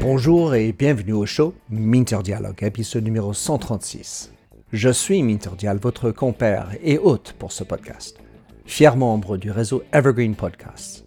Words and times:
Bonjour 0.00 0.54
et 0.54 0.72
bienvenue 0.72 1.12
au 1.12 1.26
show 1.26 1.54
Minter 1.68 2.18
Dialogue, 2.22 2.62
épisode 2.62 3.04
numéro 3.04 3.32
136. 3.32 4.32
Je 4.72 4.88
suis 4.88 5.22
Minter 5.22 5.50
Dial, 5.58 5.78
votre 5.78 6.10
compère 6.10 6.70
et 6.82 6.98
hôte 6.98 7.34
pour 7.38 7.52
ce 7.52 7.64
podcast, 7.64 8.18
fier 8.64 8.96
membre 8.96 9.36
du 9.36 9.50
réseau 9.50 9.82
Evergreen 9.92 10.34
Podcasts. 10.34 11.04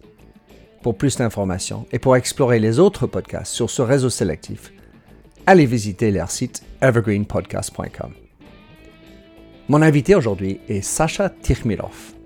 Pour 0.82 0.96
plus 0.96 1.16
d'informations 1.16 1.86
et 1.92 1.98
pour 1.98 2.16
explorer 2.16 2.58
les 2.58 2.78
autres 2.78 3.06
podcasts 3.06 3.52
sur 3.52 3.70
ce 3.70 3.82
réseau 3.82 4.10
sélectif, 4.10 4.72
allez 5.46 5.66
visiter 5.66 6.10
leur 6.10 6.30
site 6.30 6.62
evergreenpodcast.com. 6.80 8.12
Mon 9.68 9.82
invité 9.82 10.14
aujourd'hui 10.14 10.60
est 10.68 10.82
Sacha 10.82 11.30
Tikhmirov. 11.30 12.19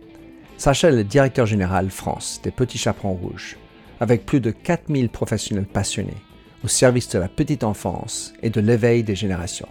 Sacha 0.56 0.88
est 0.88 0.92
le 0.92 1.04
directeur 1.04 1.46
général 1.46 1.90
France 1.90 2.40
des 2.42 2.50
Petits 2.50 2.78
Chaperons 2.78 3.14
Rouges, 3.14 3.56
avec 4.00 4.24
plus 4.24 4.40
de 4.40 4.50
4000 4.50 5.08
professionnels 5.08 5.66
passionnés 5.66 6.22
au 6.62 6.68
service 6.68 7.08
de 7.10 7.18
la 7.18 7.28
petite 7.28 7.64
enfance 7.64 8.32
et 8.42 8.50
de 8.50 8.60
l'éveil 8.60 9.02
des 9.02 9.16
générations. 9.16 9.68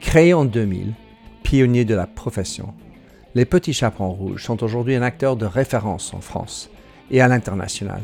Créé 0.00 0.34
en 0.34 0.44
2000, 0.44 0.94
pionnier 1.42 1.84
de 1.84 1.94
la 1.94 2.06
profession, 2.06 2.74
les 3.34 3.44
Petits 3.44 3.74
Chaperons 3.74 4.12
Rouges 4.12 4.44
sont 4.44 4.62
aujourd'hui 4.64 4.96
un 4.96 5.02
acteur 5.02 5.36
de 5.36 5.46
référence 5.46 6.14
en 6.14 6.20
France 6.20 6.70
et 7.10 7.20
à 7.20 7.28
l'international 7.28 8.00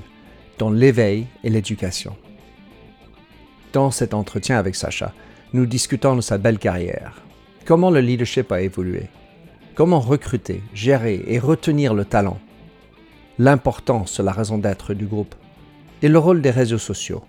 dans 0.59 0.71
l'éveil 0.71 1.27
et 1.43 1.51
l'éducation. 1.51 2.17
Dans 3.73 3.91
cet 3.91 4.15
entretien 4.15 4.59
avec 4.59 4.77
Sacha, 4.77 5.13
nous 5.53 5.67
discutons 5.67 6.15
de 6.15 6.21
sa 6.21 6.39
belle 6.39 6.59
carrière, 6.59 7.23
comment 7.65 7.91
le 7.91 8.01
leadership 8.01 8.53
a 8.53 8.61
évolué, 8.61 9.09
Comment 9.75 9.99
recruter, 9.99 10.63
gérer 10.73 11.25
et 11.27 11.41
retenir 11.41 11.95
le 11.95 12.05
talent? 12.05 12.39
L'importance 13.39 14.21
la 14.21 14.31
raison 14.31 14.57
d'être 14.57 14.95
du 14.95 15.05
groupe 15.05 15.35
et 16.01 16.09
le 16.09 16.17
rôle 16.17 16.41
des 16.41 16.53
réseaux 16.53 16.79
sociaux. 16.79 17.25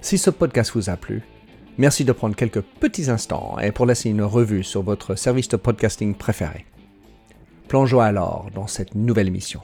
Si 0.00 0.18
ce 0.18 0.30
podcast 0.30 0.70
vous 0.72 0.88
a 0.88 0.96
plu, 0.96 1.24
merci 1.78 2.04
de 2.04 2.12
prendre 2.12 2.36
quelques 2.36 2.60
petits 2.60 3.10
instants 3.10 3.58
et 3.58 3.72
pour 3.72 3.86
laisser 3.86 4.08
une 4.08 4.22
revue 4.22 4.62
sur 4.62 4.84
votre 4.84 5.16
service 5.16 5.48
de 5.48 5.56
podcasting 5.56 6.14
préféré. 6.14 6.64
Plongeons 7.66 7.98
alors 7.98 8.48
dans 8.54 8.68
cette 8.68 8.94
nouvelle 8.94 9.26
émission. 9.26 9.62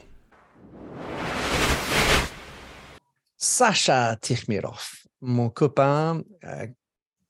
Sacha 3.37 4.17
Tikhmirov, 4.17 4.89
mon 5.21 5.49
copain, 5.49 6.23
euh, 6.43 6.67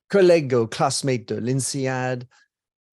collègue 0.07 0.55
au 0.55 0.65
classmate 0.65 1.27
de 1.27 1.35
l'INSEAD 1.35 2.23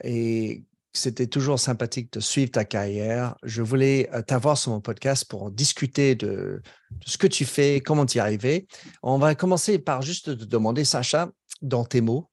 et 0.03 0.65
c'était 0.95 1.27
toujours 1.27 1.59
sympathique 1.59 2.13
de 2.13 2.21
suivre 2.21 2.53
ta 2.53 2.65
carrière. 2.65 3.37
Je 3.43 3.63
voulais 3.63 4.09
euh, 4.15 4.23
t'avoir 4.23 4.57
sur 4.57 4.71
mon 4.71 4.81
podcast 4.81 5.29
pour 5.29 5.51
discuter 5.51 6.15
de, 6.15 6.63
ce 7.05 7.19
que 7.19 7.27
tu 7.27 7.45
fais, 7.45 7.81
comment 7.81 8.07
tu 8.07 8.19
y 8.19 8.21
arrivé. 8.21 8.67
On 9.03 9.19
va 9.19 9.35
commencer 9.35 9.79
par 9.79 10.03
juste 10.03 10.39
te 10.39 10.45
demander, 10.45 10.85
Sacha, 10.85 11.31
dans 11.63 11.85
tes 11.85 12.01
mots, 12.01 12.31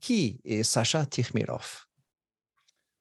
qui 0.00 0.40
est 0.44 0.62
Sacha 0.62 1.04
Tikhmirov 1.06 1.84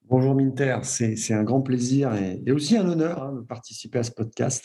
Bonjour 0.10 0.36
Minter, 0.36 0.80
c'est 0.84 1.34
un 1.34 1.44
grand 1.44 1.62
plaisir 1.62 2.14
et, 2.14 2.52
aussi 2.52 2.78
un 2.78 2.88
honneur 2.88 3.24
hein, 3.24 3.34
de 3.34 3.42
participer 3.42 4.00
à 4.00 4.04
ce 4.04 4.12
podcast 4.12 4.64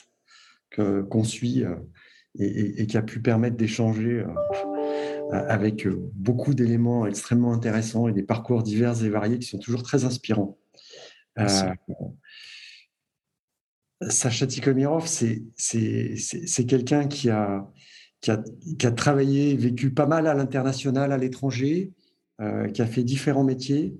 qu'on 0.77 1.25
suit 1.25 1.65
euh, 1.65 1.75
et, 2.39 2.87
qui 2.87 2.97
a 2.97 3.03
pu 3.03 3.21
permettre 3.21 3.57
d'échanger. 3.57 4.21
Euh, 4.21 4.72
avec 5.33 5.87
euh, 5.87 6.11
beaucoup 6.15 6.55
d'éléments 6.55 7.07
extrêmement 7.07 7.53
intéressants 7.53 8.09
et 8.09 8.13
des 8.13 8.23
parcours 8.23 8.63
divers 8.63 9.03
et 9.05 9.09
variés 9.09 9.39
qui 9.39 9.49
sont 9.49 9.59
toujours 9.59 9.83
très 9.83 10.05
inspirants. 10.05 10.59
Euh, 11.39 11.73
Sacha 14.09 14.47
Tikhomirov, 14.47 15.07
c'est 15.07 16.67
quelqu'un 16.67 17.07
qui 17.07 17.31
a, 17.31 17.71
qui, 18.21 18.31
a, 18.31 18.43
qui 18.79 18.87
a, 18.87 18.91
travaillé, 18.91 19.57
vécu 19.57 19.91
pas 19.93 20.07
mal 20.07 20.27
à 20.27 20.35
l'international, 20.35 21.13
à 21.13 21.19
l'étranger, 21.19 21.93
qui 22.75 22.83
a 22.83 22.87
fait 22.87 23.05
différents 23.05 23.45
métiers 23.45 23.97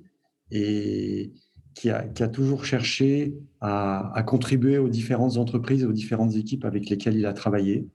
et 0.51 1.33
qui 1.75 1.89
a, 1.91 2.03
qui 2.03 2.25
a 2.25 2.29
toujours 2.29 2.65
cherché 2.65 3.35
à, 3.61 4.13
à, 4.13 4.23
contribuer 4.25 4.79
aux 4.79 4.89
différentes 4.89 5.37
entreprises, 5.37 5.85
aux 5.85 5.93
différentes 5.93 6.35
équipes 6.35 6.65
avec 6.65 6.91
lesquelles 6.91 7.17
il 7.17 7.27
a 7.27 7.33
travaillé. 7.33 7.87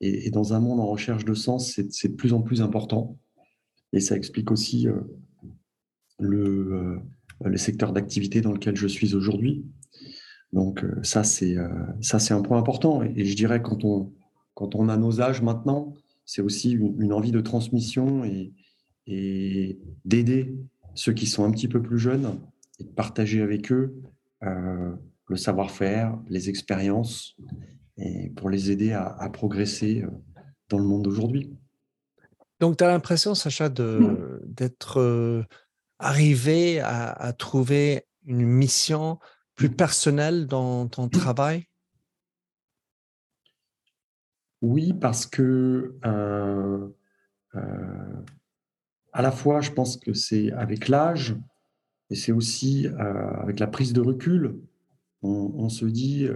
Et, 0.00 0.30
dans 0.30 0.54
un 0.54 0.60
monde 0.60 0.80
en 0.80 0.86
recherche 0.86 1.24
de 1.24 1.34
sens, 1.34 1.80
c'est 1.90 2.08
de 2.08 2.14
plus 2.14 2.32
en 2.32 2.42
plus 2.42 2.62
important. 2.62 3.18
Et 3.92 4.00
ça 4.00 4.16
explique 4.16 4.50
aussi 4.50 4.88
euh, 4.88 5.00
le, 6.18 6.72
euh, 6.72 6.98
le, 7.44 7.56
secteur 7.56 7.92
d'activité 7.92 8.40
dans 8.40 8.52
lequel 8.52 8.76
je 8.76 8.86
suis 8.86 9.14
aujourd'hui. 9.14 9.64
Donc 10.52 10.82
euh, 10.84 10.98
ça, 11.02 11.24
c'est 11.24 11.56
ça, 12.00 12.18
c'est 12.18 12.34
un 12.34 12.42
point 12.42 12.58
important. 12.58 13.02
Et, 13.02 13.24
je 13.24 13.36
dirais 13.36 13.62
quand 13.62 13.84
on, 13.84 14.12
quand 14.54 14.74
on 14.74 14.88
a 14.88 14.96
nos 14.96 15.20
âges 15.20 15.42
maintenant, 15.42 15.94
c'est 16.24 16.42
aussi 16.42 16.72
une, 16.72 17.12
envie 17.12 17.32
de 17.32 17.40
transmission 17.40 18.24
et, 18.24 18.52
et 19.06 19.78
d'aider 20.04 20.56
ceux 20.94 21.12
qui 21.12 21.26
sont 21.26 21.44
un 21.44 21.50
petit 21.50 21.68
peu 21.68 21.82
plus 21.82 21.98
jeunes 21.98 22.38
et 22.78 22.84
de 22.84 22.90
partager 22.90 23.42
avec 23.42 23.72
eux 23.72 23.94
le 24.40 25.36
savoir-faire, 25.36 26.18
les 26.28 26.48
expériences 26.48 27.36
et 28.02 28.30
pour 28.30 28.50
les 28.50 28.70
aider 28.70 28.92
à, 28.92 29.28
progresser 29.32 30.02
euh, 30.02 30.10
dans 30.68 30.78
le 30.78 30.84
monde 30.84 31.02
d'aujourd'hui. 31.02 31.56
Donc, 32.60 32.76
tu 32.76 32.84
as 32.84 32.88
l'impression, 32.88 33.34
Sacha, 33.34 33.68
d'être 33.68 35.00
euh, 35.00 35.42
arrivé 35.98 36.80
à, 36.80 37.32
trouver 37.32 38.06
une 38.24 38.44
mission 38.44 39.18
plus 39.54 39.70
personnelle 39.70 40.46
dans 40.46 40.86
ton 40.88 41.08
travail? 41.08 41.66
Oui, 44.62 44.92
parce 44.92 45.26
que 45.26 45.96
euh, 46.04 46.88
à 49.12 49.22
la 49.22 49.32
fois, 49.32 49.60
je 49.60 49.72
pense 49.72 49.96
que 49.96 50.14
c'est 50.14 50.52
avec 50.52 50.88
l'âge 50.88 51.36
et 52.10 52.14
c'est 52.14 52.32
aussi 52.32 52.86
avec 52.96 53.58
la 53.58 53.66
prise 53.66 53.92
de 53.92 54.00
recul, 54.00 54.56
on, 55.22 55.68
se 55.68 55.84
dit 55.84 56.28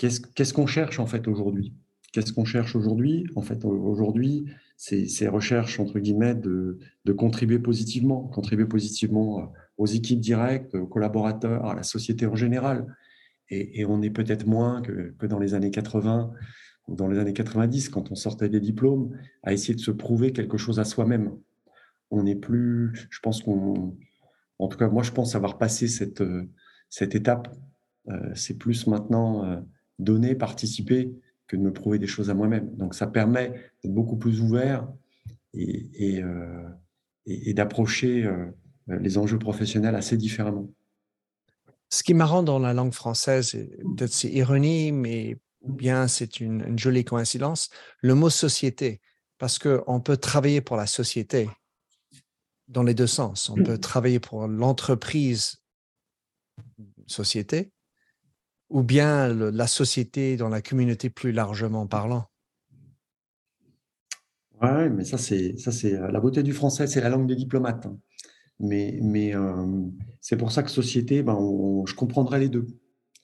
Qu'est-ce 0.00 0.54
qu'on 0.54 0.66
cherche 0.66 0.98
en 0.98 1.04
fait 1.04 1.28
aujourd'hui? 1.28 1.74
Qu'est-ce 2.12 2.32
qu'on 2.32 2.46
cherche 2.46 2.74
aujourd'hui? 2.74 3.26
En 3.36 3.42
fait, 3.42 3.66
aujourd'hui, 3.66 4.46
c'est 4.78 5.06
ces 5.06 5.28
recherches 5.28 5.78
entre 5.78 5.98
guillemets 5.98 6.34
de, 6.34 6.78
contribuer 7.18 7.58
positivement, 7.58 8.22
contribuer 8.28 8.64
positivement 8.64 9.52
aux 9.76 9.86
équipes 9.86 10.20
directes, 10.20 10.74
aux 10.74 10.86
collaborateurs, 10.86 11.66
à 11.66 11.74
la 11.74 11.82
société 11.82 12.24
en 12.24 12.34
général. 12.34 12.86
Et, 13.50 13.84
on 13.84 14.00
est 14.00 14.10
peut-être 14.10 14.46
moins 14.46 14.80
que, 14.80 15.26
dans 15.26 15.38
les 15.38 15.52
années 15.52 15.70
80 15.70 16.32
ou 16.88 16.94
dans 16.94 17.08
les 17.08 17.18
années 17.18 17.34
90, 17.34 17.90
quand 17.90 18.10
on 18.10 18.14
sortait 18.14 18.48
des 18.48 18.60
diplômes, 18.60 19.14
à 19.42 19.52
essayer 19.52 19.74
de 19.74 19.80
se 19.80 19.90
prouver 19.90 20.32
quelque 20.32 20.56
chose 20.56 20.80
à 20.80 20.84
soi-même. 20.84 21.36
On 22.10 22.22
n'est 22.22 22.36
plus, 22.36 22.92
je 23.10 23.20
pense 23.20 23.42
qu'on, 23.42 23.98
en 24.58 24.68
tout 24.68 24.78
cas, 24.78 24.88
moi, 24.88 25.02
je 25.02 25.10
pense 25.10 25.34
avoir 25.34 25.58
passé 25.58 25.88
cette, 25.88 26.22
cette 26.88 27.14
étape. 27.14 27.54
Euh, 28.08 28.30
c'est 28.34 28.56
plus 28.56 28.86
maintenant 28.86 29.44
euh, 29.44 29.60
donner, 30.00 30.34
participer, 30.34 31.12
que 31.46 31.56
de 31.56 31.62
me 31.62 31.72
prouver 31.72 31.98
des 31.98 32.06
choses 32.06 32.30
à 32.30 32.34
moi-même. 32.34 32.74
Donc 32.76 32.94
ça 32.94 33.06
permet 33.06 33.50
d'être 33.82 33.92
beaucoup 33.92 34.16
plus 34.16 34.40
ouvert 34.40 34.88
et, 35.52 35.88
et, 35.94 36.22
euh, 36.22 36.68
d'approcher 37.26 38.24
euh, 38.24 38.46
les 38.88 39.18
enjeux 39.18 39.38
professionnels 39.38 39.96
assez 39.96 40.16
différemment. 40.16 40.70
Ce 41.88 42.04
qui 42.04 42.12
est 42.12 42.14
marrant 42.14 42.44
dans 42.44 42.60
la 42.60 42.72
langue 42.72 42.92
française, 42.92 43.50
peut-être 43.96 44.12
c'est 44.12 44.30
ironie, 44.30 44.92
mais 44.92 45.38
bien 45.66 46.06
c'est 46.06 46.38
une, 46.38 46.64
une, 46.66 46.78
jolie 46.78 47.04
coïncidence, 47.04 47.68
le 48.00 48.14
mot 48.14 48.30
société, 48.30 49.00
parce 49.38 49.58
qu'on 49.58 50.00
peut 50.00 50.16
travailler 50.16 50.60
pour 50.60 50.76
la 50.76 50.86
société 50.86 51.50
dans 52.68 52.84
les 52.84 52.94
deux 52.94 53.08
sens. 53.08 53.50
On 53.50 53.56
peut 53.56 53.78
travailler 53.78 54.20
pour 54.20 54.46
l'entreprise 54.46 55.60
société, 57.08 57.72
ou 58.70 58.82
bien 58.82 59.28
la 59.28 59.66
société 59.66 60.36
dans 60.36 60.48
la 60.48 60.62
communauté 60.62 61.10
plus 61.10 61.32
largement 61.32 61.86
parlant? 61.86 62.26
Oui, 64.62 64.90
mais 64.90 65.04
ça 65.04 65.18
c'est 65.18 65.56
ça 65.58 65.72
c'est 65.72 65.94
euh, 65.94 66.10
la 66.10 66.20
beauté 66.20 66.42
du 66.42 66.52
français, 66.52 66.86
c'est 66.86 67.00
la 67.00 67.08
langue 67.08 67.26
des 67.26 67.36
diplomates. 67.36 67.86
Hein. 67.86 67.98
Mais, 68.60 68.98
mais 69.02 69.34
euh, 69.34 69.86
c'est 70.20 70.36
pour 70.36 70.52
ça 70.52 70.62
que 70.62 70.70
société, 70.70 71.22
ben, 71.22 71.38
je 71.86 71.94
comprendrai 71.94 72.38
les 72.38 72.50
deux. 72.50 72.66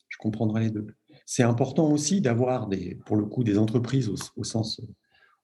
Je 0.08 0.16
comprendrai 0.16 0.62
les 0.64 0.70
deux. 0.70 0.86
C'est 1.26 1.42
important 1.42 1.92
aussi 1.92 2.22
d'avoir 2.22 2.68
des, 2.68 2.94
pour 3.04 3.16
le 3.16 3.26
coup, 3.26 3.44
des 3.44 3.58
entreprises 3.58 4.08
au, 4.08 4.44
sens, 4.44 4.80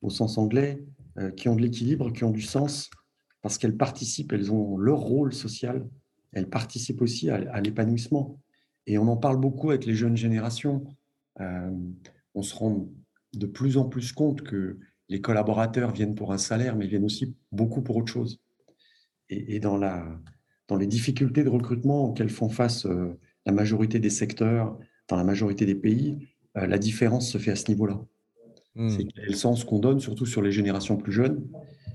au 0.01 0.09
sens 0.09 0.39
anglais 0.39 0.83
euh, 1.19 1.31
qui 1.31 1.51
ont 1.51 1.57
de 1.57 1.61
l'équilibre, 1.61 2.11
qui 2.11 2.25
ont 2.25 2.31
du 2.31 2.41
sens, 2.41 2.89
parce 3.43 3.59
qu'elles 3.59 3.77
participent, 3.77 4.33
elles 4.33 4.51
ont 4.51 4.79
leur 4.79 5.01
rôle 5.01 5.35
social, 5.35 5.87
elles 6.33 6.49
participent 6.49 7.03
aussi 7.03 7.29
à 7.29 7.61
l'épanouissement. 7.61 8.39
Et 8.87 8.99
on 8.99 9.09
en 9.09 9.17
parle 9.17 9.39
beaucoup 9.39 9.71
avec 9.71 9.87
les 9.87 9.95
jeunes 9.95 10.17
générations. 10.17 10.85
Euh, 11.41 11.71
on 12.35 12.43
se 12.43 12.55
rend 12.55 12.89
de 13.35 13.47
plus 13.47 13.77
en 13.77 13.85
plus 13.85 14.13
compte 14.13 14.43
que 14.43 14.79
les 15.09 15.21
collaborateurs 15.21 15.93
viennent 15.93 16.15
pour 16.15 16.33
un 16.33 16.39
salaire, 16.39 16.77
mais 16.77 16.87
viennent 16.87 17.05
aussi 17.05 17.35
beaucoup 17.51 17.83
pour 17.83 17.97
autre 17.97 18.13
chose. 18.13 18.41
Et, 19.29 19.61
dans, 19.61 19.79
la, 19.79 20.07
dans 20.69 20.77
les 20.77 20.87
difficultés 20.87 21.43
de 21.43 21.49
recrutement 21.49 22.07
auxquelles 22.07 22.29
font 22.29 22.51
face 22.51 22.85
euh, 22.87 23.19
la 23.47 23.53
majorité 23.53 23.99
des 23.99 24.11
secteurs, 24.11 24.79
dans 25.09 25.17
la 25.17 25.25
majorité 25.25 25.65
des 25.65 25.75
pays, 25.75 26.29
la 26.55 26.79
différence 26.79 27.31
se 27.31 27.39
fait 27.39 27.51
à 27.51 27.57
ce 27.57 27.69
niveau-là. 27.69 27.99
Hmm. 28.75 28.89
C'est 28.89 29.07
le 29.17 29.33
sens 29.35 29.65
qu'on 29.65 29.79
donne, 29.79 30.01
surtout 30.01 30.27
sur 30.27 30.43
les 30.43 30.53
générations 30.53 30.97
plus 30.97 31.13
jeunes? 31.13 31.47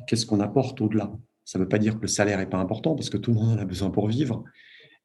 Qu'est-ce 0.07 0.25
qu'on 0.25 0.40
apporte 0.40 0.81
au-delà? 0.81 1.12
Ça 1.45 1.60
ne 1.60 1.63
veut 1.63 1.69
pas 1.69 1.80
dire 1.80 1.95
que 1.95 2.01
le 2.01 2.07
salaire 2.07 2.40
n'est 2.40 2.50
pas 2.50 2.57
important, 2.57 2.95
parce 2.95 3.10
que 3.10 3.18
tout 3.18 3.31
le 3.31 3.38
monde 3.38 3.57
en 3.57 3.62
a 3.62 3.66
besoin 3.66 3.90
pour 3.90 4.07
vivre. 4.07 4.44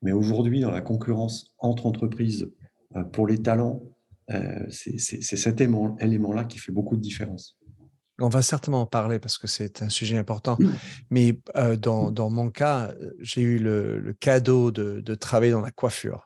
Mais 0.03 0.13
aujourd'hui, 0.13 0.61
dans 0.61 0.71
la 0.71 0.81
concurrence 0.81 1.53
entre 1.59 1.87
entreprises 1.87 2.51
pour 3.13 3.27
les 3.27 3.39
talents, 3.39 3.83
c'est 4.69 4.99
cet 4.99 5.61
élément-là 5.61 6.45
qui 6.45 6.59
fait 6.59 6.73
beaucoup 6.73 6.97
de 6.97 7.01
différence. 7.01 7.57
On 8.21 8.29
va 8.29 8.43
certainement 8.43 8.83
en 8.83 8.87
parler 8.87 9.19
parce 9.19 9.39
que 9.39 9.47
c'est 9.47 9.83
un 9.83 9.89
sujet 9.89 10.17
important. 10.19 10.57
Mmh. 10.59 10.73
Mais 11.11 11.39
euh, 11.57 11.77
dans, 11.77 12.11
dans, 12.11 12.31
mon 12.31 12.51
cas, 12.51 12.93
j'ai 13.21 13.41
eu 13.41 13.59
le, 13.59 14.15
cadeau 14.21 14.71
de, 14.71 15.01
de, 15.01 15.15
travailler 15.15 15.53
dans 15.53 15.61
la 15.61 15.71
coiffure 15.71 16.25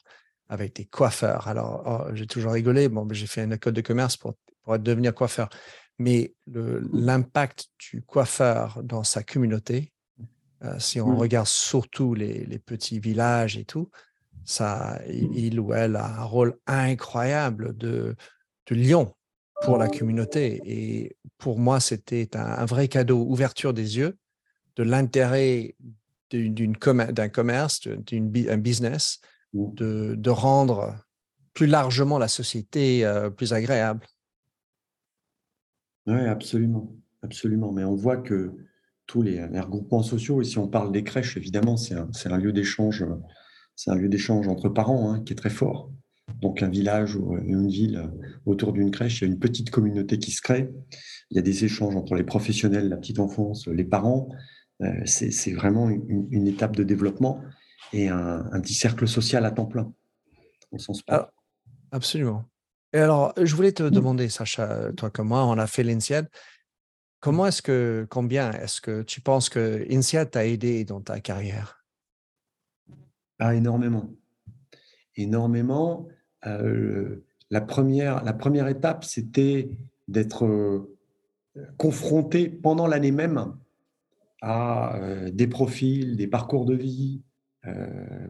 avec 0.49 0.77
des 0.77 0.85
coiffeurs. 0.85 1.49
Alors, 1.49 1.83
oh, 1.87 2.15
j'ai 2.15 2.27
toujours 2.27 2.53
rigolé. 2.53 2.89
Bon, 2.89 3.07
j'ai 3.11 3.27
fait 3.27 3.45
une 3.45 3.53
école 3.53 3.73
de 3.73 3.81
commerce 3.81 4.17
pour, 4.17 4.35
pour 4.63 4.79
devenir 4.79 5.15
coiffeur. 5.15 5.49
Mais 5.99 6.35
l'impact 6.47 7.69
du 7.79 8.03
coiffeur 8.03 8.83
dans 8.83 9.03
sa 9.03 9.23
communauté, 9.23 9.93
euh, 10.65 10.79
si 10.79 11.01
on 11.01 11.13
mmh. 11.13 11.19
regarde 11.19 11.47
surtout 11.47 12.15
les, 12.15 12.45
les, 12.47 12.59
petits 12.59 12.99
villages 12.99 13.57
et 13.57 13.65
tout, 13.65 13.91
ça, 14.45 15.01
il 15.09 15.61
ou 15.61 15.75
elle 15.75 15.97
a 15.97 16.21
un 16.21 16.25
rôle 16.25 16.57
incroyable 16.67 17.77
de, 17.77 18.15
de 18.67 18.75
lion 18.75 19.13
pour 19.63 19.77
la 19.77 19.89
communauté. 19.89 20.61
Et 20.65 21.17
pour 21.39 21.59
moi, 21.59 21.81
c'était 21.81 22.37
un, 22.37 22.65
vrai 22.65 22.89
cadeau, 22.89 23.25
ouverture 23.27 23.75
des 23.75 23.99
yeux 23.99 24.17
de 24.77 24.83
l'intérêt 24.83 25.75
d'un 26.31 27.29
commerce, 27.29 27.87
d'un 27.87 28.57
business, 28.59 29.21
mmh. 29.53 29.75
de, 29.75 30.15
de, 30.17 30.31
rendre 30.31 30.97
plus 31.55 31.67
largement 31.67 32.19
la 32.19 32.29
société 32.29 33.05
euh, 33.05 33.31
plus 33.31 33.53
agréable. 33.53 34.07
Oui, 36.07 36.21
absolument, 36.21 36.93
absolument. 37.23 37.73
Mais 37.73 37.85
on 37.85 37.95
voit 37.95 38.19
que 38.19 38.53
tous 39.07 39.23
les, 39.23 39.45
regroupements 39.45 40.03
sociaux, 40.03 40.43
et 40.43 40.45
si 40.45 40.59
on 40.59 40.69
parle 40.69 40.93
des 40.93 41.05
crèches, 41.05 41.37
évidemment, 41.37 41.77
c'est 41.77 41.95
un, 41.95 42.09
un, 42.27 42.39
lieu 42.39 42.53
d'échange, 42.53 43.05
c'est 43.75 43.91
un 43.91 43.95
lieu 43.95 44.09
d'échange 44.09 44.49
entre 44.49 44.69
parents 44.69 45.13
hein, 45.13 45.23
qui 45.25 45.33
est 45.33 45.37
très 45.37 45.51
fort 45.51 45.91
donc 46.41 46.63
un 46.63 46.69
village 46.69 47.17
ou 47.17 47.37
une 47.39 47.69
ville 47.69 48.11
autour 48.45 48.73
d'une 48.73 48.91
crèche, 48.91 49.21
il 49.21 49.25
y 49.25 49.31
a 49.31 49.33
une 49.33 49.39
petite 49.39 49.71
communauté 49.71 50.19
qui 50.19 50.31
se 50.31 50.43
crée. 50.43 50.71
Il 51.31 51.37
y 51.37 51.39
a 51.39 51.43
des 51.43 51.65
échanges 51.65 51.97
entre 51.97 52.15
les 52.15 52.25
professionnels, 52.25 52.89
la 52.89 52.97
petite 52.97 53.19
enfance, 53.19 53.67
les 53.69 53.85
parents. 53.85 54.29
Euh, 54.83 54.93
c'est 55.07 55.53
vraiment 55.53 55.89
une, 55.89 56.47
étape 56.47 56.77
de 56.77 56.83
développement 56.83 57.41
et 57.93 58.09
un, 58.09 58.61
petit 58.61 58.75
cercle 58.75 59.09
social 59.09 59.45
à 59.47 59.51
temps 59.51 59.65
plein, 59.67 59.93
au 60.73 60.79
sens 60.79 61.03
ah, 61.09 61.31
absolument. 61.93 62.45
Et 62.93 62.99
alors, 62.99 63.33
je 63.41 63.55
voulais 63.55 63.73
te 63.73 63.83
demander, 63.83 64.29
Sacha, 64.29 64.93
toi 64.97 65.11
comme 65.11 65.29
moi, 65.29 65.45
on 65.47 65.59
a 65.59 65.67
fait 65.67 65.83
l'INSEAD. 65.83 66.29
Comment 67.21 67.47
est-ce 67.47 67.63
que, 67.63 68.07
combien 68.11 68.53
est-ce 68.53 68.81
que 68.81 69.03
tu 69.03 69.21
penses 69.21 69.49
que 69.49 69.87
INSEAD 69.91 70.31
t'a 70.31 70.47
aidé 70.47 70.85
dans 70.85 71.01
ta 71.01 71.21
carrière? 71.21 71.85
Ah, 73.39 73.55
énormément. 73.55 74.11
Énormément. 75.17 76.09
Euh, 76.47 77.25
la, 77.51 77.61
première, 77.61 78.23
la 78.25 78.33
première 78.33 78.69
étape, 78.69 79.05
c'était 79.05 79.71
d'être 80.09 80.45
euh, 80.45 80.97
confronté 81.77 82.49
pendant 82.49 82.87
l'année 82.87 83.13
même 83.13 83.57
à 84.43 84.97
euh, 84.97 85.31
des 85.31 85.47
profils, 85.47 86.17
des 86.17 86.29
parcours 86.29 86.67
de 86.67 86.75
vie 86.75 87.23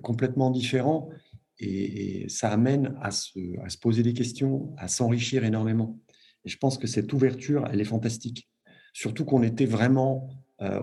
complètement 0.00 0.50
différents. 0.50 1.10
Et, 1.58 2.26
ça 2.30 2.50
amène 2.50 2.96
à 3.02 3.10
se, 3.10 3.38
à 3.62 3.68
se, 3.68 3.76
poser 3.76 4.02
des 4.02 4.14
questions, 4.14 4.74
à 4.78 4.88
s'enrichir 4.88 5.44
énormément. 5.44 5.98
Et 6.46 6.48
je 6.48 6.56
pense 6.56 6.78
que 6.78 6.86
cette 6.86 7.12
ouverture, 7.12 7.68
elle 7.70 7.82
est 7.82 7.84
fantastique. 7.84 8.48
Surtout 8.96 9.26
qu'on 9.26 9.42
était 9.42 9.66
vraiment 9.66 10.30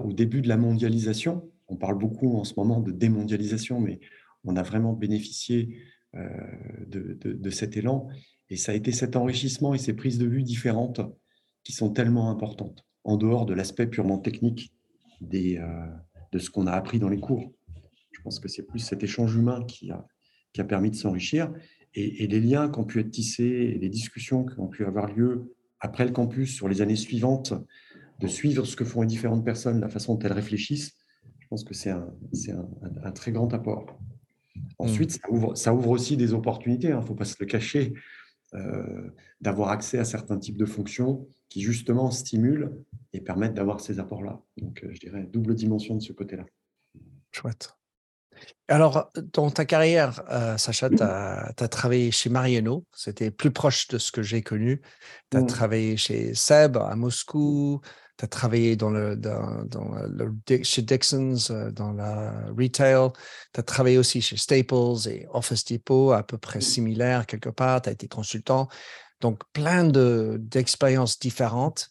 au 0.03 0.13
début 0.13 0.41
de 0.43 0.47
la 0.47 0.55
mondialisation. 0.55 1.49
On 1.67 1.77
parle 1.77 1.97
beaucoup 1.97 2.37
en 2.37 2.43
ce 2.43 2.53
moment 2.57 2.79
de 2.79 2.91
démondialisation, 2.91 3.79
mais 3.79 3.99
on 4.43 4.55
a 4.55 4.61
vraiment 4.61 4.93
bénéficié 4.93 5.79
euh, 6.15 6.29
de, 6.85 7.49
cet 7.49 7.75
élan. 7.75 8.07
Et 8.51 8.55
ça 8.55 8.71
a 8.71 8.75
été 8.75 8.91
cet 8.91 9.15
enrichissement 9.15 9.73
et 9.73 9.79
ces 9.79 9.93
prises 9.93 10.19
de 10.19 10.27
vue 10.27 10.43
différentes 10.43 11.01
qui 11.63 11.71
sont 11.71 11.89
tellement 11.89 12.29
importantes, 12.29 12.85
en 13.03 13.17
dehors 13.17 13.47
de 13.47 13.55
l'aspect 13.55 13.87
purement 13.87 14.19
technique 14.19 14.73
euh, 15.33 15.87
de 16.31 16.39
ce 16.39 16.51
qu'on 16.51 16.67
a 16.67 16.71
appris 16.71 16.99
dans 16.99 17.09
les 17.09 17.19
cours. 17.19 17.51
Je 18.11 18.21
pense 18.21 18.39
que 18.39 18.47
c'est 18.47 18.61
plus 18.61 18.77
cet 18.77 19.01
échange 19.01 19.35
humain 19.35 19.63
qui 19.67 19.89
a, 19.89 20.05
qui 20.53 20.61
a 20.61 20.65
permis 20.65 20.91
de 20.91 20.95
s'enrichir 20.95 21.51
et, 21.95 22.27
les 22.27 22.39
liens 22.39 22.69
qui 22.69 22.79
ont 22.79 22.85
pu 22.85 22.99
être 22.99 23.09
tissés 23.09 23.73
et 23.73 23.79
les 23.79 23.89
discussions 23.89 24.45
qui 24.45 24.59
ont 24.59 24.67
pu 24.67 24.85
avoir 24.85 25.11
lieu 25.11 25.55
après 25.79 26.05
le 26.05 26.11
campus 26.11 26.53
sur 26.53 26.69
les 26.69 26.81
années 26.81 26.95
suivantes, 26.95 27.53
de 28.19 28.27
suivre 28.27 28.65
ce 28.65 28.75
que 28.75 28.85
font 28.85 29.01
les 29.01 29.07
différentes 29.07 29.45
personnes, 29.45 29.79
la 29.79 29.89
façon 29.89 30.15
dont 30.15 30.19
elles 30.19 30.33
réfléchissent, 30.33 30.93
je 31.39 31.47
pense 31.47 31.63
que 31.63 31.73
c'est 31.73 31.91
un, 31.91 32.07
un, 32.49 33.03
un, 33.03 33.11
très 33.11 33.31
grand 33.31 33.53
apport. 33.53 33.99
Ensuite, 34.79 35.19
mmh. 35.29 35.55
ça 35.55 35.73
ouvre, 35.73 35.89
aussi 35.89 36.17
des 36.17 36.33
opportunités, 36.33 36.87
il 36.87 36.93
hein, 36.93 36.99
ne 36.99 37.05
faut 37.05 37.15
pas 37.15 37.25
se 37.25 37.35
le 37.39 37.45
cacher, 37.45 37.93
euh, 38.53 39.09
d'avoir 39.41 39.69
accès 39.69 39.97
à 39.97 40.05
certains 40.05 40.37
types 40.37 40.57
de 40.57 40.65
fonctions 40.65 41.27
qui 41.49 41.61
justement 41.61 42.11
stimulent 42.11 42.71
et 43.11 43.19
permettent 43.19 43.55
d'avoir 43.55 43.81
ces 43.81 43.99
apports-là. 43.99 44.41
Donc, 44.57 44.83
euh, 44.83 44.89
je 44.93 44.99
dirais 44.99 45.23
double 45.23 45.55
dimension 45.55 45.95
de 45.95 46.01
ce 46.01 46.13
côté-là. 46.13 46.45
Chouette. 47.31 47.75
Alors, 48.67 49.11
dans 49.33 49.49
ta 49.51 49.65
carrière, 49.65 50.23
euh, 50.29 50.57
Sacha, 50.57 50.89
tu 50.89 51.01
as, 51.01 51.53
travaillé 51.69 52.11
chez 52.11 52.29
Mariano, 52.29 52.85
c'était 52.93 53.31
plus 53.31 53.51
proche 53.51 53.87
de 53.87 53.97
ce 53.97 54.11
que 54.11 54.21
j'ai 54.21 54.41
connu. 54.41 54.81
Tu 55.29 55.37
as 55.37 55.41
mmh. 55.41 55.47
travaillé 55.47 55.97
chez 55.97 56.33
Seb 56.33 56.77
à 56.77 56.95
Moscou, 56.95 57.81
tu 58.23 58.25
as 58.25 58.29
travaillé 58.29 58.77
chez 60.63 60.81
Dixon's, 60.81 61.51
euh, 61.51 61.71
dans 61.71 61.91
la 61.91 62.31
retail. 62.57 63.09
Tu 63.53 63.59
as 63.59 63.63
travaillé 63.63 63.97
aussi 63.97 64.21
chez 64.21 64.37
Staples 64.37 65.09
et 65.09 65.27
Office 65.33 65.65
Depot, 65.65 66.13
à 66.13 66.23
peu 66.23 66.37
près 66.37 66.61
similaire 66.61 67.25
quelque 67.25 67.49
part. 67.49 67.81
Tu 67.81 67.89
as 67.89 67.91
été 67.91 68.07
consultant. 68.07 68.69
Donc, 69.19 69.41
plein 69.51 69.83
d'expériences 69.83 71.19
différentes. 71.19 71.89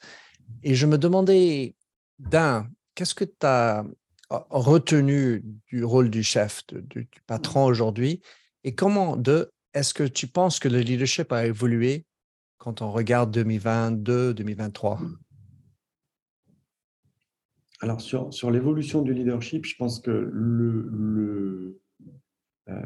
Et 0.62 0.74
je 0.74 0.86
me 0.86 0.96
demandais, 0.96 1.76
d'un, 2.18 2.66
qu'est-ce 2.94 3.14
que 3.14 3.24
tu 3.24 3.46
as 3.46 3.84
retenu 4.30 5.44
du 5.66 5.84
rôle 5.84 6.08
du 6.08 6.22
chef, 6.22 6.62
du 6.72 7.10
patron 7.26 7.66
aujourd'hui? 7.66 8.22
Et 8.64 8.74
comment, 8.74 9.18
deux, 9.18 9.50
est-ce 9.74 9.92
que 9.92 10.04
tu 10.04 10.28
penses 10.28 10.58
que 10.58 10.68
le 10.68 10.80
leadership 10.80 11.30
a 11.30 11.44
évolué 11.44 12.06
quand 12.56 12.80
on 12.80 12.90
regarde 12.90 13.30
2022, 13.32 14.32
2023 14.32 14.98
alors, 17.82 18.00
sur, 18.00 18.32
sur 18.32 18.52
l'évolution 18.52 19.02
du 19.02 19.12
leadership, 19.12 19.66
je 19.66 19.74
pense 19.74 19.98
que 19.98 20.12
euh, 22.68 22.80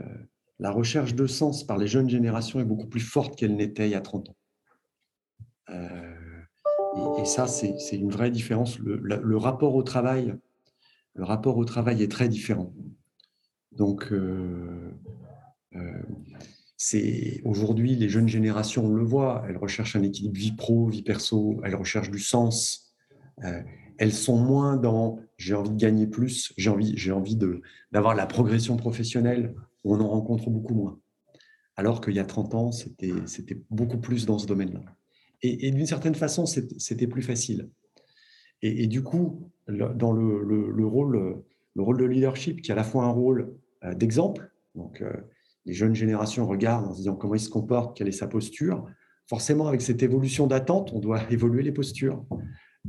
la 0.59 0.71
recherche 0.71 1.15
de 1.15 1.27
sens 1.27 1.65
par 1.65 1.77
les 1.77 1.87
jeunes 1.87 2.09
générations 2.09 2.61
est 2.61 2.65
beaucoup 2.65 2.87
plus 2.87 3.01
forte 3.01 3.37
qu'elle 3.37 3.57
n'était 3.57 3.89
il 3.89 3.91
y 3.91 3.95
a 3.95 4.01
30 4.01 4.31
ans. 4.31 4.37
Euh, 5.69 6.41
et, 7.21 7.27
ça, 7.27 7.47
c'est 7.47 7.77
une 7.93 8.11
vraie 8.11 8.31
différence. 8.31 8.79
Le, 8.79 9.37
rapport 9.37 9.75
au 9.75 9.83
travail, 9.83 10.35
le 11.13 11.25
rapport 11.25 11.59
au 11.59 11.67
travail 11.67 12.03
est 12.03 12.11
très 12.11 12.31
différent. 12.31 12.73
Donc, 13.73 14.11
euh, 14.13 14.93
aujourd'hui, 17.45 17.97
les 17.97 18.09
jeunes 18.09 18.29
générations, 18.29 18.87
on 18.87 18.95
le 18.95 19.05
voit, 19.05 19.45
elles 19.47 19.59
recherchent 19.59 19.97
un 19.97 20.03
équilibre 20.03 20.39
vie 20.39 20.57
pro, 20.57 20.89
vie 20.89 21.03
perso, 21.03 21.61
elles 21.65 21.77
recherchent 21.77 22.11
du 22.11 22.19
sens 22.19 22.95
elles 23.99 24.13
sont 24.13 24.39
moins 24.39 24.77
dans 24.77 25.19
j'ai 25.37 25.55
envie 25.55 25.71
de 25.71 25.77
gagner 25.77 26.07
plus, 26.07 26.53
j'ai 26.57 26.71
envie, 26.71 26.97
j'ai 26.97 27.13
envie 27.13 27.37
d'avoir 27.93 28.15
la 28.15 28.27
progression 28.27 28.77
professionnelle, 28.77 29.55
on 29.85 30.01
en 30.01 30.09
rencontre 30.09 30.51
beaucoup 30.51 30.75
moins. 30.75 30.99
Alors 31.77 32.01
qu'il 32.01 32.15
y 32.15 32.19
a 32.19 32.25
30 32.25 32.55
ans, 32.55 32.73
c'était, 32.73 33.13
beaucoup 33.71 33.99
plus 33.99 34.25
dans 34.27 34.39
ce 34.39 34.47
domaine-là. 34.47 34.81
Et, 35.43 35.71
d'une 35.71 35.87
certaine 35.87 36.15
façon, 36.15 36.47
c'était 36.47 37.07
plus 37.07 37.23
facile. 37.23 37.69
Et, 38.63 38.87
du 38.87 39.03
coup, 39.03 39.51
dans 39.69 40.13
le, 40.13 40.43
le, 40.43 40.87
rôle, 40.87 41.45
le 41.75 41.83
rôle 41.83 41.99
de 41.99 42.05
leadership, 42.05 42.63
qui 42.63 42.71
est 42.71 42.73
à 42.73 42.77
la 42.77 42.85
fois 42.85 43.05
un 43.05 43.11
rôle 43.11 43.55
euh, 43.85 43.95
d'exemple, 43.95 44.51
donc 44.75 45.03
euh, 45.03 45.13
les 45.67 45.75
jeunes 45.75 45.95
générations 45.95 46.47
regardent 46.47 46.87
en 46.87 46.93
se 46.93 46.99
disant 46.99 47.15
comment 47.15 47.35
il 47.35 47.41
se 47.41 47.51
comporte, 47.51 47.97
quelle 47.97 48.09
est 48.09 48.13
sa 48.13 48.29
posture. 48.29 48.87
Forcément, 49.29 49.67
avec 49.67 49.83
cette 49.83 50.03
évolution 50.03 50.47
d'attente, 50.47 50.93
on 50.95 51.01
doit 51.01 51.21
évoluer 51.31 51.63
les 51.63 51.73
postures. 51.73 52.25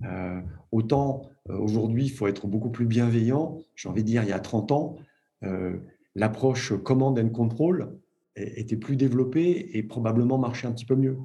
Euh, 0.05 0.41
autant 0.71 1.29
euh, 1.49 1.57
aujourd'hui, 1.57 2.05
il 2.05 2.11
faut 2.11 2.27
être 2.27 2.47
beaucoup 2.47 2.69
plus 2.69 2.85
bienveillant. 2.85 3.59
J'ai 3.75 3.89
envie 3.89 4.03
de 4.03 4.07
dire, 4.07 4.23
il 4.23 4.29
y 4.29 4.33
a 4.33 4.39
30 4.39 4.71
ans, 4.71 4.97
euh, 5.43 5.77
l'approche 6.15 6.73
command 6.83 7.17
and 7.17 7.29
control 7.29 7.97
était 8.35 8.77
plus 8.77 8.97
développée 8.97 9.71
et 9.73 9.81
probablement 9.81 10.37
marchait 10.37 10.67
un 10.67 10.71
petit 10.71 10.85
peu 10.85 10.95
mieux 10.95 11.17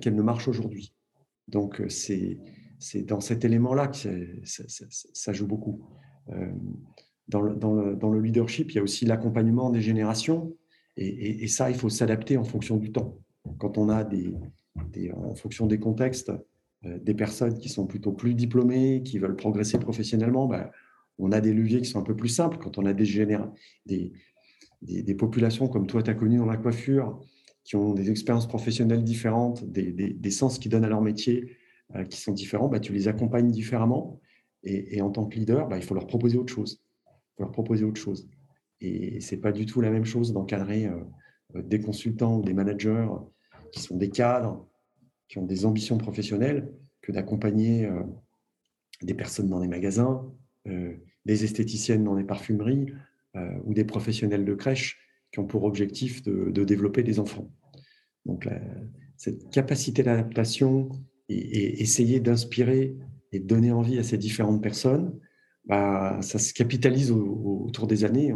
qu'elle 0.00 0.14
ne 0.14 0.22
marche 0.22 0.48
aujourd'hui. 0.48 0.94
Donc, 1.48 1.82
c'est 1.88 2.38
dans 3.02 3.20
cet 3.20 3.44
élément-là 3.44 3.88
que 3.88 3.98
ça, 4.44 5.32
joue 5.34 5.46
beaucoup. 5.46 5.82
Dans 7.28 7.42
le, 7.42 7.54
dans, 7.56 7.74
le, 7.74 7.94
dans 7.94 8.08
le, 8.08 8.22
leadership, 8.22 8.70
il 8.70 8.76
y 8.76 8.78
a 8.78 8.82
aussi 8.82 9.04
l'accompagnement 9.04 9.68
des 9.68 9.82
générations 9.82 10.50
Et, 10.96 11.46
ça, 11.46 11.68
il 11.68 11.76
faut 11.76 11.90
s'adapter 11.90 12.38
en 12.38 12.44
fonction 12.44 12.78
du 12.78 12.90
temps. 12.90 13.18
Quand 13.58 13.76
on 13.76 13.90
a 13.90 14.02
des, 14.02 14.32
en 15.12 15.34
fonction 15.34 15.66
des 15.66 15.78
contextes, 15.78 16.32
des 16.84 17.14
personnes 17.14 17.58
qui 17.58 17.68
sont 17.68 17.86
plutôt 17.86 18.12
plus 18.12 18.34
diplômées, 18.34 19.02
qui 19.02 19.18
veulent 19.18 19.36
progresser 19.36 19.78
professionnellement, 19.78 20.46
ben, 20.46 20.70
on 21.18 21.32
a 21.32 21.40
des 21.40 21.52
leviers 21.52 21.80
qui 21.80 21.88
sont 21.88 22.00
un 22.00 22.04
peu 22.04 22.16
plus 22.16 22.28
simples. 22.28 22.58
Quand 22.58 22.78
on 22.78 22.86
a 22.86 22.92
des, 22.92 23.04
des, 23.86 24.12
des, 24.82 25.14
populations 25.14 25.68
comme 25.68 25.86
toi, 25.86 26.02
tu 26.02 26.10
as 26.10 26.14
connu 26.14 26.38
dans 26.38 26.46
la 26.46 26.56
coiffure, 26.56 27.20
qui 27.64 27.76
ont 27.76 27.94
des 27.94 28.10
expériences 28.10 28.46
professionnelles 28.46 29.04
différentes, 29.04 29.64
des, 29.64 30.30
sens 30.30 30.58
qui 30.58 30.68
donnent 30.68 30.84
à 30.84 30.88
leur 30.88 31.00
métier 31.00 31.56
euh, 31.94 32.04
qui 32.04 32.20
sont 32.20 32.32
différents, 32.32 32.68
ben, 32.68 32.80
tu 32.80 32.92
les 32.92 33.08
accompagnes 33.08 33.50
différemment. 33.50 34.20
Et, 34.66 35.02
en 35.02 35.10
tant 35.10 35.26
que 35.26 35.36
leader, 35.36 35.68
ben, 35.68 35.76
il 35.76 35.82
faut 35.82 35.94
leur 35.94 36.06
proposer 36.06 36.38
autre 36.38 36.52
chose. 36.52 36.82
Il 37.06 37.36
faut 37.36 37.42
leur 37.42 37.52
proposer 37.52 37.84
autre 37.84 38.00
chose. 38.00 38.28
Et 38.80 39.20
ce 39.20 39.34
n'est 39.34 39.40
pas 39.40 39.52
du 39.52 39.66
tout 39.66 39.80
la 39.80 39.90
même 39.90 40.04
chose 40.04 40.32
d'encadrer 40.32 40.86
euh, 40.86 41.62
des 41.62 41.80
consultants 41.80 42.38
ou 42.38 42.42
des 42.42 42.54
managers 42.54 43.08
qui 43.72 43.82
sont 43.82 43.96
des 43.96 44.10
cadres, 44.10 44.66
qui 45.28 45.38
ont 45.38 45.46
des 45.46 45.66
ambitions 45.66 45.98
professionnelles, 45.98 46.72
que 47.02 47.12
d'accompagner 47.12 47.86
euh, 47.86 48.02
des 49.02 49.14
personnes 49.14 49.48
dans 49.48 49.60
les 49.60 49.68
magasins, 49.68 50.30
euh, 50.66 50.94
des 51.24 51.44
esthéticiennes 51.44 52.04
dans 52.04 52.14
les 52.14 52.24
parfumeries 52.24 52.92
ou 53.64 53.74
des 53.74 53.84
professionnels 53.84 54.44
de 54.44 54.54
crèche 54.54 54.96
qui 55.32 55.40
ont 55.40 55.44
pour 55.44 55.64
objectif 55.64 56.22
de, 56.22 56.62
développer 56.62 57.02
des 57.02 57.18
enfants. 57.18 57.50
Donc, 58.26 58.48
cette 59.16 59.50
capacité 59.50 60.04
d'adaptation 60.04 60.88
et, 61.28 61.82
essayer 61.82 62.20
d'inspirer 62.20 62.96
et 63.32 63.40
de 63.40 63.44
donner 63.44 63.72
envie 63.72 63.98
à 63.98 64.04
ces 64.04 64.18
différentes 64.18 64.62
personnes, 64.62 65.18
bah, 65.66 66.18
ça 66.22 66.38
se 66.38 66.54
capitalise 66.54 67.10
autour 67.10 67.88
des 67.88 68.04
années. 68.04 68.32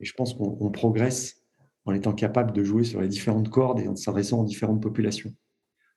Et 0.00 0.04
je 0.04 0.12
pense 0.12 0.34
qu'on 0.34 0.70
progresse 0.70 1.42
en 1.84 1.92
étant 1.92 2.12
capable 2.12 2.52
de 2.52 2.64
jouer 2.64 2.84
sur 2.84 3.00
les 3.00 3.08
différentes 3.08 3.48
cordes 3.48 3.80
et 3.80 3.88
en 3.88 3.96
s'adressant 3.96 4.40
aux 4.40 4.44
différentes 4.44 4.82
populations. 4.82 5.32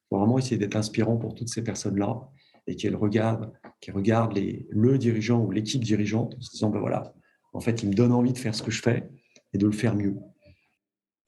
Faut 0.10 0.18
vraiment 0.18 0.38
essayer 0.38 0.58
d'être 0.58 0.76
inspirant 0.76 1.18
pour 1.18 1.36
toutes 1.36 1.50
ces 1.50 1.64
personnes-là 1.64 2.20
et 2.68 2.76
qu'elles 2.76 2.96
regardent, 2.96 3.52
qu'elles 3.80 3.96
regardent 3.96 4.34
les, 4.34 4.68
le 4.70 4.98
dirigeant 4.98 5.40
ou 5.40 5.52
l'équipe 5.52 5.84
dirigeante 5.84 6.36
en 6.38 6.42
se 6.42 6.52
disant, 6.52 6.70
ben 6.70 6.80
voilà, 6.80 7.14
en 7.54 7.60
fait, 7.60 7.84
il 7.84 7.90
me 7.90 7.94
donne 7.94 8.12
envie 8.12 8.34
de 8.34 8.38
faire 8.38 8.56
ce 8.56 8.62
que 8.62 8.72
je 8.72 8.82
fais 8.82 9.10
et 9.54 9.58
de 9.58 9.66
le 9.66 9.72
faire 9.72 9.96
mieux. 9.96 10.16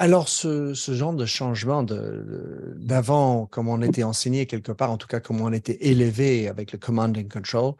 Alors, 0.01 0.29
ce, 0.29 0.73
genre 0.73 1.13
de 1.13 1.25
changement 1.25 1.83
d'avant, 1.83 3.47
comme 3.47 3.67
on 3.67 3.81
était 3.81 4.03
enseigné 4.03 4.45
quelque 4.45 4.71
part, 4.71 4.91
en 4.91 4.97
tout 4.97 5.07
cas 5.07 5.19
comme 5.19 5.41
on 5.41 5.51
était 5.51 5.87
élevé 5.87 6.47
avec 6.47 6.71
le 6.71 6.77
command 6.77 7.17
and 7.17 7.27
control, 7.27 7.73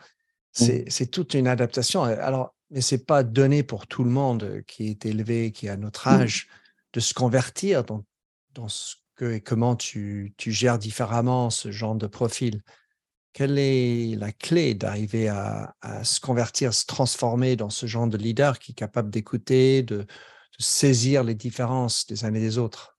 mmh. 0.59 0.65
c'est 0.87 1.11
toute 1.11 1.33
une 1.33 1.47
adaptation. 1.47 2.03
Alors, 2.03 2.53
mais 2.71 2.81
c'est 2.81 3.05
pas 3.05 3.23
donné 3.23 3.63
pour 3.63 3.87
tout 3.87 4.03
le 4.03 4.09
monde 4.09 4.63
qui 4.67 4.89
est 4.89 5.05
élevé, 5.05 5.51
qui 5.51 5.69
a 5.69 5.77
notre 5.77 6.09
mmh. 6.09 6.21
âge, 6.21 6.47
de 6.91 6.99
se 6.99 7.13
convertir 7.13 7.85
dans, 7.85 8.03
dans 8.53 8.67
ce 8.67 8.95
et 9.21 9.41
comment 9.41 9.75
tu, 9.75 10.33
gères 10.37 10.79
différemment 10.79 11.49
ce 11.49 11.71
genre 11.71 11.95
de 11.95 12.07
profil. 12.07 12.61
Quelle 13.33 13.59
est 13.59 14.15
la 14.17 14.31
clé 14.31 14.73
d'arriver 14.73 15.27
à, 15.27 15.75
se 16.03 16.19
convertir, 16.19 16.73
se 16.73 16.85
transformer 16.85 17.55
dans 17.55 17.69
ce 17.69 17.85
genre 17.85 18.07
de 18.07 18.17
leader 18.17 18.59
qui 18.59 18.71
est 18.71 18.75
capable 18.75 19.09
d'écouter, 19.09 19.83
de, 19.83 20.05
saisir 20.61 21.23
les 21.23 21.35
différences 21.35 22.05
des 22.07 22.25
uns 22.25 22.33
et 22.33 22.39
des 22.39 22.57
autres? 22.57 22.97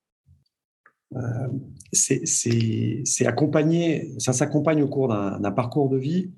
Euh, 1.15 1.21
C'est 1.93 2.25
ça 2.25 4.33
s'accompagne 4.33 4.83
au 4.83 4.89
cours 4.89 5.09
d'un 5.09 5.53
parcours 5.53 5.91
de 5.91 5.99
vie 5.99 6.31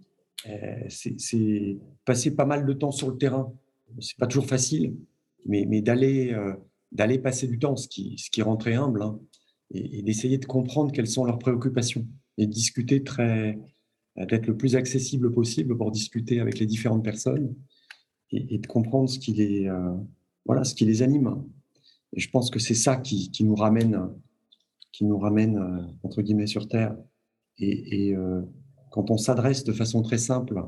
euh, 0.48 0.84
c'est 0.88 1.78
passer 2.04 2.34
pas 2.34 2.46
mal 2.46 2.66
de 2.66 2.72
temps 2.72 2.90
sur 2.90 3.10
le 3.10 3.16
terrain. 3.16 3.52
C'est 4.00 4.16
pas 4.16 4.26
toujours 4.26 4.46
facile, 4.46 4.96
mais, 5.46 5.66
euh, 5.86 6.54
d'aller 6.90 7.18
passer 7.18 7.46
du 7.46 7.58
temps, 7.58 7.76
ce 7.76 7.88
qui, 7.88 8.16
ce 8.18 8.42
rend 8.42 8.56
très 8.56 8.74
humble, 8.74 9.02
hein, 9.02 9.20
et, 9.72 10.02
d'essayer 10.02 10.38
de 10.38 10.46
comprendre 10.46 10.92
quelles 10.92 11.08
sont 11.08 11.24
leurs 11.24 11.38
préoccupations 11.38 12.06
et 12.38 12.46
discuter 12.46 13.02
très, 13.02 13.58
d'être 14.16 14.46
le 14.46 14.56
plus 14.56 14.76
accessible 14.76 15.32
possible 15.32 15.76
pour 15.76 15.90
discuter 15.90 16.40
avec 16.40 16.58
les 16.58 16.66
différentes 16.66 17.04
personnes 17.04 17.54
et, 18.30 18.58
de 18.58 18.66
comprendre 18.66 19.08
ce 19.08 19.18
qui 19.18 19.32
les, 19.32 19.66
euh, 19.66 19.94
voilà, 20.46 20.64
ce 20.64 20.74
qui 20.74 20.84
les 20.84 21.02
anime. 21.02 21.42
Et 22.14 22.20
je 22.20 22.30
pense 22.30 22.50
que 22.50 22.58
c'est 22.58 22.74
ça 22.74 22.96
qui, 22.96 23.30
qui, 23.30 23.44
nous 23.44 23.54
ramène, 23.54 24.08
qui 24.92 25.04
nous 25.04 25.18
ramène 25.18 25.88
entre 26.02 26.22
guillemets 26.22 26.46
sur 26.46 26.68
terre. 26.68 26.96
Et, 27.58 28.14
quand 28.90 29.10
on 29.10 29.16
s'adresse 29.16 29.64
de 29.64 29.72
façon 29.72 30.02
très 30.02 30.18
simple 30.18 30.62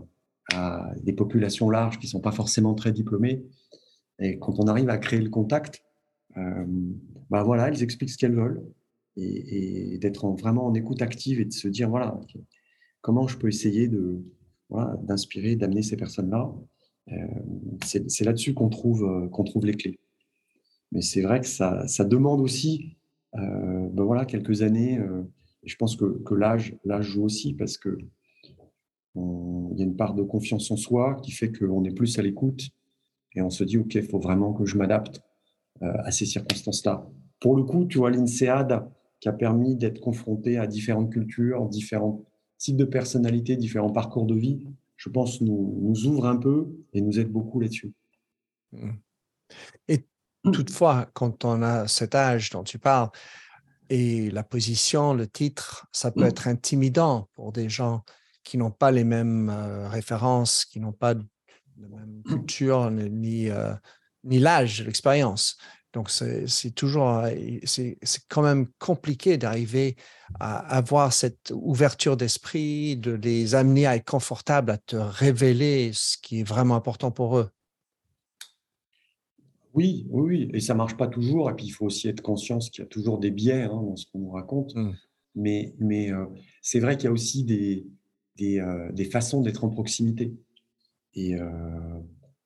à 0.50 0.90
des 1.02 1.12
populations 1.12 1.68
larges 1.68 1.98
qui 1.98 2.06
sont 2.06 2.20
pas 2.20 2.32
forcément 2.32 2.74
très 2.74 2.90
diplômées, 2.90 3.44
et 4.18 4.38
quand 4.38 4.58
on 4.58 4.66
arrive 4.66 4.88
à 4.88 4.98
créer 4.98 5.20
le 5.20 5.28
contact, 5.28 5.82
euh, 6.36 6.64
bah 7.30 7.42
voilà, 7.42 7.68
elles 7.68 7.82
expliquent 7.82 8.10
ce 8.10 8.18
qu'elles 8.18 8.34
veulent 8.34 8.62
et, 9.16 9.98
d'être 9.98 10.28
vraiment 10.32 10.66
en 10.66 10.74
écoute 10.74 11.02
active 11.02 11.40
et 11.40 11.44
de 11.44 11.52
se 11.52 11.68
dire 11.68 11.88
voilà, 11.88 12.20
comment 13.00 13.26
je 13.26 13.36
peux 13.38 13.48
essayer 13.48 13.88
de 13.88 14.22
d'inspirer, 15.02 15.54
d'amener 15.54 15.82
ces 15.82 15.96
personnes-là. 15.96 16.52
Euh, 17.12 17.14
c'est 17.84 18.24
là-dessus 18.24 18.54
qu'on 18.54 18.70
trouve 18.70 19.28
qu'on 19.30 19.44
trouve 19.44 19.66
les 19.66 19.74
clés. 19.74 20.00
Mais 20.90 21.00
c'est 21.00 21.20
vrai 21.20 21.40
que 21.40 21.46
ça, 21.46 21.86
ça 21.86 22.04
demande 22.04 22.40
aussi 22.40 22.96
euh, 23.36 23.88
ben 23.90 24.04
voilà, 24.04 24.24
quelques 24.24 24.62
années 24.62 24.98
je 25.64 25.76
pense 25.76 25.96
que, 25.96 26.22
que 26.24 26.34
l'âge 26.34 26.76
joue 27.00 27.24
aussi 27.24 27.54
parce 27.54 27.78
que 27.78 27.98
il 29.16 29.78
y 29.78 29.82
a 29.82 29.84
une 29.84 29.96
part 29.96 30.14
de 30.14 30.22
confiance 30.22 30.70
en 30.70 30.76
soi 30.76 31.16
qui 31.22 31.30
fait 31.30 31.52
qu'on 31.52 31.84
est 31.84 31.94
plus 31.94 32.18
à 32.18 32.22
l'écoute 32.22 32.70
et 33.34 33.42
on 33.42 33.50
se 33.50 33.64
dit, 33.64 33.78
OK, 33.78 33.94
il 33.94 34.02
faut 34.02 34.18
vraiment 34.18 34.52
que 34.52 34.64
je 34.64 34.76
m'adapte 34.76 35.20
euh, 35.82 35.92
à 36.04 36.10
ces 36.10 36.26
circonstances-là. 36.26 37.08
Pour 37.40 37.56
le 37.56 37.64
coup, 37.64 37.84
tu 37.84 37.98
vois, 37.98 38.10
l'INSEAD 38.10 38.84
qui 39.24 39.30
a 39.30 39.32
permis 39.32 39.74
d'être 39.74 40.02
confronté 40.02 40.58
à 40.58 40.66
différentes 40.66 41.10
cultures, 41.10 41.66
différents 41.70 42.22
types 42.58 42.76
de 42.76 42.84
personnalités, 42.84 43.56
différents 43.56 43.90
parcours 43.90 44.26
de 44.26 44.34
vie, 44.34 44.62
je 44.98 45.08
pense, 45.08 45.40
nous, 45.40 45.80
nous 45.80 46.06
ouvre 46.06 46.26
un 46.26 46.36
peu 46.36 46.68
et 46.92 47.00
nous 47.00 47.18
aide 47.18 47.32
beaucoup 47.32 47.58
là-dessus. 47.58 47.94
Et 49.88 50.06
toutefois, 50.52 51.08
quand 51.14 51.46
on 51.46 51.62
a 51.62 51.88
cet 51.88 52.14
âge 52.14 52.50
dont 52.50 52.64
tu 52.64 52.78
parles, 52.78 53.08
et 53.88 54.30
la 54.30 54.42
position, 54.42 55.14
le 55.14 55.26
titre, 55.26 55.86
ça 55.90 56.10
peut 56.10 56.24
être 56.24 56.46
intimidant 56.46 57.30
pour 57.32 57.50
des 57.50 57.70
gens 57.70 58.04
qui 58.42 58.58
n'ont 58.58 58.72
pas 58.72 58.90
les 58.90 59.04
mêmes 59.04 59.48
euh, 59.48 59.88
références, 59.88 60.66
qui 60.66 60.80
n'ont 60.80 60.92
pas 60.92 61.14
la 61.14 61.88
même 61.88 62.22
culture, 62.26 62.90
ni, 62.90 63.48
euh, 63.48 63.72
ni 64.22 64.38
l'âge, 64.38 64.82
l'expérience. 64.82 65.56
Donc, 65.94 66.10
c'est 66.10 66.74
toujours, 66.74 67.08
euh, 67.08 67.30
c'est 67.62 67.96
quand 68.28 68.42
même 68.42 68.66
compliqué 68.78 69.38
d'arriver 69.38 69.96
à 70.40 70.56
avoir 70.76 71.12
cette 71.12 71.52
ouverture 71.54 72.16
d'esprit, 72.16 72.96
de 72.96 73.12
les 73.12 73.54
amener 73.54 73.86
à 73.86 73.94
être 73.94 74.04
confortables, 74.04 74.72
à 74.72 74.78
te 74.78 74.96
révéler 74.96 75.92
ce 75.94 76.18
qui 76.18 76.40
est 76.40 76.44
vraiment 76.44 76.74
important 76.74 77.12
pour 77.12 77.38
eux. 77.38 77.48
Oui, 79.72 80.06
oui, 80.10 80.50
et 80.52 80.60
ça 80.60 80.74
marche 80.74 80.96
pas 80.96 81.06
toujours. 81.06 81.48
Et 81.48 81.54
puis, 81.54 81.66
il 81.66 81.70
faut 81.70 81.86
aussi 81.86 82.08
être 82.08 82.22
conscient 82.22 82.58
qu'il 82.58 82.82
y 82.82 82.86
a 82.86 82.88
toujours 82.88 83.18
des 83.18 83.30
biais 83.30 83.62
hein, 83.62 83.82
dans 83.82 83.96
ce 83.96 84.06
qu'on 84.10 84.18
nous 84.18 84.30
raconte. 84.30 84.74
Mmh. 84.74 84.92
Mais, 85.36 85.74
mais 85.78 86.12
euh, 86.12 86.26
c'est 86.60 86.80
vrai 86.80 86.96
qu'il 86.96 87.04
y 87.04 87.08
a 87.08 87.12
aussi 87.12 87.44
des, 87.44 87.86
des, 88.36 88.58
euh, 88.58 88.90
des 88.92 89.04
façons 89.04 89.42
d'être 89.42 89.64
en 89.64 89.70
proximité. 89.70 90.32
Et 91.14 91.36
euh, 91.36 91.48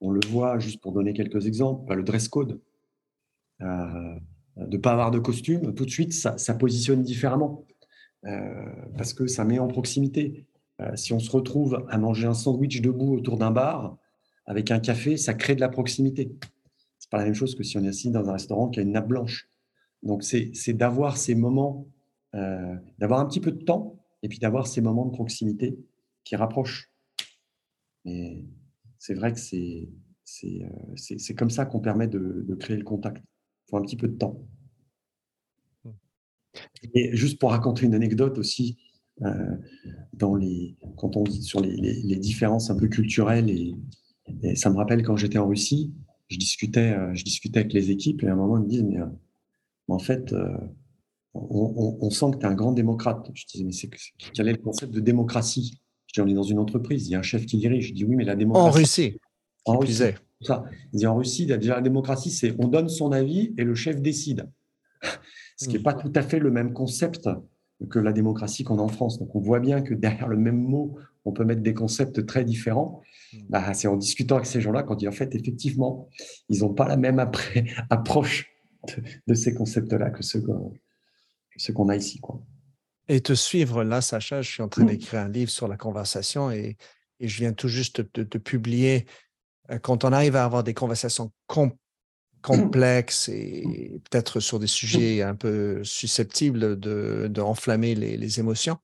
on 0.00 0.10
le 0.10 0.20
voit, 0.28 0.58
juste 0.58 0.80
pour 0.80 0.92
donner 0.92 1.12
quelques 1.12 1.46
exemples, 1.46 1.86
bah, 1.86 1.94
le 1.94 2.02
dress 2.02 2.28
code. 2.28 2.60
De 3.60 4.16
ne 4.56 4.76
pas 4.76 4.92
avoir 4.92 5.10
de 5.10 5.18
costume, 5.18 5.74
tout 5.74 5.84
de 5.84 5.90
suite, 5.90 6.12
ça, 6.12 6.38
ça 6.38 6.54
positionne 6.54 7.02
différemment. 7.02 7.64
parce 8.96 9.12
que 9.14 9.26
ça 9.26 9.44
met 9.44 9.58
en 9.58 9.68
proximité. 9.68 10.46
si 10.94 11.12
on 11.12 11.18
se 11.18 11.30
retrouve 11.30 11.84
à 11.88 11.98
manger 11.98 12.26
un 12.26 12.34
sandwich 12.34 12.80
debout 12.80 13.14
autour 13.14 13.38
d'un 13.38 13.50
bar, 13.50 13.96
avec 14.46 14.70
un 14.70 14.80
café, 14.80 15.16
ça 15.16 15.34
crée 15.34 15.54
de 15.54 15.60
la 15.60 15.68
proximité 15.68 16.30
pas 17.10 17.18
la 17.18 17.24
même 17.24 17.34
chose 17.34 17.54
que 17.54 17.62
si 17.62 17.76
on 17.78 17.84
est 17.84 17.88
assis 17.88 18.10
dans 18.10 18.28
un 18.28 18.32
restaurant 18.32 18.68
qui 18.68 18.80
a 18.80 18.82
une 18.82 18.92
nappe 18.92 19.08
blanche. 19.08 19.48
Donc, 20.02 20.22
c'est 20.22 20.72
d'avoir 20.72 21.16
ces 21.16 21.34
moments, 21.34 21.88
euh, 22.34 22.76
d'avoir 22.98 23.20
un 23.20 23.26
petit 23.26 23.40
peu 23.40 23.50
de 23.50 23.62
temps 23.62 23.98
et 24.22 24.28
puis 24.28 24.38
d'avoir 24.38 24.66
ces 24.66 24.80
moments 24.80 25.06
de 25.06 25.12
proximité 25.12 25.78
qui 26.24 26.36
rapprochent. 26.36 26.92
Et 28.04 28.44
c'est 28.98 29.14
vrai 29.14 29.32
que 29.32 29.38
c'est 29.38 29.88
euh, 30.54 31.34
comme 31.36 31.50
ça 31.50 31.66
qu'on 31.66 31.80
permet 31.80 32.06
de, 32.06 32.54
créer 32.60 32.76
le 32.76 32.84
contact. 32.84 33.22
Il 33.68 33.70
faut 33.70 33.76
un 33.76 33.82
petit 33.82 33.96
peu 33.96 34.08
de 34.08 34.16
temps. 34.16 34.40
Et 36.94 37.14
juste 37.14 37.38
pour 37.38 37.50
raconter 37.50 37.84
une 37.84 37.94
anecdote 37.94 38.38
aussi, 38.38 38.78
euh, 39.22 39.56
dans 40.14 40.34
les, 40.34 40.76
quand 40.96 41.16
on 41.16 41.24
dit 41.24 41.42
sur 41.42 41.60
les, 41.60 41.76
les, 41.76 42.16
différences 42.16 42.70
un 42.70 42.76
peu 42.76 42.88
culturelles, 42.88 43.50
et, 43.50 43.74
et 44.42 44.56
ça 44.56 44.70
me 44.70 44.76
rappelle 44.76 45.02
quand 45.02 45.16
j'étais 45.16 45.38
en 45.38 45.48
Russie, 45.48 45.92
je 46.28 46.38
discutais, 46.38 46.92
euh, 46.92 47.12
je 47.14 47.24
discutais 47.24 47.60
avec 47.60 47.72
les 47.72 47.90
équipes 47.90 48.22
et 48.22 48.28
à 48.28 48.32
un 48.32 48.36
moment, 48.36 48.56
ils 48.58 48.64
me 48.64 48.68
disent, 48.68 48.84
mais, 48.84 49.00
euh, 49.00 49.06
en 49.88 49.98
fait, 49.98 50.34
on, 51.34 52.10
sent 52.10 52.26
que 52.32 52.38
tu 52.38 52.42
es 52.42 52.48
un 52.48 52.54
grand 52.54 52.72
démocrate. 52.72 53.30
Je 53.34 53.44
disais, 53.46 53.64
mais 53.64 53.72
c'est, 53.72 53.90
quel 54.34 54.48
est 54.48 54.52
le 54.52 54.58
concept 54.58 54.92
de 54.92 55.00
démocratie? 55.00 55.80
Je 56.06 56.14
dis, 56.14 56.20
on 56.20 56.28
est 56.28 56.34
dans 56.34 56.42
une 56.42 56.58
entreprise, 56.58 57.06
il 57.06 57.12
y 57.12 57.14
a 57.14 57.18
un 57.18 57.22
chef 57.22 57.46
qui 57.46 57.58
dirige. 57.58 57.88
Je 57.88 57.94
dis, 57.94 58.04
oui, 58.04 58.16
mais 58.16 58.24
la 58.24 58.36
démocratie. 58.36 58.68
En 58.68 58.70
Russie. 58.70 59.18
En 59.64 59.78
Russie. 59.78 60.02
Ça. 60.40 60.64
En 61.04 61.16
Russie, 61.16 61.46
déjà, 61.46 61.76
la 61.76 61.80
démocratie, 61.80 62.30
c'est 62.30 62.54
on 62.58 62.68
donne 62.68 62.88
son 62.88 63.12
avis 63.12 63.54
et 63.58 63.64
le 63.64 63.74
chef 63.74 64.00
décide. 64.00 64.48
Ce 65.56 65.66
qui 65.66 65.74
n'est 65.74 65.82
pas 65.82 65.94
tout 65.94 66.12
à 66.14 66.22
fait 66.22 66.38
le 66.38 66.50
même 66.50 66.72
concept 66.72 67.28
que 67.90 67.98
la 67.98 68.12
démocratie 68.12 68.64
qu'on 68.64 68.78
a 68.78 68.82
en 68.82 68.88
France. 68.88 69.18
Donc 69.18 69.34
on 69.34 69.40
voit 69.40 69.60
bien 69.60 69.82
que 69.82 69.94
derrière 69.94 70.28
le 70.28 70.36
même 70.36 70.60
mot, 70.60 70.96
on 71.24 71.32
peut 71.32 71.44
mettre 71.44 71.62
des 71.62 71.74
concepts 71.74 72.26
très 72.26 72.44
différents. 72.44 73.02
Hmm. 73.32 73.38
Bah, 73.50 73.74
c'est 73.74 73.88
en 73.88 73.96
discutant 73.96 74.36
avec 74.36 74.46
ces 74.46 74.60
gens-là 74.60 74.82
qu'on 74.82 74.94
dit 74.94 75.08
en 75.08 75.12
fait, 75.12 75.34
effectivement, 75.34 76.08
ils 76.48 76.60
n'ont 76.60 76.74
pas 76.74 76.88
la 76.88 76.96
même 76.96 77.18
approche 77.90 78.50
de, 79.26 79.34
ces 79.34 79.54
concepts-là 79.54 80.10
que 80.10 80.22
ceux 80.22 80.40
qu'on 80.40 81.88
a 81.88 81.96
ici. 81.96 82.20
Quoi. 82.20 82.40
Et 83.08 83.20
te 83.20 83.32
suivre 83.32 83.84
là, 83.84 84.00
Sacha, 84.00 84.42
je 84.42 84.50
suis 84.50 84.62
en 84.62 84.68
train 84.68 84.84
mmh. 84.84 84.88
d'écrire 84.88 85.20
un 85.20 85.28
livre 85.28 85.50
sur 85.50 85.68
la 85.68 85.76
conversation 85.76 86.50
et, 86.50 86.76
je 87.20 87.38
viens 87.38 87.52
tout 87.52 87.66
juste 87.66 88.00
de, 88.14 88.38
publier. 88.38 89.04
Euh, 89.70 89.78
quand 89.78 90.04
on 90.04 90.12
arrive 90.12 90.36
à 90.36 90.44
avoir 90.44 90.64
des 90.64 90.74
conversations 90.74 91.32
complexes 92.42 93.28
et 93.28 94.00
peut-être 94.10 94.40
sur 94.40 94.58
des 94.58 94.66
sujets 94.66 95.22
un 95.22 95.34
peu 95.34 95.82
susceptibles 95.84 96.78
d'enflammer 97.30 97.94
de, 97.94 98.00
les, 98.00 98.40
émotions, 98.40 98.78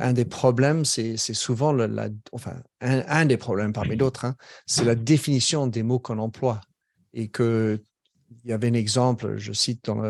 un 0.00 0.12
des 0.12 0.24
problèmes, 0.24 0.84
c'est 0.84 1.16
souvent 1.16 1.72
la, 1.72 2.08
enfin, 2.32 2.56
un, 2.80 3.26
des 3.26 3.36
problèmes 3.36 3.72
parmi 3.72 3.96
d'autres, 3.96 4.24
hein, 4.24 4.34
c'est 4.64 4.84
la 4.84 4.94
définition 4.94 5.66
des 5.66 5.82
mots 5.82 5.98
qu'on 5.98 6.18
emploie. 6.18 6.60
Et 7.12 7.28
que 7.28 7.80
il 8.44 8.50
y 8.50 8.52
avait 8.52 8.68
un 8.68 8.74
exemple, 8.74 9.36
je 9.38 9.52
cite 9.52 9.84
dans 9.84 10.02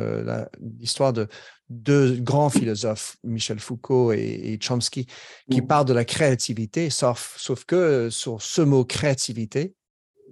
l'histoire 0.78 1.12
de 1.12 1.28
deux 1.68 2.16
grands 2.20 2.50
philosophes, 2.50 3.16
Michel 3.24 3.58
Foucault 3.58 4.12
et, 4.12 4.58
Chomsky, 4.60 5.06
qui 5.50 5.60
mmh. 5.60 5.66
parlent 5.66 5.86
de 5.86 5.92
la 5.92 6.04
créativité, 6.04 6.90
sauf, 6.90 7.34
sauf 7.38 7.64
que 7.64 8.08
sur 8.10 8.40
ce 8.40 8.62
mot 8.62 8.84
créativité, 8.84 9.74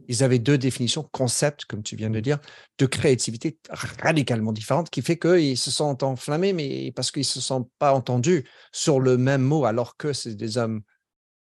ils 0.08 0.22
avaient 0.22 0.38
deux 0.38 0.58
définitions, 0.58 1.08
concepts, 1.12 1.64
comme 1.64 1.82
tu 1.82 1.96
viens 1.96 2.10
de 2.10 2.20
dire, 2.20 2.38
de 2.78 2.86
créativité 2.86 3.58
radicalement 3.70 4.52
différentes, 4.52 4.90
qui 4.90 5.02
fait 5.02 5.18
qu'ils 5.18 5.58
se 5.58 5.70
sont 5.70 6.02
enflammés, 6.04 6.52
mais 6.52 6.92
parce 6.92 7.10
qu'ils 7.10 7.20
ne 7.20 7.24
se 7.24 7.40
sont 7.40 7.70
pas 7.78 7.94
entendus 7.94 8.44
sur 8.72 9.00
le 9.00 9.16
même 9.16 9.42
mot, 9.42 9.64
alors 9.64 9.96
que 9.96 10.12
c'est 10.12 10.34
des 10.34 10.58
hommes 10.58 10.82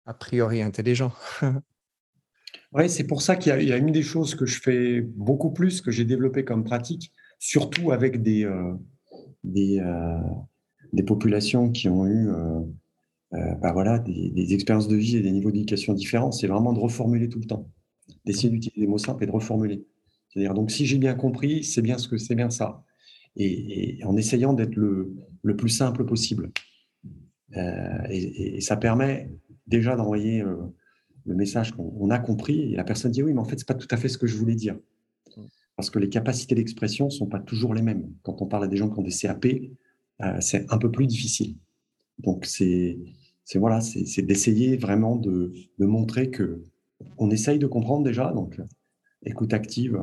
a 0.05 0.13
priori 0.13 0.61
intelligents. 0.61 1.13
Oui, 2.71 2.89
c'est 2.89 3.07
pour 3.07 3.21
ça 3.21 3.37
qu'il 3.37 3.63
y, 3.63 3.71
a 3.71 3.77
une 3.77 3.93
des 3.93 4.01
choses 4.01 4.35
que 4.35 4.45
je 4.45 4.59
fais 4.61 4.99
beaucoup 4.99 5.51
plus, 5.51 5.79
que 5.79 5.91
j'ai 5.91 6.03
développé 6.03 6.43
comme 6.43 6.65
pratique, 6.65 7.13
surtout 7.39 7.93
avec 7.93 8.21
des, 8.21 8.43
euh, 8.43 8.73
euh, 9.45 10.19
des, 10.91 11.03
populations 11.03 11.71
qui 11.71 11.87
ont 11.87 12.05
eu 12.05 12.29
bah 13.31 13.71
voilà, 13.71 13.99
des, 13.99 14.53
expériences 14.53 14.89
de 14.89 14.95
vie 14.97 15.15
et 15.15 15.21
des 15.21 15.31
niveaux 15.31 15.51
d'éducation 15.51 15.93
différents, 15.93 16.31
c'est 16.31 16.47
vraiment 16.47 16.73
de 16.73 16.79
reformuler 16.79 17.29
tout 17.29 17.39
le 17.39 17.45
temps, 17.45 17.69
d'essayer 18.25 18.49
d'utiliser 18.49 18.81
des 18.81 18.87
mots 18.87 18.97
simples 18.97 19.23
et 19.23 19.27
de 19.27 19.31
reformuler. 19.31 19.85
C'est-à-dire, 20.29 20.53
donc, 20.53 20.71
si 20.71 20.85
j'ai 20.85 20.97
bien 20.97 21.15
compris, 21.15 21.63
c'est 21.63 21.81
bien 21.81 21.97
ce 21.97 22.07
que 22.07 22.17
c'est 22.17 22.35
bien 22.35 22.49
ça. 22.49 22.83
Et, 23.35 23.99
en 24.05 24.15
essayant 24.15 24.53
d'être 24.53 24.75
le, 24.75 25.15
le, 25.43 25.55
plus 25.55 25.69
simple 25.69 26.05
possible. 26.05 26.51
Et, 27.55 28.57
et, 28.57 28.61
ça 28.61 28.77
permet 28.77 29.29
déjà 29.67 29.95
d'envoyer 29.95 30.43
le 31.25 31.35
message 31.35 31.71
qu'on 31.71 32.09
a 32.09 32.19
compris 32.19 32.73
et 32.73 32.75
la 32.75 32.83
personne 32.83 33.11
dit 33.11 33.23
oui, 33.23 33.33
mais 33.33 33.39
en 33.39 33.45
fait, 33.45 33.57
c'est 33.57 33.67
pas 33.67 33.73
tout 33.73 33.87
à 33.91 33.97
fait 33.97 34.09
ce 34.09 34.17
que 34.17 34.27
je 34.27 34.37
voulais 34.37 34.55
dire. 34.55 34.77
Parce 35.75 35.89
que 35.89 35.99
les 35.99 36.09
capacités 36.09 36.55
d'expression 36.55 37.09
sont 37.09 37.27
pas 37.27 37.39
toujours 37.39 37.73
les 37.73 37.81
mêmes. 37.81 38.09
Quand 38.23 38.41
on 38.41 38.45
parle 38.45 38.63
à 38.63 38.67
des 38.67 38.77
gens 38.77 38.89
qui 38.89 38.99
ont 38.99 39.03
des 39.03 39.11
CAP, 39.11 39.45
euh, 40.21 40.37
c'est 40.39 40.71
un 40.71 40.77
peu 40.77 40.89
plus 40.89 41.07
difficile. 41.07 41.55
Donc, 42.19 42.45
c'est 42.45 42.97
voilà, 43.55 43.81
c'est 43.81 44.21
d'essayer 44.21 44.77
vraiment 44.77 45.15
de, 45.17 45.53
de, 45.77 45.85
montrer 45.85 46.31
que 46.31 46.63
on 47.17 47.29
essaye 47.29 47.59
de 47.59 47.67
comprendre 47.67 48.03
déjà, 48.03 48.31
donc 48.31 48.59
écoute 49.25 49.53
active, 49.53 49.99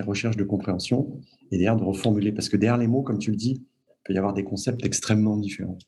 recherche 0.00 0.36
de 0.36 0.44
compréhension, 0.44 1.20
et 1.50 1.58
derrière 1.58 1.76
de 1.76 1.84
reformuler. 1.84 2.32
Parce 2.32 2.48
que 2.48 2.56
derrière 2.56 2.78
les 2.78 2.86
mots, 2.86 3.02
comme 3.02 3.18
tu 3.18 3.30
le 3.30 3.36
dis, 3.36 3.62
il 3.88 3.96
peut 4.04 4.14
y 4.14 4.18
avoir 4.18 4.34
des 4.34 4.44
concepts 4.44 4.84
extrêmement 4.84 5.36
différents. 5.36 5.78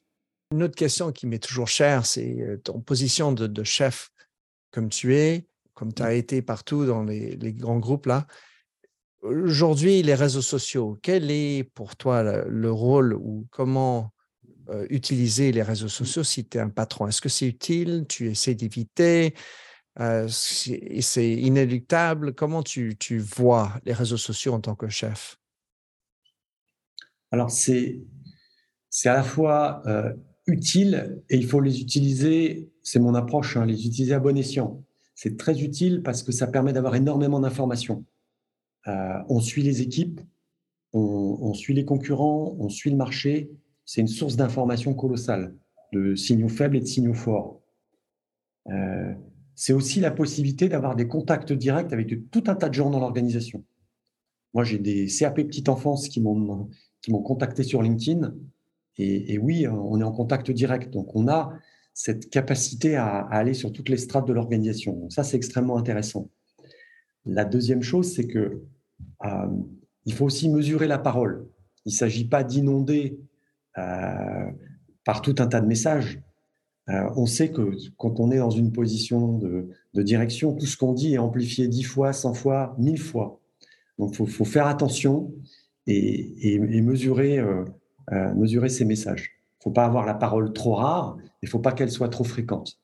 Une 0.53 0.63
autre 0.63 0.77
question 0.77 1.11
qui 1.13 1.27
m'est 1.27 1.43
toujours 1.43 1.69
chère, 1.69 2.07
c'est 2.07 2.41
euh, 2.41 2.57
ton 2.59 2.81
position 2.81 3.33
de, 3.33 3.47
de 3.47 3.65
chef 3.65 4.11
comme 4.71 4.91
tu 4.91 5.17
es, 5.17 5.47
comme 5.75 5.93
tu 5.93 6.03
as 6.03 6.11
mmh. 6.11 6.19
été 6.19 6.43
partout 6.43 6.87
dans 6.87 7.03
les, 7.03 7.37
grands 7.55 7.79
groupes 7.79 8.07
là. 8.07 8.27
Aujourd'hui, 9.23 10.03
les 10.03 10.15
réseaux 10.15 10.43
sociaux, 10.43 10.99
quel 11.03 11.31
est 11.31 11.65
pour 11.75 11.97
toi 11.97 12.45
le, 12.47 12.71
rôle 12.71 13.15
ou 13.15 13.47
comment 13.51 14.13
euh, 14.69 14.87
utiliser 14.91 15.51
les 15.51 15.63
réseaux 15.63 15.87
mmh. 15.87 16.01
sociaux 16.05 16.25
si 16.25 16.47
tu 16.47 16.59
es 16.59 16.61
un 16.61 16.69
patron? 16.69 17.09
Est-ce 17.09 17.21
que 17.21 17.29
c'est 17.29 17.47
utile? 17.47 18.05
Tu 18.09 18.29
essaies 18.29 18.55
d'éviter? 18.55 19.35
Euh, 20.01 20.29
C'est 20.29 21.33
inéluctable 21.33 22.35
Comment 22.35 22.63
tu, 22.63 22.97
vois 23.19 23.73
les 23.85 23.93
réseaux 23.93 24.17
sociaux 24.17 24.55
en 24.55 24.61
tant 24.61 24.75
que 24.75 24.89
chef? 24.89 25.39
Alors, 27.31 27.51
c'est 27.51 28.01
à 29.05 29.15
la 29.15 29.23
fois 29.23 29.83
euh, 29.87 30.13
utile 30.47 31.23
et 31.29 31.37
il 31.37 31.47
faut 31.47 31.61
les 31.61 31.81
utiliser 31.81 32.71
c'est 32.87 33.01
mon 33.01 33.17
approche, 33.17 33.57
hein, 33.57 33.67
les 33.67 33.85
utiliser 33.85 34.15
à 34.15 34.21
bon 34.21 34.39
escient. 34.39 34.81
C'est 35.17 35.37
très 35.37 35.61
utile 35.61 36.03
parce 36.05 36.23
que 36.23 36.31
ça 36.31 36.47
permet 36.47 36.73
d'avoir 36.73 36.95
énormément 36.95 37.41
d'informations. 37.41 38.05
Euh, 38.87 39.19
on 39.29 39.41
suit 39.41 39.63
les 39.63 39.83
équipes, 39.83 40.21
on, 40.93 41.53
suit 41.53 41.75
les 41.75 41.85
concurrents, 41.85 42.55
on 42.61 42.69
suit 42.69 42.91
le 42.91 42.97
marché. 42.97 43.51
C'est 43.85 44.01
une 44.01 44.07
source 44.07 44.37
d'informations 44.37 44.95
colossale, 44.95 45.57
de 45.93 46.15
signaux 46.15 46.49
faibles 46.49 46.77
et 46.77 46.81
de 46.81 46.87
signaux 46.87 47.13
forts. 47.13 47.61
Euh, 49.57 49.63
c'est 49.67 49.73
aussi 49.73 50.01
la 50.01 50.11
possibilité 50.11 50.69
d'avoir 50.69 50.97
des 50.97 51.09
contacts 51.09 51.53
directs 51.53 51.93
avec 51.93 52.31
tout 52.31 52.45
un 52.47 52.55
tas 52.55 52.69
de 52.69 52.75
gens 52.75 52.91
dans 52.91 53.01
l'organisation. 53.01 53.65
Moi, 54.55 54.65
j'ai 54.65 54.79
des 54.79 55.07
CAP 55.07 55.37
petite 55.37 55.69
enfance 55.69 56.09
qui 56.09 56.21
m'ont 56.21 56.69
contacté 57.23 57.63
sur 57.63 57.83
LinkedIn. 57.83 58.35
Et, 58.99 59.39
oui, 59.39 59.67
on 59.69 60.01
est 60.01 60.05
en 60.05 60.13
contact 60.13 60.51
direct. 60.51 60.91
Donc, 60.91 61.15
on 61.15 61.29
a 61.29 61.53
cette 61.93 62.31
capacité 62.31 62.97
à, 62.97 63.19
aller 63.19 63.53
sur 63.53 63.73
toutes 63.73 63.91
les 63.91 63.99
strates 63.99 64.27
de 64.27 64.33
l'organisation. 64.33 65.11
Ça, 65.11 65.25
c'est 65.25 65.37
extrêmement 65.37 65.77
intéressant. 65.77 66.31
La 67.27 67.45
deuxième 67.45 67.83
chose, 67.83 68.15
c'est 68.15 68.27
que 68.27 68.63
euh, 69.25 69.49
il 70.07 70.15
faut 70.15 70.25
aussi 70.25 70.49
mesurer 70.49 70.87
la 70.87 70.99
parole. 70.99 71.47
Il 71.85 71.91
ne 71.91 71.97
s'agit 71.97 72.27
pas 72.27 72.43
d'inonder 72.43 73.19
euh, 73.77 74.51
par 75.05 75.21
tout 75.21 75.35
un 75.39 75.47
tas 75.47 75.61
de 75.61 75.67
messages. 75.67 76.21
Euh, 76.89 77.11
on 77.17 77.27
sait 77.27 77.51
que 77.51 77.73
quand 77.97 78.21
on 78.21 78.31
est 78.31 78.39
dans 78.39 78.51
une 78.51 78.73
position 78.73 79.39
de, 79.39 79.69
direction, 79.95 80.55
tout 80.55 80.67
ce 80.67 80.77
qu'on 80.77 80.93
dit 80.93 81.15
est 81.15 81.19
amplifié 81.19 81.69
dix 81.69 81.83
fois, 81.83 82.13
cent 82.13 82.35
fois, 82.35 82.75
mille 82.79 83.01
fois. 83.01 83.41
Donc, 83.99 84.17
il 84.19 84.27
faut, 84.29 84.45
faire 84.45 84.67
attention 84.67 85.33
et, 85.87 86.59
mesurer, 86.59 87.43
mesurer 88.35 88.69
ces 88.69 88.85
messages 88.85 89.37
faut 89.67 89.73
pas 89.73 89.85
avoir 89.85 90.07
la 90.07 90.15
parole 90.15 90.53
trop 90.53 90.77
rare, 90.77 91.17
il 91.43 91.49
faut 91.49 91.59
pas 91.59 91.73
qu'elle 91.73 91.91
soit 91.91 92.09
trop 92.09 92.23
fréquente. 92.23 92.79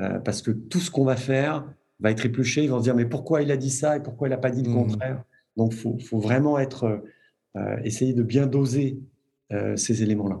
Euh, 0.00 0.18
parce 0.18 0.42
que 0.42 0.50
tout 0.50 0.80
ce 0.80 0.90
qu'on 0.90 1.04
va 1.04 1.14
faire 1.14 1.64
va 2.00 2.10
être 2.10 2.26
épluché, 2.26 2.64
ils 2.64 2.70
vont 2.70 2.80
se 2.80 2.82
dire 2.82 2.96
mais 2.96 3.04
pourquoi 3.04 3.40
il 3.42 3.52
a 3.52 3.56
dit 3.56 3.70
ça 3.70 3.96
et 3.96 4.00
pourquoi 4.00 4.26
il 4.26 4.32
n'a 4.32 4.36
pas 4.36 4.50
dit 4.50 4.64
le 4.64 4.70
mmh. 4.70 4.74
contraire? 4.74 5.22
Donc 5.56 5.72
il 5.74 5.78
faut, 5.78 5.96
faut, 6.00 6.18
vraiment 6.18 6.58
être, 6.58 7.04
euh, 7.56 7.76
essayer 7.84 8.14
de 8.14 8.24
bien 8.24 8.48
doser 8.48 8.98
euh, 9.52 9.76
ces 9.76 10.02
éléments-là. 10.02 10.40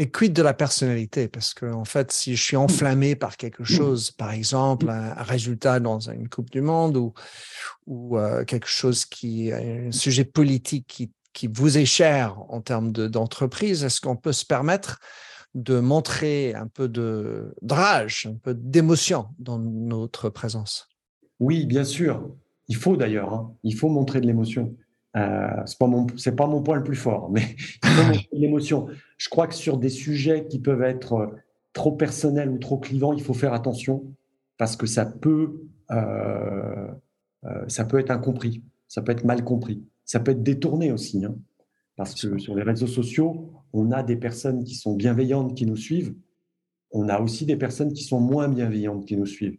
Mais 0.00 0.08
quid 0.08 0.32
de 0.32 0.40
la 0.40 0.54
personnalité? 0.54 1.28
Parce 1.28 1.52
que 1.52 1.66
en 1.66 1.84
fait, 1.84 2.10
si 2.10 2.34
je 2.34 2.42
suis 2.42 2.56
enflammé 2.56 3.16
par 3.16 3.36
quelque 3.36 3.64
chose, 3.64 4.10
par 4.10 4.30
exemple 4.30 4.88
un, 4.88 5.12
résultat 5.12 5.78
dans 5.78 6.08
une 6.08 6.26
Coupe 6.26 6.48
du 6.48 6.62
Monde 6.62 6.96
ou, 6.96 7.12
ou 7.86 8.16
euh, 8.16 8.46
quelque 8.46 8.66
chose 8.66 9.04
qui, 9.04 9.52
un 9.52 9.92
sujet 9.92 10.24
politique 10.24 10.86
qui, 10.88 11.12
qui 11.34 11.48
vous 11.48 11.76
est 11.76 11.84
cher 11.84 12.38
en 12.48 12.62
termes 12.62 12.92
d'entreprise, 12.92 13.84
est-ce 13.84 14.00
qu'on 14.00 14.16
peut 14.16 14.32
se 14.32 14.46
permettre 14.46 15.00
de 15.54 15.80
montrer 15.80 16.54
un 16.54 16.66
peu 16.66 16.88
de 16.88 17.54
rage, 17.68 18.26
un 18.26 18.38
peu 18.38 18.54
d'émotion 18.54 19.26
dans 19.38 19.58
notre 19.58 20.30
présence? 20.30 20.88
Oui, 21.40 21.66
bien 21.66 21.84
sûr. 21.84 22.26
Il 22.68 22.76
faut 22.76 22.96
d'ailleurs, 22.96 23.34
hein. 23.34 23.54
il 23.64 23.74
faut 23.74 23.90
montrer 23.90 24.22
de 24.22 24.26
l'émotion. 24.26 24.74
Euh, 25.16 25.62
c'est 25.66 25.78
pas 25.78 25.88
mon 25.88 26.06
pas 26.06 26.46
mon 26.46 26.62
point 26.62 26.76
le 26.76 26.84
plus 26.84 26.96
fort, 26.96 27.30
mais 27.30 27.42
l'émotion. 28.32 28.86
Je 29.18 29.28
crois 29.28 29.48
que 29.48 29.54
sur 29.54 29.76
des 29.76 29.88
sujets 29.88 30.46
qui 30.46 30.60
peuvent 30.60 30.82
être 30.82 31.12
euh, 31.14 31.26
trop 31.72 31.92
personnels 31.92 32.48
ou 32.50 32.58
trop 32.58 32.78
clivants, 32.78 33.12
il 33.12 33.22
faut 33.22 33.34
faire 33.34 33.52
attention 33.52 34.04
parce 34.56 34.76
que 34.76 34.86
ça 34.86 35.06
peut 35.06 35.62
euh, 35.90 36.88
euh, 37.44 37.64
ça 37.68 37.84
peut 37.84 37.98
être 37.98 38.10
incompris, 38.10 38.62
ça 38.86 39.02
peut 39.02 39.12
être 39.12 39.24
mal 39.24 39.42
compris, 39.42 39.82
ça 40.04 40.20
peut 40.20 40.32
être 40.32 40.42
détourné 40.42 40.92
aussi. 40.92 41.24
Hein. 41.24 41.34
parce 41.96 42.14
que 42.14 42.38
sur 42.38 42.54
les 42.54 42.62
réseaux 42.62 42.86
sociaux, 42.86 43.50
on 43.72 43.90
a 43.90 44.02
des 44.02 44.16
personnes 44.16 44.62
qui 44.64 44.74
sont 44.74 44.94
bienveillantes 44.94 45.56
qui 45.56 45.66
nous 45.66 45.76
suivent, 45.76 46.14
on 46.92 47.08
a 47.08 47.20
aussi 47.20 47.46
des 47.46 47.56
personnes 47.56 47.92
qui 47.92 48.04
sont 48.04 48.20
moins 48.20 48.48
bienveillantes 48.48 49.06
qui 49.06 49.16
nous 49.16 49.26
suivent 49.26 49.58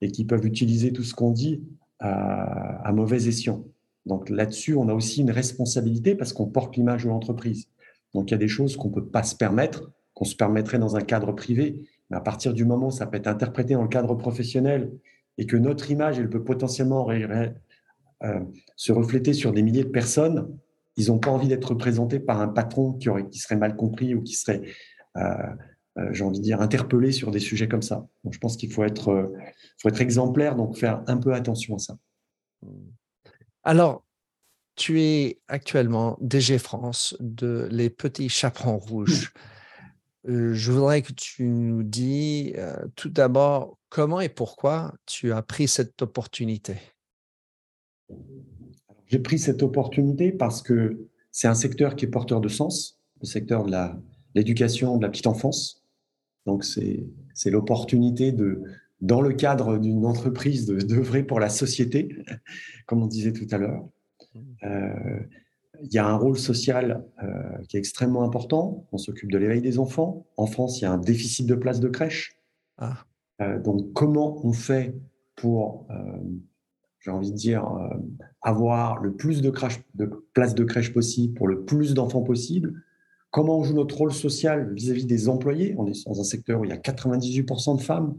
et 0.00 0.10
qui 0.10 0.24
peuvent 0.24 0.46
utiliser 0.46 0.92
tout 0.92 1.02
ce 1.04 1.14
qu'on 1.14 1.30
dit 1.30 1.62
à, 1.98 2.88
à 2.88 2.92
mauvais 2.92 3.28
escient. 3.28 3.64
Donc 4.08 4.30
là-dessus, 4.30 4.74
on 4.74 4.88
a 4.88 4.94
aussi 4.94 5.20
une 5.20 5.30
responsabilité 5.30 6.14
parce 6.14 6.32
qu'on 6.32 6.46
porte 6.46 6.76
l'image 6.76 7.04
de 7.04 7.08
l'entreprise. 7.08 7.68
Donc 8.14 8.30
il 8.30 8.32
y 8.32 8.34
a 8.34 8.38
des 8.38 8.48
choses 8.48 8.76
qu'on 8.76 8.88
ne 8.88 8.94
peut 8.94 9.06
pas 9.06 9.22
se 9.22 9.36
permettre, 9.36 9.92
qu'on 10.14 10.24
se 10.24 10.34
permettrait 10.34 10.78
dans 10.78 10.96
un 10.96 11.02
cadre 11.02 11.32
privé. 11.32 11.86
Mais 12.08 12.16
à 12.16 12.20
partir 12.20 12.54
du 12.54 12.64
moment 12.64 12.88
où 12.88 12.90
ça 12.90 13.06
peut 13.06 13.18
être 13.18 13.26
interprété 13.26 13.74
dans 13.74 13.82
le 13.82 13.88
cadre 13.88 14.14
professionnel 14.14 14.90
et 15.36 15.44
que 15.44 15.56
notre 15.56 15.90
image, 15.90 16.18
elle 16.18 16.30
peut 16.30 16.42
potentiellement 16.42 17.08
euh, 17.10 18.40
se 18.76 18.92
refléter 18.92 19.34
sur 19.34 19.52
des 19.52 19.62
milliers 19.62 19.84
de 19.84 19.90
personnes, 19.90 20.58
ils 20.96 21.08
n'ont 21.08 21.18
pas 21.18 21.30
envie 21.30 21.46
d'être 21.46 21.66
représentés 21.66 22.18
par 22.18 22.40
un 22.40 22.48
patron 22.48 22.94
qui, 22.94 23.38
serait 23.38 23.56
mal 23.56 23.76
compris 23.76 24.14
ou 24.14 24.22
qui 24.22 24.32
serait, 24.32 24.62
euh, 25.18 25.22
euh, 25.98 26.08
j'ai 26.12 26.24
envie 26.24 26.38
de 26.38 26.44
dire, 26.44 26.62
interpellé 26.62 27.12
sur 27.12 27.30
des 27.30 27.38
sujets 27.40 27.68
comme 27.68 27.82
ça. 27.82 28.08
Donc, 28.24 28.32
je 28.32 28.38
pense 28.38 28.56
qu'il 28.56 28.72
faut 28.72 28.84
être, 28.84 29.30
faut 29.80 29.88
être 29.90 30.00
exemplaire, 30.00 30.56
donc 30.56 30.76
faire 30.76 31.04
un 31.06 31.18
peu 31.18 31.34
attention 31.34 31.76
à 31.76 31.78
ça. 31.78 31.98
Alors, 33.68 34.02
tu 34.76 35.02
es 35.02 35.42
actuellement 35.46 36.16
DG 36.22 36.56
France 36.56 37.14
de 37.20 37.68
Les 37.70 37.90
Petits 37.90 38.30
Chaperons 38.30 38.78
Rouges. 38.78 39.34
je 40.24 40.72
voudrais 40.72 41.02
que 41.02 41.12
tu 41.12 41.44
nous 41.44 41.82
dis 41.82 42.54
tout 42.96 43.10
d'abord 43.10 43.76
comment 43.90 44.22
et 44.22 44.30
pourquoi 44.30 44.94
tu 45.04 45.34
as 45.34 45.42
pris 45.42 45.68
cette 45.68 46.00
opportunité? 46.00 46.76
J'ai 49.04 49.18
pris 49.18 49.38
cette 49.38 49.62
opportunité 49.62 50.32
parce 50.32 50.62
que 50.62 51.06
c'est 51.30 51.46
un 51.46 51.54
secteur 51.54 51.94
qui 51.94 52.06
est 52.06 52.08
porteur 52.08 52.40
de 52.40 52.48
sens, 52.48 52.98
le 53.20 53.26
secteur 53.26 53.66
de 53.66 53.76
l'éducation 54.34 54.96
de 54.96 55.02
la 55.02 55.10
petite 55.10 55.26
enfance. 55.26 55.84
Donc, 56.46 56.64
c'est 56.64 57.50
l'opportunité 57.50 58.32
de, 58.32 58.62
dans 59.00 59.20
le 59.20 59.32
cadre 59.32 59.78
d'une 59.78 60.04
entreprise, 60.04 60.66
d'œuvrer 60.66 61.22
pour 61.22 61.40
la 61.40 61.48
société, 61.48 62.16
comme 62.86 63.02
on 63.02 63.06
disait 63.06 63.32
tout 63.32 63.46
à 63.50 63.58
l'heure. 63.58 63.88
Euh, 64.64 65.20
il 65.80 65.92
y 65.92 65.98
a 65.98 66.06
un 66.06 66.16
rôle 66.16 66.36
social 66.36 67.04
euh, 67.22 67.28
qui 67.68 67.76
est 67.76 67.80
extrêmement 67.80 68.24
important. 68.24 68.86
On 68.90 68.98
s'occupe 68.98 69.30
de 69.30 69.38
l'éveil 69.38 69.60
des 69.60 69.78
enfants. 69.78 70.26
En 70.36 70.46
France, 70.46 70.80
il 70.80 70.82
y 70.82 70.86
a 70.86 70.92
un 70.92 70.98
déficit 70.98 71.46
de 71.46 71.54
places 71.54 71.80
de 71.80 71.88
crèche. 71.88 72.36
Ah. 72.78 73.04
Euh, 73.40 73.60
donc, 73.60 73.92
comment 73.92 74.44
on 74.44 74.52
fait 74.52 74.94
pour, 75.36 75.86
j'ai 76.98 77.12
envie 77.12 77.30
de 77.30 77.36
dire, 77.36 77.64
avoir 78.42 79.00
le 79.00 79.14
plus 79.14 79.40
de, 79.40 79.52
de, 79.94 80.06
places 80.34 80.56
de 80.56 80.64
crèche 80.64 80.92
possible 80.92 81.34
pour 81.34 81.46
le 81.46 81.64
plus 81.64 81.94
d'enfants 81.94 82.22
possible? 82.22 82.82
Comment 83.30 83.58
on 83.58 83.62
joue 83.62 83.74
notre 83.74 83.96
rôle 83.96 84.12
social 84.12 84.74
vis-à-vis 84.74 85.04
-vis 85.04 85.06
des 85.06 85.28
employés? 85.28 85.76
On 85.78 85.86
est 85.86 86.04
dans 86.06 86.20
un 86.20 86.24
secteur 86.24 86.58
où 86.58 86.64
il 86.64 86.70
y 86.70 86.72
a 86.72 86.76
98% 86.76 87.76
de 87.76 87.82
femmes. 87.82 88.16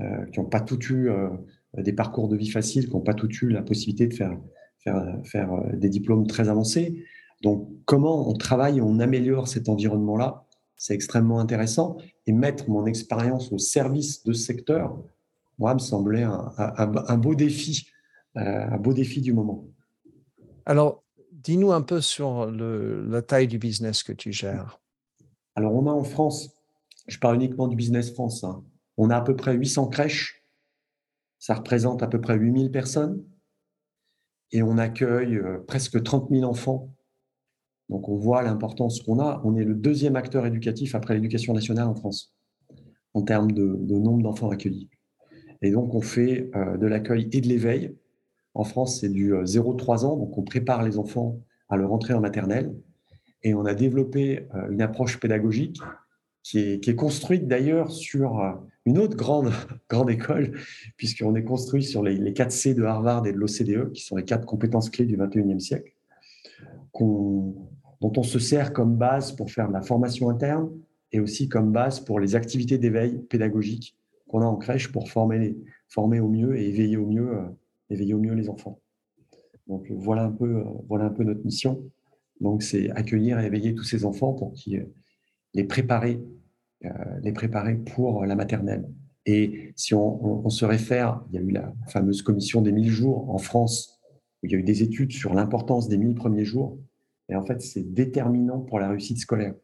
Euh, 0.00 0.24
qui 0.26 0.40
n'ont 0.40 0.46
pas 0.46 0.60
tout 0.60 0.82
eu 0.92 1.10
euh, 1.10 1.28
des 1.76 1.92
parcours 1.92 2.28
de 2.28 2.36
vie 2.36 2.48
faciles, 2.48 2.86
qui 2.86 2.94
n'ont 2.94 3.00
pas 3.00 3.12
tout 3.12 3.28
eu 3.42 3.50
la 3.50 3.60
possibilité 3.60 4.06
de 4.06 4.14
faire, 4.14 4.38
faire, 4.78 5.18
faire 5.24 5.52
euh, 5.52 5.76
des 5.76 5.90
diplômes 5.90 6.26
très 6.26 6.48
avancés. 6.48 7.04
Donc, 7.42 7.68
comment 7.84 8.30
on 8.30 8.32
travaille, 8.32 8.80
on 8.80 8.98
améliore 8.98 9.48
cet 9.48 9.68
environnement-là, 9.68 10.46
c'est 10.76 10.94
extrêmement 10.94 11.38
intéressant. 11.38 11.98
Et 12.26 12.32
mettre 12.32 12.70
mon 12.70 12.86
expérience 12.86 13.52
au 13.52 13.58
service 13.58 14.24
de 14.24 14.32
ce 14.32 14.42
secteur, 14.42 14.96
moi, 15.58 15.74
me 15.74 15.80
semblait 15.80 16.22
un, 16.22 16.52
un, 16.56 17.18
beau 17.18 17.34
défi, 17.34 17.88
un 18.34 18.78
beau 18.78 18.94
défi 18.94 19.20
du 19.20 19.34
moment. 19.34 19.66
Alors, 20.64 21.02
dis-nous 21.32 21.72
un 21.72 21.82
peu 21.82 22.00
sur 22.00 22.46
le, 22.46 23.06
la 23.06 23.20
taille 23.20 23.48
du 23.48 23.58
business 23.58 24.02
que 24.02 24.12
tu 24.12 24.32
gères. 24.32 24.80
Alors, 25.56 25.74
on 25.74 25.86
a 25.86 25.92
en 25.92 26.04
France, 26.04 26.50
je 27.08 27.18
parle 27.18 27.36
uniquement 27.36 27.68
du 27.68 27.76
business 27.76 28.12
France, 28.12 28.44
hein, 28.44 28.62
on 29.02 29.08
a 29.08 29.16
à 29.16 29.22
peu 29.22 29.34
près 29.34 29.54
800 29.54 29.88
crèches. 29.88 30.44
Ça 31.38 31.54
représente 31.54 32.02
à 32.02 32.06
peu 32.06 32.20
près 32.20 32.36
8000 32.36 32.70
personnes. 32.70 33.24
Et 34.52 34.62
on 34.62 34.76
accueille 34.76 35.36
euh, 35.36 35.58
presque 35.66 36.02
30 36.02 36.28
000 36.30 36.44
enfants. 36.44 36.94
Donc 37.88 38.10
on 38.10 38.16
voit 38.16 38.42
l'importance 38.42 39.00
qu'on 39.00 39.18
a. 39.18 39.40
On 39.42 39.56
est 39.56 39.64
le 39.64 39.74
deuxième 39.74 40.16
acteur 40.16 40.44
éducatif 40.44 40.94
après 40.94 41.14
l'éducation 41.14 41.54
nationale 41.54 41.88
en 41.88 41.94
France, 41.94 42.36
en 43.14 43.22
termes 43.22 43.52
de, 43.52 43.64
nombre 43.64 44.22
d'enfants 44.22 44.50
accueillis. 44.50 44.90
Et 45.62 45.70
donc 45.70 45.94
on 45.94 46.02
fait 46.02 46.50
euh, 46.54 46.76
de 46.76 46.86
l'accueil 46.86 47.26
et 47.32 47.40
de 47.40 47.48
l'éveil. 47.48 47.96
En 48.52 48.64
France, 48.64 49.00
c'est 49.00 49.08
du 49.08 49.32
0-3 49.32 50.04
euh, 50.04 50.08
ans, 50.08 50.16
donc 50.18 50.36
on 50.36 50.42
prépare 50.42 50.82
les 50.82 50.98
enfants 50.98 51.40
à 51.70 51.78
leur 51.78 51.90
entrée 51.90 52.12
en 52.12 52.20
maternelle. 52.20 52.76
Et 53.42 53.54
on 53.54 53.64
a 53.64 53.72
développé 53.72 54.46
une 54.70 54.82
approche 54.82 55.18
pédagogique 55.18 55.80
qui 56.42 56.58
est, 56.58 56.94
construite 56.94 57.46
d'ailleurs 57.46 57.90
sur 57.90 58.40
euh, 58.40 58.52
une 58.86 58.98
autre 58.98 59.16
grande, 59.16 59.52
grande 59.90 60.10
école, 60.10 60.52
puisqu'on 60.96 61.34
est 61.34 61.44
construit 61.44 61.82
sur 61.82 62.02
les, 62.02 62.16
les 62.16 62.32
4 62.32 62.50
C 62.50 62.74
de 62.74 62.82
Harvard 62.82 63.26
et 63.26 63.32
de 63.32 63.38
l'OCDE, 63.38 63.92
qui 63.92 64.02
sont 64.02 64.16
les 64.16 64.24
quatre 64.24 64.46
compétences 64.46 64.90
clés 64.90 65.06
du 65.06 65.16
21e 65.16 65.58
siècle, 65.58 65.92
dont 66.98 68.12
on 68.16 68.22
se 68.22 68.38
sert 68.38 68.72
comme 68.72 68.96
base 68.96 69.32
pour 69.32 69.50
faire 69.50 69.68
de 69.68 69.72
la 69.72 69.82
formation 69.82 70.30
interne 70.30 70.70
et 71.12 71.20
aussi 71.20 71.48
comme 71.48 71.72
base 71.72 72.00
pour 72.00 72.20
les 72.20 72.34
activités 72.34 72.78
d'éveil 72.78 73.18
pédagogique 73.18 73.96
qu'on 74.28 74.42
a 74.42 74.46
en 74.46 74.56
crèche 74.56 74.92
pour 74.92 75.10
former, 75.10 75.56
former 75.88 76.20
au 76.20 76.28
mieux 76.28 76.56
et 76.56 76.68
éveiller 76.68 76.96
au 76.96 77.06
mieux, 77.06 77.36
euh, 77.36 77.48
éveiller 77.90 78.14
au 78.14 78.20
mieux 78.20 78.34
les 78.34 78.48
enfants. 78.48 78.80
Donc 79.66 79.90
voilà 79.90 80.24
un 80.24 80.30
peu, 80.30 80.58
euh, 80.58 80.64
voilà 80.88 81.06
un 81.06 81.10
peu 81.10 81.24
notre 81.24 81.44
mission. 81.44 81.82
Donc 82.40 82.62
c'est 82.62 82.90
accueillir 82.90 83.40
et 83.40 83.46
éveiller 83.46 83.74
tous 83.74 83.84
ces 83.84 84.04
enfants 84.04 84.32
pour 84.32 84.52
qu'ils 84.52 84.86
les 85.54 85.64
préparer, 85.64 86.20
euh, 86.84 86.88
les 87.22 87.32
préparer 87.32 87.76
pour 87.76 88.24
la 88.24 88.36
maternelle. 88.36 88.88
Et 89.26 89.72
si 89.76 89.94
on, 89.94 90.48
se 90.48 90.64
réfère, 90.64 91.22
il 91.28 91.34
y 91.34 91.38
a 91.38 91.42
eu 91.42 91.50
la 91.50 91.72
fameuse 91.88 92.22
commission 92.22 92.62
des 92.62 92.72
1000 92.72 92.88
jours 92.88 93.30
en 93.30 93.38
France, 93.38 94.00
où 94.42 94.46
il 94.46 94.52
y 94.52 94.54
a 94.54 94.58
eu 94.58 94.62
des 94.62 94.82
études 94.82 95.12
sur 95.12 95.34
l'importance 95.34 95.88
des 95.88 95.98
1000 95.98 96.14
premiers 96.14 96.44
jours. 96.44 96.78
Et 97.28 97.36
en 97.36 97.44
fait, 97.44 97.60
c'est 97.60 97.92
déterminant 97.92 98.60
pour 98.60 98.78
la 98.78 98.88
réussite 98.88 99.18
scolaire. 99.18 99.54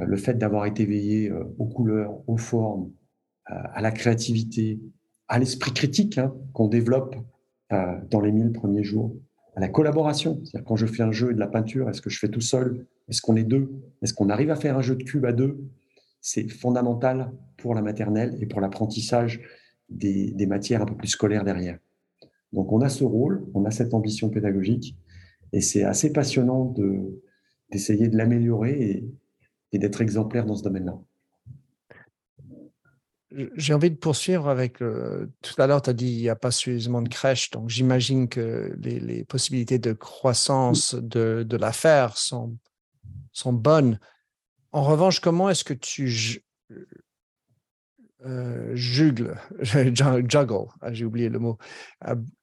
Euh, 0.00 0.04
le 0.04 0.16
fait 0.16 0.34
d'avoir 0.34 0.66
été 0.66 0.84
veillé 0.84 1.30
euh, 1.30 1.44
aux 1.58 1.66
couleurs, 1.66 2.28
aux 2.28 2.36
formes, 2.36 2.92
à 3.46 3.82
la 3.82 3.90
créativité, 3.90 4.80
à 5.26 5.40
l'esprit 5.40 5.72
critique 5.72 6.16
hein, 6.16 6.32
qu'on 6.52 6.68
développe 6.68 7.16
dans 7.70 8.20
les 8.20 8.30
1000 8.30 8.52
premiers 8.52 8.84
jours, 8.84 9.16
à 9.54 9.60
la 9.60 9.68
collaboration. 9.68 10.40
C'est-à-dire 10.44 10.64
quand 10.66 10.76
je 10.76 10.86
fais 10.86 11.02
un 11.02 11.12
jeu 11.12 11.30
et 11.30 11.34
de 11.34 11.38
la 11.38 11.46
peinture, 11.46 11.88
est-ce 11.88 12.00
que 12.00 12.10
je 12.10 12.18
fais 12.18 12.28
tout 12.28 12.40
seul? 12.40 12.86
Est-ce 13.08 13.20
qu'on 13.20 13.36
est 13.36 13.44
deux? 13.44 13.70
Est-ce 14.02 14.14
qu'on 14.14 14.28
arrive 14.30 14.50
à 14.50 14.56
faire 14.56 14.76
un 14.78 14.82
jeu 14.82 14.96
de 14.96 15.02
cube 15.02 15.24
à 15.24 15.32
deux? 15.32 15.58
C'est 16.20 16.48
fondamental 16.48 17.32
pour 17.56 17.74
la 17.74 17.82
maternelle 17.82 18.36
et 18.40 18.46
pour 18.46 18.60
l'apprentissage 18.60 19.40
des, 19.88 20.46
matières 20.46 20.82
un 20.82 20.86
peu 20.86 20.96
plus 20.96 21.08
scolaires 21.08 21.44
derrière. 21.44 21.78
Donc 22.52 22.72
on 22.72 22.80
a 22.80 22.88
ce 22.88 23.04
rôle, 23.04 23.46
on 23.54 23.64
a 23.64 23.70
cette 23.70 23.94
ambition 23.94 24.30
pédagogique 24.30 24.96
et 25.52 25.60
c'est 25.60 25.84
assez 25.84 26.12
passionnant 26.12 26.74
d'essayer 27.70 28.08
de, 28.08 28.16
l'améliorer 28.16 29.04
et, 29.72 29.78
d'être 29.78 30.00
exemplaire 30.00 30.46
dans 30.46 30.54
ce 30.54 30.62
domaine-là. 30.62 30.98
J'ai 33.54 33.74
envie 33.74 33.90
de 33.90 33.96
poursuivre 33.96 34.48
avec, 34.48 34.82
euh, 34.82 35.30
tout 35.42 35.60
à 35.60 35.66
l'heure, 35.66 35.82
tu 35.82 35.90
as 35.90 35.92
dit 35.92 36.12
il 36.12 36.20
n'y 36.20 36.28
a 36.28 36.36
pas 36.36 36.50
suffisamment 36.50 37.02
de 37.02 37.08
crèches, 37.08 37.50
donc 37.50 37.68
j'imagine 37.68 38.28
que 38.28 38.76
les, 38.78 39.24
possibilités 39.24 39.78
de 39.78 39.92
croissance 39.92 40.94
de, 40.94 41.46
l'affaire 41.56 42.16
sont 42.18 42.56
sont 43.32 43.52
bonnes. 43.52 43.98
En 44.72 44.82
revanche, 44.82 45.20
comment 45.20 45.48
est-ce 45.48 45.64
que 45.64 45.74
tu 45.74 46.42
euh, 48.24 48.72
juggle, 48.74 49.36
ah, 50.80 50.92
j'ai 50.92 51.04
oublié 51.04 51.28
le 51.28 51.38
mot, 51.38 51.58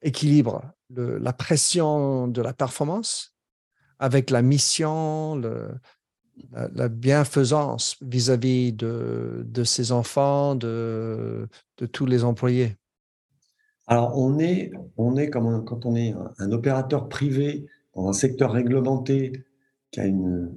équilibre 0.01 0.73
la 0.89 1.33
pression 1.33 2.27
de 2.27 2.41
la 2.41 2.53
performance 2.53 3.33
avec 3.99 4.29
la 4.29 4.41
mission, 4.41 5.35
le, 5.35 5.71
la, 6.51 6.89
bienfaisance 6.89 7.97
vis-à-vis 8.01 8.73
de, 8.73 9.63
ses 9.63 9.91
enfants, 9.91 10.55
de, 10.55 11.47
tous 11.91 12.05
les 12.05 12.23
employés 12.23 12.75
Alors, 13.87 14.17
on 14.17 14.39
est, 14.39 14.71
on 14.97 15.15
est 15.17 15.29
quand 15.29 15.85
on 15.85 15.95
est 15.95 16.13
un 16.37 16.51
opérateur 16.51 17.09
privé 17.09 17.67
dans 17.95 18.09
un 18.09 18.13
secteur 18.13 18.51
réglementé 18.51 19.43
qui 19.91 19.99
a 19.99 20.05
une, 20.05 20.51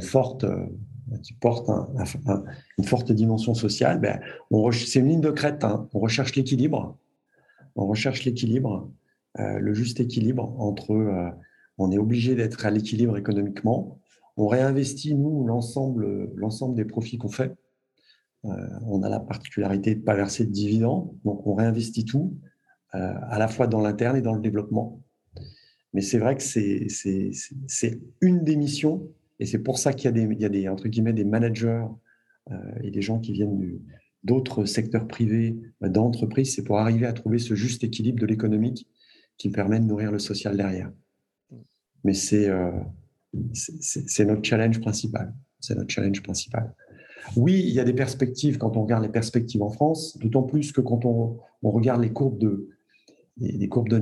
forte, 0.00 0.44
qui 1.22 1.32
porte 1.34 1.68
une 2.78 2.84
forte 2.84 3.12
dimension 3.12 3.54
sociale, 3.54 4.00
ben, 4.00 4.20
c'est 4.72 4.98
une 5.00 5.08
ligne 5.08 5.20
de 5.20 5.30
crête. 5.30 5.64
Hein. 5.64 5.88
On 5.94 6.00
recherche 6.00 6.34
l'équilibre. 6.34 6.96
On 7.76 7.86
recherche 7.86 8.24
l'équilibre, 8.24 8.90
euh, 9.38 9.58
le 9.58 9.74
juste 9.74 10.00
équilibre 10.00 10.54
entre. 10.60 10.92
Euh, 10.92 11.30
on 11.76 11.90
est 11.90 11.98
obligé 11.98 12.36
d'être 12.36 12.66
à 12.66 12.70
l'équilibre 12.70 13.16
économiquement. 13.16 13.98
On 14.36 14.46
réinvestit, 14.46 15.14
nous, 15.14 15.46
l'ensemble, 15.46 16.32
l'ensemble 16.34 16.74
des 16.76 16.84
profits 16.84 17.18
qu'on 17.18 17.28
fait. 17.28 17.54
Euh, 18.44 18.50
on 18.86 19.02
a 19.02 19.08
la 19.08 19.20
particularité 19.20 19.94
de 19.94 20.00
ne 20.00 20.04
pas 20.04 20.14
verser 20.14 20.44
de 20.44 20.50
dividendes, 20.50 21.10
donc 21.24 21.46
on 21.46 21.54
réinvestit 21.54 22.04
tout, 22.04 22.36
à 22.92 23.40
la 23.40 23.48
fois 23.48 23.66
dans 23.66 23.80
l'interne 23.80 24.16
et 24.16 24.22
dans 24.22 24.34
le 24.34 24.40
développement. 24.40 25.02
Mais 25.94 26.00
c'est 26.00 26.18
vrai 26.18 26.36
que 26.36 26.44
c'est, 26.44 26.86
c'est, 26.88 27.32
c'est 27.66 28.00
une 28.20 28.44
des 28.44 28.54
missions 28.54 29.08
et 29.40 29.46
c'est 29.46 29.58
pour 29.58 29.78
ça 29.78 29.92
qu'il 29.92 30.06
y 30.06 30.08
a 30.08 30.12
des, 30.12 30.22
il 30.22 30.40
y 30.40 30.44
a 30.44 30.48
des, 30.48 30.68
entre 30.68 30.88
guillemets, 30.88 31.12
des 31.12 31.24
managers 31.24 31.84
euh, 32.50 32.56
et 32.82 32.90
des 32.90 33.02
gens 33.02 33.18
qui 33.20 33.32
viennent 33.32 33.80
d'autres 34.22 34.64
secteurs 34.64 35.06
privés, 35.06 35.56
euh, 35.82 35.88
d'entreprises. 35.88 36.54
C'est 36.54 36.62
pour 36.62 36.78
arriver 36.78 37.06
à 37.06 37.12
trouver 37.12 37.38
ce 37.38 37.54
juste 37.54 37.84
équilibre 37.84 38.20
de 38.20 38.26
l'économique 38.26 38.88
qui 39.36 39.50
permet 39.50 39.80
de 39.80 39.84
nourrir 39.84 40.12
le 40.12 40.18
social 40.18 40.56
derrière. 40.56 40.92
Mais 42.04 42.14
c'est, 42.14 42.48
euh, 42.48 42.70
c'est 43.52 44.24
notre 44.24 44.44
challenge 44.44 44.80
principal. 44.80 45.34
C'est 45.60 45.76
notre 45.76 45.90
challenge 45.90 46.22
principal. 46.22 46.74
Oui, 47.36 47.62
il 47.66 47.72
y 47.72 47.80
a 47.80 47.84
des 47.84 47.94
perspectives 47.94 48.58
quand 48.58 48.76
on 48.76 48.82
regarde 48.82 49.02
les 49.02 49.08
perspectives 49.08 49.62
en 49.62 49.70
France, 49.70 50.18
d'autant 50.18 50.42
plus 50.42 50.72
que 50.72 50.80
quand 50.80 51.04
on, 51.06 51.38
on 51.62 51.70
regarde 51.70 52.02
les 52.02 52.12
courbes 52.12 52.38
de, 52.38 52.68
les, 53.38 53.68
courbes 53.68 53.88
de 53.88 53.96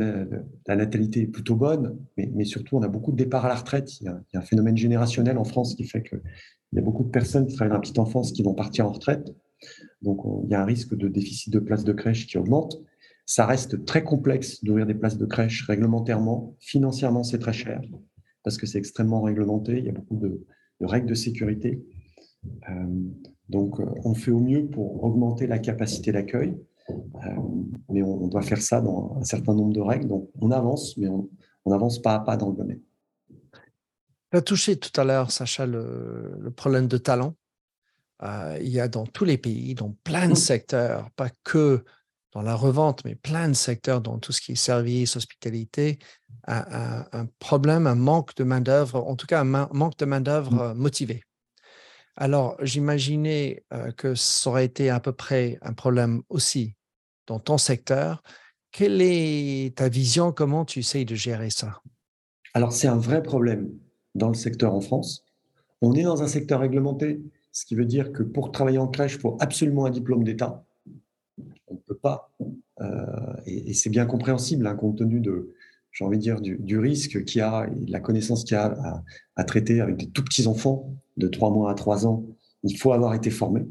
la, 0.66 0.76
natalité 0.76 1.26
plutôt 1.26 1.56
bonnes, 1.56 1.96
mais, 2.16 2.44
surtout, 2.44 2.76
on 2.76 2.82
a 2.82 2.88
beaucoup 2.88 3.12
de 3.12 3.16
départs 3.16 3.44
à 3.46 3.48
la 3.48 3.54
retraite. 3.54 4.00
Il 4.00 4.04
y, 4.04 4.08
a, 4.08 4.20
un 4.34 4.42
phénomène 4.42 4.76
générationnel 4.76 5.38
en 5.38 5.44
France 5.44 5.74
qui 5.74 5.84
fait 5.84 6.02
qu'il 6.02 6.20
y 6.74 6.78
a 6.78 6.82
beaucoup 6.82 7.04
de 7.04 7.10
personnes 7.10 7.46
qui 7.46 7.54
travaillent 7.54 7.70
dans 7.70 7.76
la 7.76 7.80
petite 7.80 7.98
enfance 7.98 8.32
qui 8.32 8.42
vont 8.42 8.54
partir 8.54 8.86
en 8.86 8.92
retraite. 8.92 9.34
Donc, 10.02 10.20
il 10.44 10.50
y 10.50 10.54
a 10.54 10.60
un 10.60 10.64
risque 10.64 10.94
de 10.96 11.08
déficit 11.08 11.52
de 11.52 11.60
places 11.60 11.84
de 11.84 11.92
crèche 11.92 12.26
qui 12.26 12.36
augmente. 12.36 12.82
Ça 13.24 13.46
reste 13.46 13.84
très 13.84 14.02
complexe 14.02 14.62
d'ouvrir 14.64 14.84
des 14.84 14.94
places 14.94 15.16
de 15.16 15.26
crèche 15.26 15.64
réglementairement. 15.66 16.56
Financièrement, 16.58 17.22
c'est 17.22 17.38
très 17.38 17.52
cher 17.52 17.80
parce 18.42 18.56
que 18.56 18.66
c'est 18.66 18.78
extrêmement 18.78 19.22
réglementé. 19.22 19.78
Il 19.78 19.84
y 19.84 19.88
a 19.88 19.92
beaucoup 19.92 20.16
de, 20.16 20.44
règles 20.80 21.08
de 21.08 21.14
sécurité. 21.14 21.84
Euh, 22.68 22.86
donc, 23.48 23.78
euh, 23.80 23.86
on 24.04 24.14
fait 24.14 24.30
au 24.30 24.40
mieux 24.40 24.66
pour 24.66 25.04
augmenter 25.04 25.46
la 25.46 25.58
capacité 25.58 26.12
d'accueil. 26.12 26.56
Euh, 26.90 27.30
mais 27.88 28.02
on, 28.02 28.26
doit 28.26 28.42
faire 28.42 28.60
ça 28.60 28.80
dans 28.80 29.16
un 29.16 29.24
certain 29.24 29.54
nombre 29.54 29.72
de 29.72 29.80
règles. 29.80 30.08
Donc, 30.08 30.28
on 30.40 30.50
avance, 30.50 30.96
mais 30.96 31.08
on, 31.08 31.28
avance 31.70 32.02
pas 32.02 32.14
à 32.14 32.20
pas 32.20 32.36
dans 32.36 32.50
le 32.50 32.56
domaine. 32.56 32.80
Tu 33.30 34.38
as 34.38 34.42
touché 34.42 34.76
tout 34.76 35.00
à 35.00 35.04
l'heure, 35.04 35.30
Sacha, 35.30 35.66
le, 35.66 36.52
problème 36.56 36.88
de 36.88 36.98
talent. 36.98 37.34
Il 38.60 38.68
y 38.68 38.80
a 38.80 38.88
dans 38.88 39.04
tous 39.04 39.24
les 39.24 39.38
pays, 39.38 39.74
dans 39.74 39.96
plein 40.04 40.28
de 40.28 40.34
secteurs, 40.34 41.10
pas 41.12 41.30
que 41.44 41.84
dans 42.32 42.42
la 42.42 42.54
revente, 42.54 43.04
mais 43.04 43.14
plein 43.14 43.48
de 43.48 43.54
secteurs, 43.54 44.00
dans 44.00 44.18
tout 44.18 44.32
ce 44.32 44.40
qui 44.40 44.52
est 44.52 44.56
services, 44.56 45.16
hospitalité, 45.16 45.98
un, 46.46 47.04
un 47.12 47.26
problème, 47.38 47.86
un 47.86 47.94
manque 47.94 48.34
de 48.36 48.44
main-d'œuvre, 48.44 49.06
en 49.06 49.16
tout 49.16 49.26
cas 49.26 49.40
un 49.40 49.44
manque 49.44 49.98
de 49.98 50.04
main-d'œuvre 50.06 50.74
motivée. 50.74 51.22
Alors, 52.16 52.56
j'imaginais 52.62 53.64
que 53.96 54.14
ça 54.14 54.50
aurait 54.50 54.64
été 54.64 54.90
à 54.90 55.00
peu 55.00 55.12
près 55.12 55.58
un 55.62 55.72
problème 55.72 56.22
aussi 56.28 56.74
dans 57.26 57.38
ton 57.38 57.58
secteur. 57.58 58.22
Quelle 58.70 59.00
est 59.00 59.76
ta 59.76 59.88
vision? 59.88 60.32
Comment 60.32 60.64
tu 60.64 60.80
essayes 60.80 61.04
de 61.04 61.14
gérer 61.14 61.50
ça? 61.50 61.80
Alors, 62.54 62.72
c'est 62.72 62.88
un 62.88 62.98
vrai 62.98 63.22
problème 63.22 63.70
dans 64.14 64.28
le 64.28 64.34
secteur 64.34 64.74
en 64.74 64.80
France. 64.80 65.24
On 65.80 65.94
est 65.94 66.02
dans 66.02 66.22
un 66.22 66.28
secteur 66.28 66.60
réglementé, 66.60 67.22
ce 67.50 67.64
qui 67.64 67.74
veut 67.74 67.86
dire 67.86 68.12
que 68.12 68.22
pour 68.22 68.52
travailler 68.52 68.78
en 68.78 68.88
crèche, 68.88 69.14
il 69.14 69.20
faut 69.20 69.36
absolument 69.40 69.86
un 69.86 69.90
diplôme 69.90 70.24
d'État. 70.24 70.64
On 71.72 71.76
ne 71.76 71.80
peut 71.80 71.96
pas. 71.96 72.30
et, 73.46 73.72
c'est 73.72 73.90
bien 73.90 74.06
compréhensible, 74.06 74.66
hein, 74.66 74.76
compte 74.76 74.98
tenu 74.98 75.20
de, 75.20 75.54
j'ai 75.90 76.04
envie 76.04 76.18
de 76.18 76.22
dire, 76.22 76.40
du, 76.40 76.78
risque 76.78 77.24
qu'il 77.24 77.38
y 77.38 77.42
a 77.42 77.66
et 77.66 77.84
de 77.84 77.92
la 77.92 78.00
connaissance 78.00 78.44
qu'il 78.44 78.54
y 78.54 78.60
a 78.60 79.02
à, 79.36 79.44
traiter 79.44 79.80
avec 79.80 79.96
des 79.96 80.10
tout 80.10 80.22
petits 80.24 80.46
enfants 80.46 80.94
de 81.16 81.28
3 81.28 81.50
mois 81.50 81.70
à 81.70 81.74
3 81.74 82.06
ans. 82.06 82.24
Il 82.62 82.78
faut 82.78 82.92
avoir 82.92 83.14
été 83.14 83.30
formé. 83.30 83.66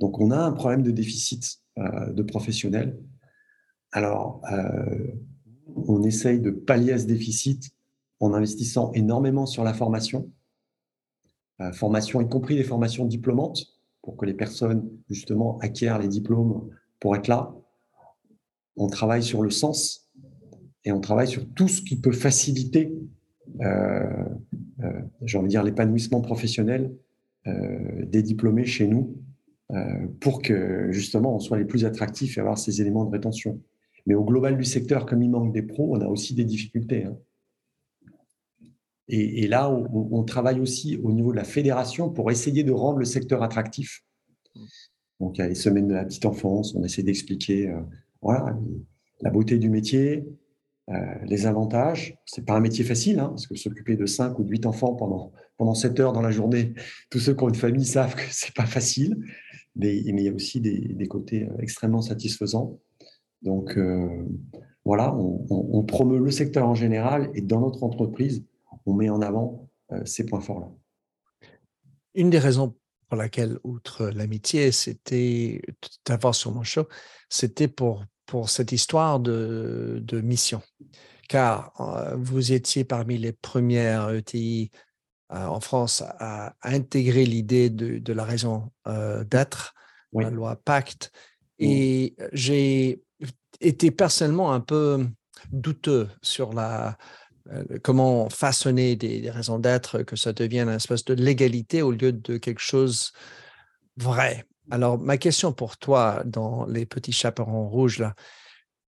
Donc, 0.00 0.20
on 0.20 0.30
a 0.30 0.38
un 0.38 0.52
problème 0.52 0.82
de 0.82 0.90
déficit 0.90 1.60
euh, 1.78 2.12
de 2.12 2.22
professionnels. 2.22 2.96
Alors, 3.92 4.42
euh, 4.52 5.12
on 5.86 6.02
essaye 6.02 6.40
de 6.40 6.50
pallier 6.50 6.92
à 6.92 6.98
ce 6.98 7.06
déficit 7.06 7.70
en 8.20 8.32
investissant 8.32 8.92
énormément 8.92 9.46
sur 9.46 9.64
la 9.64 9.74
formation, 9.74 10.30
euh, 11.60 11.72
formation 11.72 12.20
y 12.20 12.28
compris 12.28 12.56
les 12.56 12.64
formations 12.64 13.04
diplômantes, 13.04 13.66
pour 14.02 14.16
que 14.16 14.26
les 14.26 14.34
personnes, 14.34 14.90
justement, 15.08 15.58
acquièrent 15.58 15.98
les 15.98 16.08
diplômes 16.08 16.68
pour 17.00 17.16
être 17.16 17.28
là. 17.28 17.54
On 18.76 18.88
travaille 18.88 19.22
sur 19.22 19.42
le 19.42 19.50
sens 19.50 20.10
et 20.84 20.92
on 20.92 21.00
travaille 21.00 21.28
sur 21.28 21.46
tout 21.54 21.68
ce 21.68 21.80
qui 21.82 22.00
peut 22.00 22.12
faciliter, 22.12 22.92
euh, 23.60 24.24
euh, 24.80 25.46
dire, 25.46 25.62
l'épanouissement 25.62 26.20
professionnel 26.20 26.94
euh, 27.46 28.04
des 28.06 28.22
diplômés 28.22 28.66
chez 28.66 28.86
nous 28.86 29.16
pour 30.20 30.40
que 30.40 30.92
justement 30.92 31.34
on 31.34 31.40
soit 31.40 31.58
les 31.58 31.64
plus 31.64 31.84
attractifs 31.84 32.36
et 32.36 32.40
avoir 32.40 32.58
ces 32.58 32.80
éléments 32.80 33.04
de 33.06 33.10
rétention. 33.10 33.60
Mais 34.06 34.14
au 34.14 34.22
global 34.22 34.56
du 34.56 34.64
secteur, 34.64 35.06
comme 35.06 35.22
il 35.22 35.30
manque 35.30 35.52
des 35.52 35.62
pros, 35.62 35.96
on 35.96 36.00
a 36.00 36.06
aussi 36.06 36.34
des 36.34 36.44
difficultés. 36.44 37.04
Hein. 37.04 37.16
Et, 39.08 39.46
là, 39.48 39.70
on, 39.70 40.22
travaille 40.24 40.60
aussi 40.60 40.98
au 41.02 41.12
niveau 41.12 41.30
de 41.32 41.36
la 41.36 41.44
fédération 41.44 42.08
pour 42.08 42.30
essayer 42.30 42.64
de 42.64 42.72
rendre 42.72 42.98
le 42.98 43.04
secteur 43.04 43.42
attractif. 43.42 44.02
Donc, 45.20 45.38
il 45.38 45.40
y 45.40 45.44
a 45.44 45.48
les 45.48 45.54
semaines 45.54 45.88
de 45.88 45.94
la 45.94 46.04
petite 46.04 46.26
enfance, 46.26 46.74
on 46.74 46.82
essaie 46.82 47.02
d'expliquer 47.02 47.72
voilà, 48.20 48.56
la 49.20 49.30
beauté 49.30 49.58
du 49.58 49.70
métier, 49.70 50.24
euh, 50.90 50.94
les 51.24 51.46
avantages, 51.46 52.18
c'est 52.26 52.44
pas 52.44 52.54
un 52.54 52.60
métier 52.60 52.84
facile, 52.84 53.18
hein, 53.18 53.28
parce 53.28 53.46
que 53.46 53.54
s'occuper 53.54 53.96
de 53.96 54.04
5 54.04 54.38
ou 54.38 54.44
de 54.44 54.50
8 54.50 54.66
enfants 54.66 54.94
pendant, 54.94 55.32
pendant 55.56 55.74
7 55.74 55.98
heures 56.00 56.12
dans 56.12 56.20
la 56.20 56.30
journée, 56.30 56.74
tous 57.10 57.20
ceux 57.20 57.34
qui 57.34 57.42
ont 57.42 57.48
une 57.48 57.54
famille 57.54 57.86
savent 57.86 58.14
que 58.14 58.22
c'est 58.30 58.54
pas 58.54 58.66
facile, 58.66 59.16
mais, 59.76 59.96
il 59.96 60.20
y 60.20 60.28
a 60.28 60.32
aussi 60.32 60.60
des, 60.60 61.06
côtés 61.08 61.44
euh, 61.44 61.56
extrêmement 61.60 62.02
satisfaisants. 62.02 62.78
Donc 63.40 63.76
euh, 63.78 64.26
voilà, 64.84 65.14
on, 65.16 65.82
promeut 65.84 66.18
le 66.18 66.30
secteur 66.30 66.66
en 66.68 66.74
général 66.74 67.30
et 67.34 67.40
dans 67.40 67.60
notre 67.60 67.82
entreprise, 67.82 68.44
on 68.86 68.94
met 68.94 69.08
en 69.08 69.20
avant 69.20 69.68
ces 70.04 70.24
points 70.24 70.40
forts-là. 70.40 70.70
Une 72.14 72.30
des 72.30 72.38
raisons 72.38 72.74
pour 73.08 73.16
laquelle, 73.16 73.58
outre 73.64 74.06
l'amitié, 74.06 74.72
c'était 74.72 75.62
d'avoir 76.06 76.34
sur 76.34 76.52
mon 76.52 76.62
show, 76.62 76.88
c'était 77.28 77.68
pour 77.68 78.04
pour 78.26 78.48
cette 78.48 78.72
histoire 78.72 79.20
de, 79.20 80.02
mission, 80.22 80.62
car 81.28 81.72
euh, 81.80 82.16
vous 82.16 82.52
étiez 82.52 82.84
parmi 82.84 83.18
les 83.18 83.32
premières 83.32 84.10
ETI 84.10 84.70
euh, 85.32 85.46
en 85.46 85.60
France 85.60 86.02
à, 86.18 86.54
intégrer 86.62 87.26
l'idée 87.26 87.70
de, 87.70 88.12
la 88.12 88.24
raison 88.24 88.70
euh, 88.86 89.24
d'être, 89.24 89.74
la 90.12 90.30
loi 90.30 90.56
Pacte, 90.56 91.10
et 91.58 92.14
j'ai 92.32 93.02
été 93.60 93.90
personnellement 93.90 94.52
un 94.52 94.60
peu 94.60 95.06
douteux 95.50 96.08
sur 96.22 96.52
la, 96.52 96.96
comment 97.82 98.28
façonner 98.30 98.96
des, 98.96 99.30
raisons 99.30 99.58
d'être, 99.58 100.02
que 100.02 100.16
ça 100.16 100.32
devienne 100.32 100.68
un 100.68 100.76
espèce 100.76 101.04
de 101.04 101.14
légalité 101.14 101.82
au 101.82 101.90
lieu 101.90 102.12
de 102.12 102.38
quelque 102.38 102.60
chose 102.60 103.12
vrai? 103.96 104.44
Alors, 104.70 104.98
ma 104.98 105.18
question 105.18 105.52
pour 105.52 105.76
toi 105.76 106.22
dans 106.24 106.64
les 106.66 106.86
petits 106.86 107.12
chaperons 107.12 107.68
rouges, 107.68 107.98
là, 107.98 108.14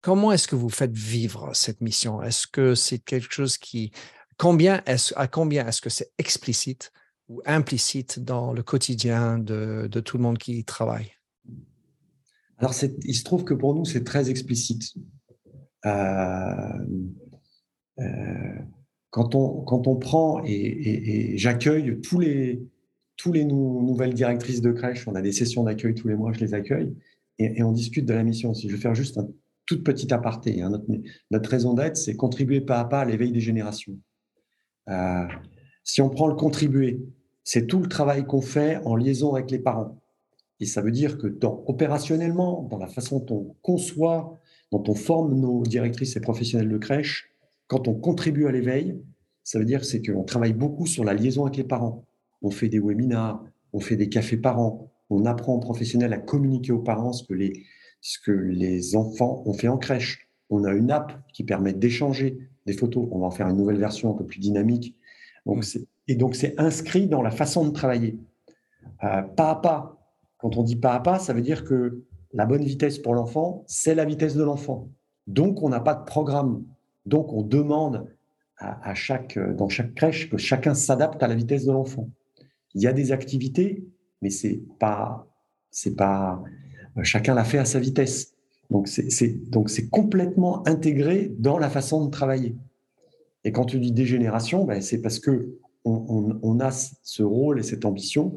comment 0.02 0.32
est-ce 0.32 0.48
que 0.48 0.56
vous 0.56 0.70
faites 0.70 0.94
vivre 0.94 1.52
cette 1.54 1.82
mission? 1.82 2.22
Est-ce 2.22 2.48
que 2.48 2.76
c'est 2.76 3.00
quelque 3.00 3.34
chose 3.34 3.58
qui, 3.58 3.92
combien 4.38 4.82
est 4.86 5.14
à 5.16 5.28
combien 5.28 5.68
est-ce 5.68 5.82
que 5.82 5.90
c'est 5.90 6.12
explicite 6.18 6.92
ou 7.28 7.42
implicite 7.46 8.20
dans 8.20 8.54
le 8.54 8.64
quotidien 8.64 9.38
de, 9.38 9.90
tout 10.06 10.18
le 10.18 10.24
monde 10.24 10.38
qui 10.38 10.60
y 10.60 10.64
travaille? 10.64 11.12
Alors, 12.58 12.74
il 13.04 13.16
se 13.16 13.24
trouve 13.24 13.44
que 13.44 13.54
pour 13.54 13.76
nous, 13.76 13.84
c'est 13.84 14.06
très 14.06 14.30
explicite. 14.30 14.94
Euh, 15.86 15.90
euh, 15.90 16.86
quand, 19.10 19.36
on, 19.36 19.62
quand 19.64 19.88
on 19.88 19.96
prend 19.96 20.42
et 20.46 21.38
j'accueille 21.38 22.02
tous 22.02 22.20
les, 22.20 22.62
tous 23.18 23.32
les 23.32 23.46
nouvelles 23.46 24.14
directrices 24.14 24.62
de 24.62 24.72
crèche, 24.72 25.08
on 25.08 25.16
a 25.16 25.22
des 25.22 25.32
sessions 25.32 25.64
d'accueil 25.64 25.94
tous 25.94 26.08
les 26.08 26.16
mois, 26.16 26.32
je 26.34 26.40
les 26.40 26.54
accueille, 26.54 26.94
et, 27.40 27.64
on 27.64 27.72
discute 27.72 28.06
de 28.06 28.14
la 28.14 28.24
mission 28.24 28.52
aussi. 28.52 28.70
Je 28.70 28.76
vais 28.76 28.82
faire 28.82 28.96
juste 28.96 29.18
un 29.18 29.28
toute 29.66 29.84
petit 29.84 30.14
aparté. 30.14 30.62
Hein. 30.62 30.72
Notre, 31.32 31.50
raison 31.50 31.74
d'être, 31.74 31.98
c'est 31.98 32.16
contribuer 32.16 32.62
pas 32.62 32.80
à 32.80 32.86
pas 32.86 33.02
à 33.02 33.06
l'éveil 33.06 33.32
des 33.32 33.40
générations. 33.40 33.98
Euh, 34.90 35.26
si 35.84 36.02
on 36.02 36.10
prend 36.10 36.28
le 36.28 36.36
contribuer, 36.36 37.02
c'est 37.44 37.68
tout 37.68 37.80
le 37.80 37.88
travail 37.88 38.26
qu'on 38.26 38.42
fait 38.42 38.78
en 38.86 38.96
liaison 38.96 39.34
avec 39.34 39.52
les 39.52 39.60
parents. 39.60 40.02
Et 40.60 40.66
ça 40.66 40.82
veut 40.82 40.92
dire 40.92 41.18
que 41.18 41.28
dans, 41.28 41.64
opérationnellement, 41.68 42.64
dans 42.70 42.78
la 42.78 42.88
façon 42.88 43.20
dont 43.20 43.36
on 43.36 43.56
conçoit, 43.62 44.40
dont 44.72 44.84
on 44.88 44.96
forme 44.96 45.34
nos 45.40 45.64
directrices 45.64 46.16
et 46.16 46.22
professionnels 46.22 46.70
de 46.70 46.78
crèche, 46.78 47.35
Quand 47.68 47.88
on 47.88 47.96
contribue 47.96 48.48
à 48.48 48.52
l'éveil, 48.52 49.02
ça 49.44 49.60
veut 49.60 49.66
dire 49.66 49.86
c'est 49.86 50.02
qu'on 50.02 50.24
travaille 50.24 50.54
beaucoup 50.54 50.86
sur 50.86 51.04
la 51.04 51.14
liaison 51.14 51.46
avec 51.46 51.58
les 51.58 51.64
parents. 51.64 52.06
On 52.42 52.52
fait 52.52 52.70
des 52.70 52.80
webinars, 52.80 53.44
on 53.74 53.80
fait 53.80 53.96
des 53.96 54.10
cafés 54.10 54.38
parents, 54.38 54.92
on 55.10 55.26
apprend 55.26 55.56
aux 55.56 55.60
professionnels 55.60 56.14
à 56.14 56.18
communiquer 56.18 56.72
aux 56.72 56.80
parents 56.80 57.14
ce 57.14 57.24
que 57.24 57.34
les, 57.34 57.64
ce 58.02 58.20
que 58.20 58.32
les 58.32 58.96
enfants 58.96 59.44
ont 59.46 59.54
fait 59.54 59.68
en 59.68 59.78
crèche. 59.78 60.28
On 60.50 60.64
a 60.64 60.74
une 60.74 60.92
app 60.92 61.14
qui 61.34 61.44
permet 61.44 61.74
d'échanger 61.74 62.38
des 62.66 62.74
photos. 62.74 63.08
On 63.12 63.20
va 63.20 63.28
en 63.28 63.32
faire 63.32 63.48
une 63.48 63.58
nouvelle 63.58 63.78
version 63.78 64.12
un 64.12 64.14
peu 64.14 64.26
plus 64.26 64.40
dynamique. 64.40 64.96
Donc, 65.46 65.66
et 66.08 66.16
donc, 66.16 66.36
c'est 66.36 66.60
inscrit 66.60 67.08
dans 67.08 67.22
la 67.22 67.32
façon 67.32 67.66
de 67.66 67.72
travailler. 67.72 68.18
Euh, 69.04 69.22
pas 69.22 69.52
à 69.52 69.56
pas. 69.56 69.98
Quand 70.38 70.58
on 70.58 70.64
dit 70.64 70.76
pas 70.76 70.94
à 70.94 71.00
pas, 71.00 71.20
ça 71.20 71.34
veut 71.34 71.42
dire 71.42 71.64
que 71.64 72.04
la 72.34 72.46
bonne 72.46 72.64
vitesse 72.64 73.00
pour 73.00 73.16
l'enfant, 73.16 73.64
c'est 73.68 73.96
la 73.96 74.06
vitesse 74.06 74.36
de 74.36 74.44
l'enfant. 74.44 74.90
Donc, 75.28 75.64
on 75.64 75.70
n'a 75.70 75.80
pas 75.80 75.96
de 75.96 76.06
programme. 76.06 76.64
Donc, 77.06 77.34
on 77.34 77.42
demande 77.42 78.08
à, 78.58 78.94
chaque, 78.94 79.38
dans 79.38 79.70
chaque 79.70 79.94
crèche 79.94 80.30
que 80.30 80.38
chacun 80.38 80.74
s'adapte 80.74 81.22
à 81.22 81.28
la 81.28 81.36
vitesse 81.36 81.66
de 81.66 81.72
l'enfant. 81.72 82.10
Il 82.74 82.82
y 82.82 82.88
a 82.88 82.94
des 82.94 83.12
activités, 83.12 83.84
mais 84.22 84.30
c'est 84.30 84.62
pas, 84.80 85.28
c'est 85.72 85.96
pas, 85.96 86.42
chacun 87.04 87.34
l'a 87.34 87.44
fait 87.44 87.58
à 87.58 87.66
sa 87.66 87.80
vitesse. 87.80 88.34
Donc, 88.70 88.88
c'est, 88.88 89.50
donc, 89.50 89.70
complètement 89.90 90.68
intégré 90.68 91.32
dans 91.38 91.58
la 91.58 91.70
façon 91.70 92.06
de 92.06 92.10
travailler. 92.10 92.56
Et 93.44 93.52
quand 93.52 93.66
tu 93.66 93.80
dis 93.80 93.92
dégénération, 93.92 94.66
ben, 94.66 94.82
c'est 94.82 95.02
parce 95.02 95.20
que 95.20 95.60
on, 95.86 96.60
a 96.60 96.72
ce 96.72 97.22
rôle 97.22 97.60
et 97.60 97.64
cette 97.64 97.86
ambition 97.86 98.36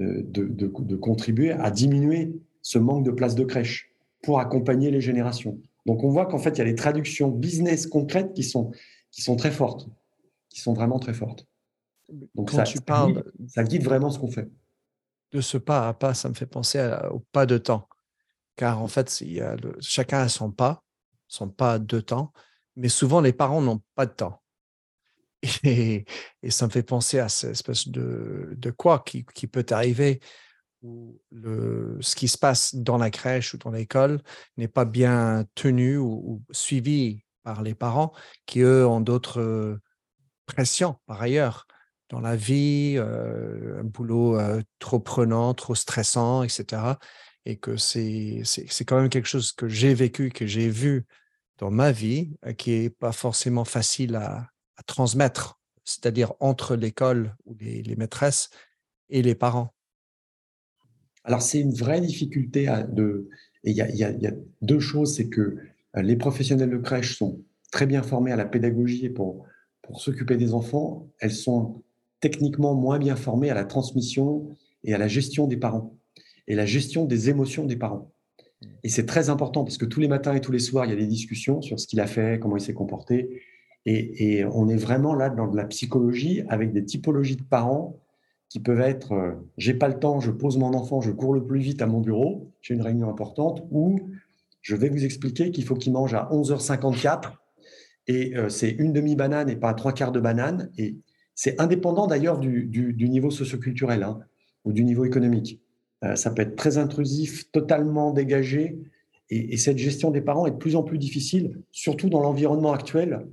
euh, 0.00 0.22
de, 0.24 0.44
de, 0.44 0.96
contribuer 0.96 1.52
à 1.52 1.70
diminuer 1.70 2.32
ce 2.62 2.78
manque 2.80 3.04
de 3.04 3.12
places 3.12 3.36
de 3.36 3.44
crèche 3.44 3.92
pour 4.22 4.40
accompagner 4.40 4.90
les 4.90 5.00
générations. 5.00 5.58
Donc 5.86 6.04
on 6.04 6.10
voit 6.10 6.26
qu'en 6.26 6.38
fait, 6.38 6.50
il 6.50 6.58
y 6.58 6.62
a 6.62 6.64
des 6.64 6.74
traductions 6.74 7.28
business 7.28 7.86
concrètes 7.86 8.32
qui 8.34 8.42
sont, 8.42 8.70
qui 9.10 9.22
sont 9.22 9.36
très 9.36 9.50
fortes, 9.50 9.88
qui 10.48 10.60
sont 10.60 10.74
vraiment 10.74 10.98
très 10.98 11.14
fortes. 11.14 11.46
Donc 12.34 12.50
ça, 12.50 12.64
tu 12.64 12.80
parles, 12.80 13.24
ça 13.48 13.62
guide 13.64 13.84
vraiment 13.84 14.10
ce 14.10 14.18
qu'on 14.18 14.30
fait. 14.30 14.48
De 15.32 15.40
ce 15.40 15.58
pas 15.58 15.88
à 15.88 15.94
pas, 15.94 16.12
ça 16.14 16.28
me 16.28 16.34
fait 16.34 16.46
penser 16.46 16.80
au 17.10 17.20
pas 17.32 17.46
de 17.46 17.56
temps. 17.56 17.88
Car 18.56 18.82
en 18.82 18.88
fait, 18.88 19.20
il 19.20 19.32
y 19.32 19.40
a 19.40 19.56
chacun 19.80 20.20
a 20.20 20.28
son 20.28 20.50
pas, 20.50 20.82
son 21.28 21.48
pas 21.48 21.78
de 21.78 22.00
temps, 22.00 22.32
mais 22.76 22.88
souvent 22.88 23.20
les 23.20 23.32
parents 23.32 23.62
n'ont 23.62 23.80
pas 23.94 24.06
de 24.06 24.12
temps. 24.12 24.42
Et, 25.64 26.04
ça 26.48 26.66
me 26.66 26.70
fait 26.70 26.82
penser 26.82 27.18
à 27.18 27.28
cette 27.28 27.52
espèce 27.52 27.88
de, 27.88 28.54
de 28.56 28.70
quoi 28.70 28.98
qui, 28.98 29.24
qui 29.34 29.46
peut 29.46 29.64
arriver 29.70 30.20
où 30.82 31.20
ce 32.00 32.14
qui 32.14 32.28
se 32.28 32.38
passe 32.38 32.74
dans 32.74 32.96
la 32.96 33.10
crèche 33.10 33.54
ou 33.54 33.58
dans 33.58 33.70
l'école 33.70 34.20
n'est 34.56 34.68
pas 34.68 34.84
bien 34.84 35.44
tenu 35.54 35.96
ou, 35.98 36.42
suivi 36.50 37.24
par 37.42 37.62
les 37.62 37.74
parents 37.74 38.12
qui, 38.46 38.60
eux, 38.60 38.86
ont 38.86 39.00
d'autres 39.00 39.78
pressions 40.46 40.96
par 41.06 41.22
ailleurs 41.22 41.66
dans 42.08 42.20
la 42.20 42.36
vie, 42.36 42.98
un 42.98 43.84
boulot 43.84 44.38
trop 44.78 44.98
prenant, 44.98 45.54
trop 45.54 45.74
stressant, 45.74 46.42
etc. 46.42 46.82
Et 47.46 47.56
que 47.56 47.76
c'est 47.76 48.42
quand 48.86 49.00
même 49.00 49.08
quelque 49.08 49.28
chose 49.28 49.52
que 49.52 49.68
j'ai 49.68 49.94
vécu, 49.94 50.30
que 50.30 50.46
j'ai 50.46 50.68
vu 50.68 51.06
dans 51.58 51.70
ma 51.70 51.92
vie, 51.92 52.32
qui 52.58 52.70
n'est 52.70 52.90
pas 52.90 53.12
forcément 53.12 53.64
facile 53.64 54.16
à, 54.16 54.48
transmettre, 54.86 55.60
c'est-à-dire 55.84 56.32
entre 56.40 56.74
l'école 56.74 57.36
ou 57.44 57.54
les, 57.60 57.82
les 57.82 57.96
maîtresses 57.96 58.48
et 59.10 59.20
les 59.20 59.34
parents. 59.34 59.74
Alors, 61.24 61.42
c'est 61.42 61.60
une 61.60 61.72
vraie 61.72 62.00
difficulté. 62.00 62.66
de, 62.92 63.28
il 63.64 63.74
y, 63.74 63.82
a 63.82 64.32
deux 64.62 64.80
choses, 64.80 65.14
c'est 65.16 65.28
que 65.28 65.56
euh, 65.96 66.02
les 66.02 66.16
professionnels 66.16 66.70
de 66.70 66.78
crèche 66.78 67.18
sont 67.18 67.40
très 67.70 67.86
bien 67.86 68.02
formés 68.02 68.32
à 68.32 68.36
la 68.36 68.46
pédagogie 68.46 69.06
et 69.06 69.10
pour, 69.10 69.44
pour 69.82 70.00
s'occuper 70.00 70.36
des 70.36 70.54
enfants. 70.54 71.08
Elles 71.18 71.32
sont 71.32 71.82
techniquement 72.20 72.74
moins 72.74 72.98
bien 72.98 73.16
formées 73.16 73.50
à 73.50 73.54
la 73.54 73.64
transmission 73.64 74.56
et 74.84 74.94
à 74.94 74.98
la 74.98 75.08
gestion 75.08 75.46
des 75.46 75.56
parents 75.56 75.94
et 76.50 76.54
la 76.54 76.66
gestion 76.66 77.04
des 77.04 77.30
émotions 77.30 77.64
des 77.64 77.76
parents. 77.76 78.12
Et 78.82 78.88
c'est 78.88 79.06
très 79.06 79.30
important 79.30 79.62
parce 79.64 79.78
que 79.78 79.84
tous 79.84 80.00
les 80.00 80.08
matins 80.08 80.34
et 80.34 80.40
tous 80.40 80.52
les 80.52 80.58
soirs, 80.58 80.84
il 80.84 80.90
y 80.90 80.92
a 80.92 80.96
des 80.96 81.06
discussions 81.06 81.62
sur 81.62 81.78
ce 81.78 81.86
qu'il 81.86 82.00
a 82.00 82.06
fait, 82.06 82.40
comment 82.40 82.56
il 82.56 82.60
s'est 82.60 82.74
comporté. 82.74 83.42
Et, 83.86 84.38
et, 84.38 84.44
on 84.44 84.68
est 84.68 84.76
vraiment 84.76 85.14
là 85.14 85.30
dans 85.30 85.46
de 85.46 85.56
la 85.56 85.64
psychologie 85.64 86.42
avec 86.48 86.72
des 86.72 86.84
typologies 86.84 87.36
de 87.36 87.42
parents 87.42 87.98
qui 88.50 88.60
peuvent 88.60 88.80
être 88.80 89.12
euh, 89.12 89.32
j'ai 89.56 89.72
pas 89.72 89.88
le 89.88 89.98
temps, 89.98 90.20
je 90.20 90.30
pose 90.30 90.58
mon 90.58 90.74
enfant, 90.74 91.00
je 91.00 91.12
cours 91.12 91.32
le 91.32 91.42
plus 91.42 91.60
vite 91.60 91.80
à 91.80 91.86
mon 91.86 92.00
bureau, 92.00 92.52
j'ai 92.60 92.74
une 92.74 92.82
réunion 92.82 93.08
importante, 93.08 93.66
ou 93.70 93.98
je 94.60 94.76
vais 94.76 94.90
vous 94.90 95.04
expliquer 95.04 95.52
qu'il 95.52 95.64
faut 95.64 95.76
qu'il 95.76 95.92
mange 95.92 96.12
à 96.12 96.28
11h54 96.30 97.32
et 98.08 98.36
euh, 98.36 98.48
c'est 98.50 98.70
une 98.70 98.92
demi-banane 98.92 99.48
et 99.48 99.56
pas 99.56 99.72
trois 99.72 99.92
quarts 99.92 100.12
de 100.12 100.20
banane. 100.20 100.70
Et 100.76 100.96
c'est 101.34 101.58
indépendant 101.60 102.06
d'ailleurs 102.06 102.38
du, 102.38 102.68
niveau 102.98 103.30
socioculturel 103.30 104.02
hein, 104.02 104.18
ou 104.64 104.72
du 104.72 104.84
niveau 104.84 105.04
économique. 105.04 105.62
Euh, 106.04 106.16
ça 106.16 106.30
peut 106.30 106.42
être 106.42 106.56
très 106.56 106.76
intrusif, 106.76 107.50
totalement 107.52 108.12
dégagé. 108.12 108.78
Et, 109.30 109.54
et, 109.54 109.56
cette 109.56 109.78
gestion 109.78 110.10
des 110.10 110.20
parents 110.20 110.46
est 110.46 110.50
de 110.50 110.56
plus 110.56 110.74
en 110.74 110.82
plus 110.82 110.98
difficile, 110.98 111.62
surtout 111.70 112.08
dans 112.08 112.20
l'environnement 112.20 112.72
actuel 112.72 113.26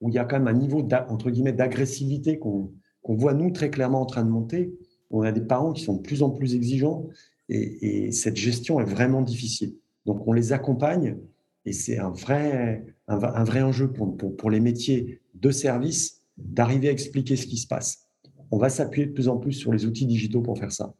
où 0.00 0.08
il 0.08 0.14
y 0.14 0.18
a 0.18 0.24
quand 0.24 0.38
même 0.38 0.48
un 0.48 0.58
niveau 0.58 0.82
d'agressivité 0.82 2.38
qu'on 2.38 2.72
qu'on 3.02 3.14
voit 3.14 3.34
nous 3.34 3.50
très 3.50 3.70
clairement 3.70 4.02
en 4.02 4.06
train 4.06 4.24
de 4.24 4.30
monter. 4.30 4.72
On 5.10 5.22
a 5.22 5.32
des 5.32 5.40
parents 5.40 5.72
qui 5.72 5.84
sont 5.84 5.96
de 5.96 6.02
plus 6.02 6.22
en 6.22 6.30
plus 6.30 6.54
exigeants 6.54 7.08
et, 7.48 8.12
cette 8.12 8.36
gestion 8.36 8.80
est 8.80 8.84
vraiment 8.84 9.22
difficile. 9.22 9.74
Donc 10.06 10.26
on 10.26 10.32
les 10.32 10.52
accompagne 10.52 11.16
et 11.64 11.72
c'est 11.72 11.98
un 11.98 12.10
vrai, 12.10 12.84
un, 13.08 13.44
vrai 13.44 13.62
enjeu 13.62 13.92
pour, 13.92 14.16
pour, 14.16 14.50
les 14.50 14.60
métiers 14.60 15.20
de 15.34 15.50
service 15.50 16.22
d'arriver 16.36 16.88
à 16.88 16.92
expliquer 16.92 17.36
ce 17.36 17.46
qui 17.46 17.58
se 17.58 17.66
passe. 17.66 18.06
On 18.50 18.58
va 18.58 18.70
s'appuyer 18.70 19.06
de 19.06 19.12
plus 19.12 19.28
en 19.28 19.36
plus 19.36 19.52
sur 19.52 19.72
les 19.72 19.84
outils 19.84 20.06
digitaux 20.06 20.40
pour 20.42 20.58
faire 20.58 20.72
ça. 20.72 20.94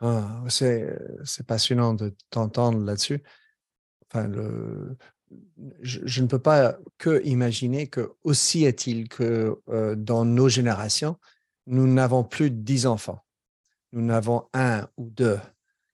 Ah, 0.00 0.44
c'est 0.48 1.46
passionnant 1.46 1.92
de 1.94 2.14
t'entendre 2.30 2.78
là-dessus. 2.84 3.22
Je, 5.82 6.22
ne 6.22 6.26
peux 6.26 6.38
pas 6.38 6.76
que 6.96 7.22
imaginer 7.24 7.86
que 7.86 8.12
aussi 8.24 8.64
est-il 8.64 9.08
que 9.08 9.58
euh, 9.68 9.94
dans 9.94 10.24
nos 10.24 10.48
générations, 10.48 11.16
nous 11.66 11.86
n'avons 11.86 12.24
plus 12.24 12.50
dix 12.50 12.86
enfants. 12.86 13.24
Nous 13.92 14.02
n'avons 14.02 14.46
un 14.54 14.88
ou 14.96 15.10
deux. 15.10 15.38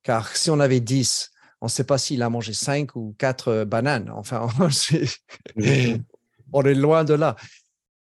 Car 0.03 0.37
si 0.37 0.51
on 0.51 0.61
avait 0.61 0.81
dix, 0.81 1.31
on 1.61 1.66
ne 1.66 1.70
sait 1.70 1.85
pas 1.85 1.99
s'il 1.99 2.23
a 2.23 2.31
mangé 2.31 2.53
cinq 2.53 2.94
ou 2.97 3.14
quatre 3.18 3.64
bananes. 3.64 4.11
Enfin, 4.11 4.47
on 6.53 6.62
est 6.62 6.75
loin 6.75 7.05
de 7.05 7.14
là. 7.14 7.37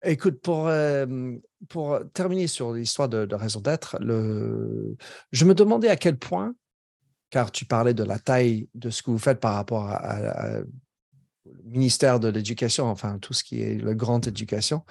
Écoute, 0.03 0.39
pour, 0.41 0.67
euh, 0.67 1.35
pour 1.67 1.99
terminer 2.13 2.47
sur 2.47 2.73
l'histoire 2.73 3.09
de, 3.09 3.35
raison 3.35 3.59
d'être, 3.59 3.97
je 3.99 5.45
me 5.45 5.53
demandais 5.53 5.89
à 5.89 5.97
quel 5.97 6.17
point, 6.17 6.55
car 7.29 7.51
tu 7.51 7.65
parlais 7.65 7.93
de 7.93 8.03
la 8.03 8.17
taille 8.17 8.69
de 8.75 8.89
ce 8.89 9.03
que 9.03 9.11
vous 9.11 9.19
faites 9.19 9.41
par 9.41 9.55
rapport 9.55 9.87
à 9.89 10.61
ministère 11.63 12.19
de 12.19 12.29
l'Éducation, 12.29 12.85
enfin 12.85 13.19
tout 13.19 13.33
ce 13.33 13.43
qui 13.43 13.61
est 13.61 13.81
la 13.81 13.93
grande 13.93 14.27
éducation, 14.27 14.83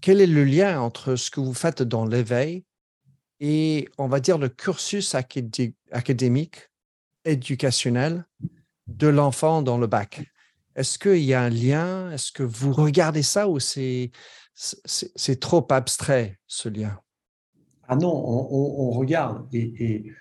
quel 0.00 0.20
est 0.20 0.26
le 0.26 0.44
lien 0.44 0.80
entre 0.80 1.16
ce 1.16 1.30
que 1.30 1.40
vous 1.40 1.54
faites 1.54 1.82
dans 1.82 2.04
l'éveil 2.04 2.64
et, 3.40 3.88
on 3.98 4.08
va 4.08 4.20
dire, 4.20 4.38
le 4.38 4.48
cursus 4.48 5.14
académique, 5.14 6.70
éducationnel 7.24 8.24
de 8.86 9.08
l'enfant 9.08 9.62
dans 9.62 9.78
le 9.78 9.86
bac? 9.86 10.24
Est-ce 10.74 10.98
qu'il 10.98 11.24
y 11.24 11.34
a 11.34 11.42
un 11.42 11.50
lien? 11.50 12.10
Est-ce 12.12 12.30
que 12.30 12.42
vous 12.42 12.72
regardez 12.72 13.22
ça 13.22 13.48
ou 13.48 13.58
c'est, 13.58 14.10
trop 15.40 15.66
abstrait, 15.70 16.38
ce 16.46 16.68
lien? 16.68 16.98
Ah 17.88 17.96
non, 17.96 18.12
on, 18.12 18.90
regarde 18.90 19.48
et, 19.52 20.12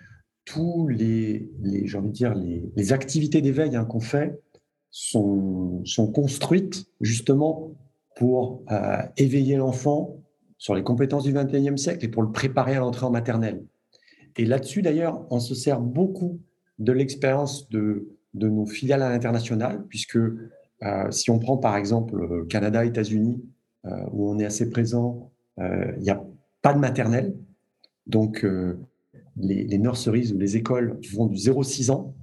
tous 0.46 0.88
les, 0.88 1.52
les, 1.60 1.86
j'ai 1.86 1.98
envie 1.98 2.08
de 2.08 2.14
dire, 2.14 2.34
les, 2.34 2.94
activités 2.94 3.42
d'éveil 3.42 3.76
hein, 3.76 3.84
qu'on 3.84 4.00
fait, 4.00 4.40
sont, 4.92 5.84
sont 5.86 6.12
construites 6.12 6.86
justement 7.02 7.72
pour 8.16 8.64
euh, 8.72 8.98
éveiller 9.18 9.56
l'enfant 9.58 10.18
sur 10.58 10.74
les 10.74 10.84
compétences 10.84 11.24
du 11.24 11.34
21e 11.34 11.78
siècle 11.78 12.04
et 12.06 12.08
pour 12.08 12.24
le 12.24 12.32
préparer 12.32 12.76
à 12.76 12.80
l'entrée 12.80 13.06
en 13.06 13.12
maternelle. 13.12 13.64
Et 14.38 14.46
là-dessus, 14.46 14.82
d'ailleurs, 14.82 15.26
on 15.30 15.40
se 15.40 15.54
sert 15.54 15.80
beaucoup 15.80 16.40
de 16.80 16.92
l'expérience 16.92 17.70
de, 17.70 18.08
de 18.34 18.50
nos 18.50 18.66
filiales 18.66 19.04
à 19.04 19.10
l'international, 19.10 19.86
puisque 19.88 20.18
euh, 20.18 21.12
si 21.12 21.30
on 21.30 21.40
prend 21.40 21.58
par 21.58 21.76
exemple 21.76 22.46
Canada, 22.48 22.86
États-Unis, 22.86 23.44
euh, 23.86 23.90
où 24.12 24.30
on 24.30 24.40
est 24.40 24.46
assez 24.46 24.70
présent, 24.70 25.32
il 25.60 26.04
n'y 26.04 26.12
a 26.12 26.24
pas 26.62 26.72
de 26.74 26.78
maternelle. 26.78 27.36
Donc, 28.06 28.46
les, 29.38 29.64
les, 29.64 29.78
nurseries 29.80 30.32
ou 30.32 30.38
les 30.38 30.56
écoles 30.56 31.00
vont 31.16 31.26
du 31.26 31.36
0-6 31.36 31.90
ans 31.90 32.14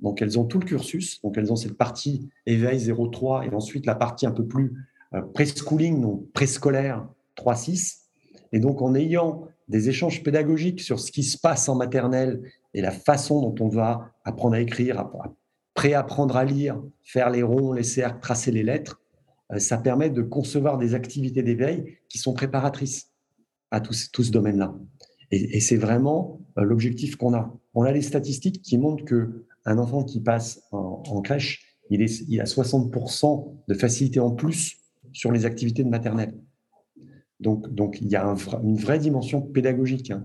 donc, 0.00 0.22
elles 0.22 0.38
ont 0.38 0.44
tout 0.44 0.58
le 0.58 0.64
cursus. 0.64 1.20
Donc, 1.22 1.36
elles 1.36 1.52
ont 1.52 1.56
cette 1.56 1.76
partie 1.76 2.28
éveil 2.46 2.78
0-3 2.78 3.46
et 3.46 3.54
ensuite 3.54 3.86
la 3.86 3.94
partie 3.94 4.26
un 4.26 4.30
peu 4.30 4.46
plus 4.46 4.72
euh, 5.14 5.22
preschooling, 5.34 6.00
donc 6.00 6.30
préscolaire 6.32 7.06
3-6. 7.36 7.98
Et 8.52 8.60
donc, 8.60 8.82
en 8.82 8.94
ayant 8.94 9.48
des 9.68 9.88
échanges 9.88 10.22
pédagogiques 10.22 10.80
sur 10.80 11.00
ce 11.00 11.10
qui 11.12 11.22
se 11.22 11.38
passe 11.38 11.68
en 11.68 11.74
maternelle 11.74 12.42
et 12.74 12.80
la 12.80 12.90
façon 12.90 13.40
dont 13.40 13.64
on 13.64 13.68
va 13.68 14.10
apprendre 14.24 14.54
à 14.54 14.60
écrire, 14.60 15.08
préapprendre 15.74 16.36
à 16.36 16.44
lire, 16.44 16.80
faire 17.02 17.30
les 17.30 17.42
ronds, 17.42 17.72
les 17.72 17.82
cercles, 17.82 18.20
tracer 18.20 18.50
les 18.50 18.62
lettres, 18.62 19.00
ça 19.58 19.78
permet 19.78 20.10
de 20.10 20.22
concevoir 20.22 20.78
des 20.78 20.94
activités 20.94 21.42
d'éveil 21.42 21.98
qui 22.08 22.18
sont 22.18 22.32
préparatrices 22.32 23.10
à 23.70 23.80
tout, 23.80 23.92
ce 23.92 24.30
domaine-là. 24.30 24.74
Et, 25.30 25.60
c'est 25.60 25.76
vraiment 25.76 26.40
l'objectif 26.56 27.16
qu'on 27.16 27.34
a. 27.34 27.54
On 27.74 27.82
a 27.82 27.92
les 27.92 28.02
statistiques 28.02 28.60
qui 28.60 28.76
montrent 28.76 29.04
que 29.04 29.46
un 29.64 29.78
enfant 29.78 30.04
qui 30.04 30.20
passe 30.20 30.62
en, 30.72 31.20
crèche, 31.22 31.76
il, 31.90 32.02
est, 32.02 32.20
il 32.28 32.40
a 32.40 32.44
60% 32.44 33.54
de 33.68 33.74
facilité 33.74 34.20
en 34.20 34.30
plus 34.30 34.78
sur 35.12 35.30
les 35.30 35.44
activités 35.44 35.84
de 35.84 35.88
maternelle. 35.88 36.34
Donc, 37.40 37.68
donc 37.72 38.00
il 38.00 38.08
y 38.08 38.16
a 38.16 38.24
une 38.62 38.76
vraie 38.76 38.98
dimension 38.98 39.42
pédagogique 39.42 40.12
hein, 40.12 40.24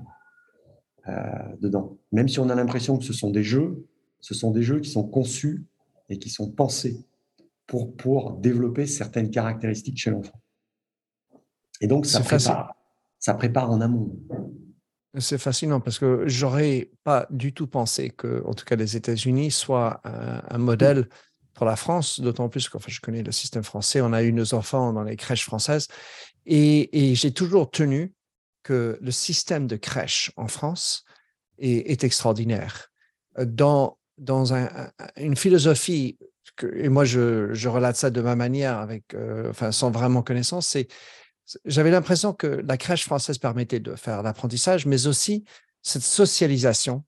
dedans. 1.60 1.98
Même 2.12 2.28
si 2.28 2.40
on 2.40 2.50
a 2.50 2.56
l'impression 2.56 2.98
que 2.98 3.04
ce 3.04 3.14
sont 3.14 3.32
des 3.32 3.44
jeux, 3.44 3.86
ce 4.22 4.34
sont 4.34 4.52
des 4.52 4.64
jeux 4.64 4.80
qui 4.80 4.90
sont 4.90 5.08
conçus 5.08 5.66
et 6.10 6.20
qui 6.20 6.30
sont 6.30 6.52
pensés 6.52 7.06
pour, 7.66 7.96
pour 7.96 8.34
développer 8.38 8.88
certaines 8.88 9.30
caractéristiques 9.30 9.98
chez 9.98 10.12
l'enfant. 10.12 10.40
Et 11.82 11.88
donc, 11.88 12.06
ça 12.06 12.22
prépare, 12.22 12.76
ça 13.20 13.34
prépare 13.34 13.70
en 13.70 13.82
amont. 13.82 14.18
C'est 15.20 15.38
fascinant 15.38 15.80
parce 15.80 16.00
que 16.00 16.28
j'aurais 16.28 16.92
pas 17.04 17.28
du 17.30 17.54
tout 17.54 17.68
pensé 17.68 18.10
que, 18.10 18.44
en 18.46 18.54
tout 18.54 18.66
cas, 18.66 18.76
les 18.76 18.96
États-Unis 18.96 19.52
soient 19.52 20.02
un, 20.04 20.58
modèle 20.58 21.08
pour 21.54 21.66
la 21.66 21.76
France, 21.76 22.20
d'autant 22.20 22.50
plus 22.50 22.70
que 22.70 22.78
je 22.88 23.02
connais 23.02 23.24
le 23.24 23.32
système 23.32 23.64
français. 23.64 24.02
On 24.02 24.14
a 24.14 24.22
eu 24.22 24.32
nos 24.32 24.54
enfants 24.54 24.94
dans 24.94 25.04
les 25.04 25.16
crèches 25.16 25.46
françaises 25.46 25.88
et, 26.46 27.10
et 27.10 27.16
j'ai 27.16 27.32
toujours 27.32 27.72
tenu 27.72 28.14
que 28.64 29.00
le 29.02 29.12
système 29.12 29.66
de 29.66 29.76
crèche 29.76 30.32
en 30.36 30.48
France 30.48 31.06
est, 31.58 31.90
est 31.92 32.04
extraordinaire. 32.04 32.90
Dans, 33.40 33.98
dans 34.18 34.54
un, 34.54 34.70
une 35.16 35.38
philosophie 35.38 36.18
et 36.74 36.90
moi 36.90 37.06
je, 37.06 37.54
je, 37.54 37.70
relate 37.70 37.96
ça 37.96 38.10
de 38.10 38.22
ma 38.22 38.36
manière, 38.36 38.78
avec, 38.78 39.14
euh, 39.14 39.50
enfin, 39.50 39.72
sans 39.72 39.92
vraiment 39.92 40.24
connaissance, 40.24 40.68
c'est 40.68 40.88
j'avais 41.66 41.92
l'impression 41.92 42.34
que 42.34 42.48
la 42.48 42.78
crèche 42.78 43.04
française 43.04 43.38
permettait 43.38 43.80
de 43.80 43.96
faire 43.96 44.24
l'apprentissage, 44.24 44.86
mais 44.86 45.08
aussi 45.08 45.46
cette 45.82 46.04
socialisation, 46.04 47.04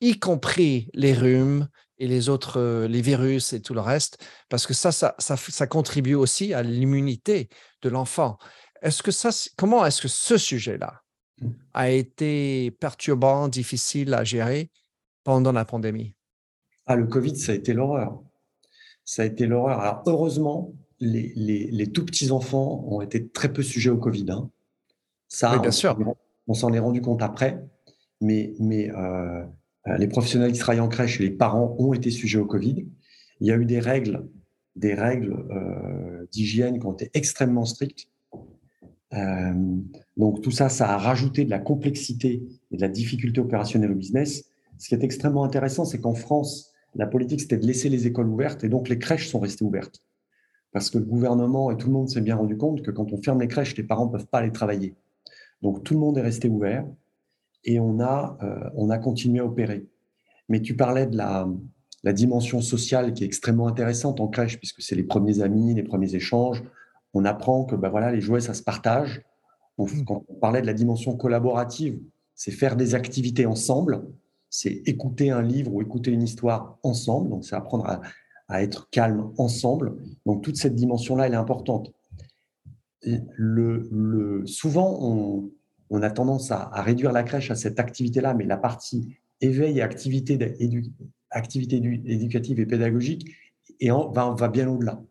y 0.00 0.18
compris 0.18 0.90
les 0.94 1.12
rhumes 1.12 1.68
et 1.98 2.06
les 2.06 2.28
autres, 2.28 2.60
euh, 2.60 2.88
les 2.88 3.00
virus 3.00 3.52
et 3.52 3.62
tout 3.62 3.74
le 3.74 3.80
reste, 3.80 4.22
parce 4.48 4.66
que 4.66 4.74
ça, 4.74 4.92
ça, 4.92 5.14
ça, 5.18 5.36
ça 5.36 5.66
contribue 5.66 6.14
aussi 6.14 6.52
à 6.52 6.62
l'immunité 6.62 7.48
de 7.82 7.88
l'enfant. 7.88 8.38
Est-ce 8.82 9.02
que 9.02 9.10
ça, 9.10 9.30
comment 9.56 9.86
est-ce 9.86 10.02
que 10.02 10.08
ce 10.08 10.36
sujet-là 10.36 11.02
mmh. 11.40 11.48
a 11.72 11.90
été 11.90 12.70
perturbant, 12.72 13.48
difficile 13.48 14.12
à 14.12 14.24
gérer 14.24 14.70
pendant 15.24 15.52
la 15.52 15.64
pandémie? 15.64 16.14
Ah, 16.86 16.96
le 16.96 17.06
Covid, 17.06 17.36
ça 17.36 17.52
a 17.52 17.54
été 17.54 17.72
l'horreur 17.72 18.20
ça 19.06 19.22
a 19.22 19.24
été 19.24 19.46
l'horreur. 19.46 19.80
Alors, 19.80 20.02
heureusement, 20.06 20.74
les, 21.00 21.86
tout 21.92 22.04
petits 22.04 22.30
enfants 22.30 22.84
ont 22.88 23.00
été 23.00 23.28
très 23.28 23.52
peu 23.52 23.62
sujets 23.62 23.90
au 23.90 23.98
Covid. 23.98 24.26
Hein. 24.30 24.50
Ça, 25.28 25.58
bien 25.58 25.68
on, 25.68 25.72
sûr. 25.72 25.98
On 26.48 26.54
s'en 26.54 26.72
est 26.72 26.78
rendu 26.78 27.00
compte 27.00 27.22
après, 27.22 27.64
mais, 28.20 28.54
mais 28.58 28.90
euh, 28.90 29.44
euh, 29.88 29.96
les 29.98 30.08
professionnels 30.08 30.52
qui 30.52 30.58
travaillent 30.58 30.80
en 30.80 30.88
crèche 30.88 31.20
et 31.20 31.24
les 31.24 31.30
parents 31.30 31.76
ont 31.78 31.92
été 31.92 32.10
sujets 32.10 32.38
au 32.38 32.46
Covid. 32.46 32.86
Il 33.40 33.46
y 33.46 33.50
a 33.50 33.56
eu 33.56 33.64
des 33.64 33.80
règles, 33.80 34.28
des 34.76 34.94
règles 34.94 35.34
euh, 35.50 36.26
d'hygiène 36.32 36.78
qui 36.78 36.86
ont 36.86 36.92
été 36.92 37.10
extrêmement 37.14 37.64
strictes. 37.64 38.08
donc 40.16 40.42
tout 40.42 40.50
ça, 40.50 40.68
ça 40.68 40.90
a 40.90 40.98
rajouté 40.98 41.44
de 41.44 41.50
la 41.50 41.58
complexité 41.58 42.42
et 42.70 42.76
de 42.76 42.80
la 42.80 42.88
difficulté 42.88 43.40
opérationnelle 43.40 43.92
au 43.92 43.94
business. 43.94 44.44
Ce 44.78 44.88
qui 44.88 44.94
est 44.94 45.04
extrêmement 45.04 45.44
intéressant, 45.44 45.84
c'est 45.84 46.00
qu'en 46.00 46.14
France, 46.14 46.72
la 46.94 47.06
politique, 47.06 47.40
c'était 47.40 47.56
de 47.56 47.66
laisser 47.66 47.88
les 47.88 48.06
écoles 48.06 48.28
ouvertes 48.28 48.64
et 48.64 48.68
donc 48.68 48.88
les 48.88 48.98
crèches 48.98 49.28
sont 49.28 49.40
restées 49.40 49.64
ouvertes. 49.64 50.02
Parce 50.76 50.90
que 50.90 50.98
le 50.98 51.04
gouvernement 51.04 51.70
et 51.70 51.78
tout 51.78 51.86
le 51.86 51.94
monde 51.94 52.10
s'est 52.10 52.20
bien 52.20 52.36
rendu 52.36 52.58
compte 52.58 52.82
que 52.82 52.90
quand 52.90 53.10
on 53.10 53.16
ferme 53.22 53.40
les 53.40 53.48
crèches, 53.48 53.74
les 53.78 53.82
parents 53.82 54.08
ne 54.08 54.10
peuvent 54.10 54.26
pas 54.26 54.40
aller 54.40 54.52
travailler. 54.52 54.94
Donc 55.62 55.82
tout 55.84 55.94
le 55.94 56.00
monde 56.00 56.18
est 56.18 56.20
resté 56.20 56.50
ouvert 56.50 56.84
et 57.64 57.80
on 57.80 57.98
a, 57.98 58.36
euh, 58.42 58.68
on 58.74 58.90
a 58.90 58.98
continué 58.98 59.40
à 59.40 59.46
opérer. 59.46 59.86
Mais 60.50 60.60
tu 60.60 60.76
parlais 60.76 61.06
de 61.06 61.16
la, 61.16 61.48
la 62.04 62.12
dimension 62.12 62.60
sociale 62.60 63.14
qui 63.14 63.24
est 63.24 63.26
extrêmement 63.26 63.68
intéressante 63.68 64.20
en 64.20 64.28
crèche, 64.28 64.58
puisque 64.58 64.82
c'est 64.82 64.96
les 64.96 65.04
premiers 65.04 65.40
amis, 65.40 65.72
les 65.72 65.82
premiers 65.82 66.14
échanges. 66.14 66.62
On 67.14 67.24
apprend 67.24 67.64
que 67.64 67.74
ben 67.74 67.88
voilà, 67.88 68.12
les 68.12 68.20
jouets, 68.20 68.40
ça 68.40 68.52
se 68.52 68.62
partage. 68.62 69.22
Mmh. 69.78 70.04
quand 70.06 70.24
on 70.28 70.34
parlait 70.34 70.60
de 70.60 70.66
la 70.66 70.74
dimension 70.74 71.16
collaborative, 71.16 71.98
c'est 72.34 72.50
faire 72.50 72.76
des 72.76 72.94
activités 72.94 73.46
ensemble 73.46 74.02
c'est 74.48 74.82
écouter 74.86 75.30
un 75.30 75.42
livre 75.42 75.74
ou 75.74 75.82
écouter 75.82 76.10
une 76.10 76.22
histoire 76.22 76.78
ensemble. 76.82 77.28
Donc, 77.28 77.44
c'est 77.44 77.56
apprendre 77.56 77.86
à, 77.86 78.00
être 78.50 78.88
calme 78.90 79.32
ensemble. 79.38 79.96
Donc, 80.24 80.42
toute 80.42 80.56
cette 80.56 80.74
dimension-là, 80.74 81.26
elle 81.26 81.34
est 81.34 81.36
importante. 81.36 81.92
le, 83.02 84.42
souvent, 84.46 85.50
on, 85.90 86.02
a 86.02 86.10
tendance 86.10 86.50
à, 86.50 86.70
réduire 86.82 87.12
la 87.12 87.22
crèche 87.22 87.50
à 87.50 87.56
cette 87.56 87.80
activité-là, 87.80 88.34
mais 88.34 88.44
la 88.44 88.56
partie 88.56 89.16
éveil 89.40 89.78
et 89.78 89.82
activité, 89.82 90.38
éducative 90.58 92.60
et 92.60 92.66
pédagogique 92.66 93.30
et 93.80 93.90
va, 93.90 94.30
va 94.30 94.48
bien 94.48 94.68
au-delà. 94.68 95.02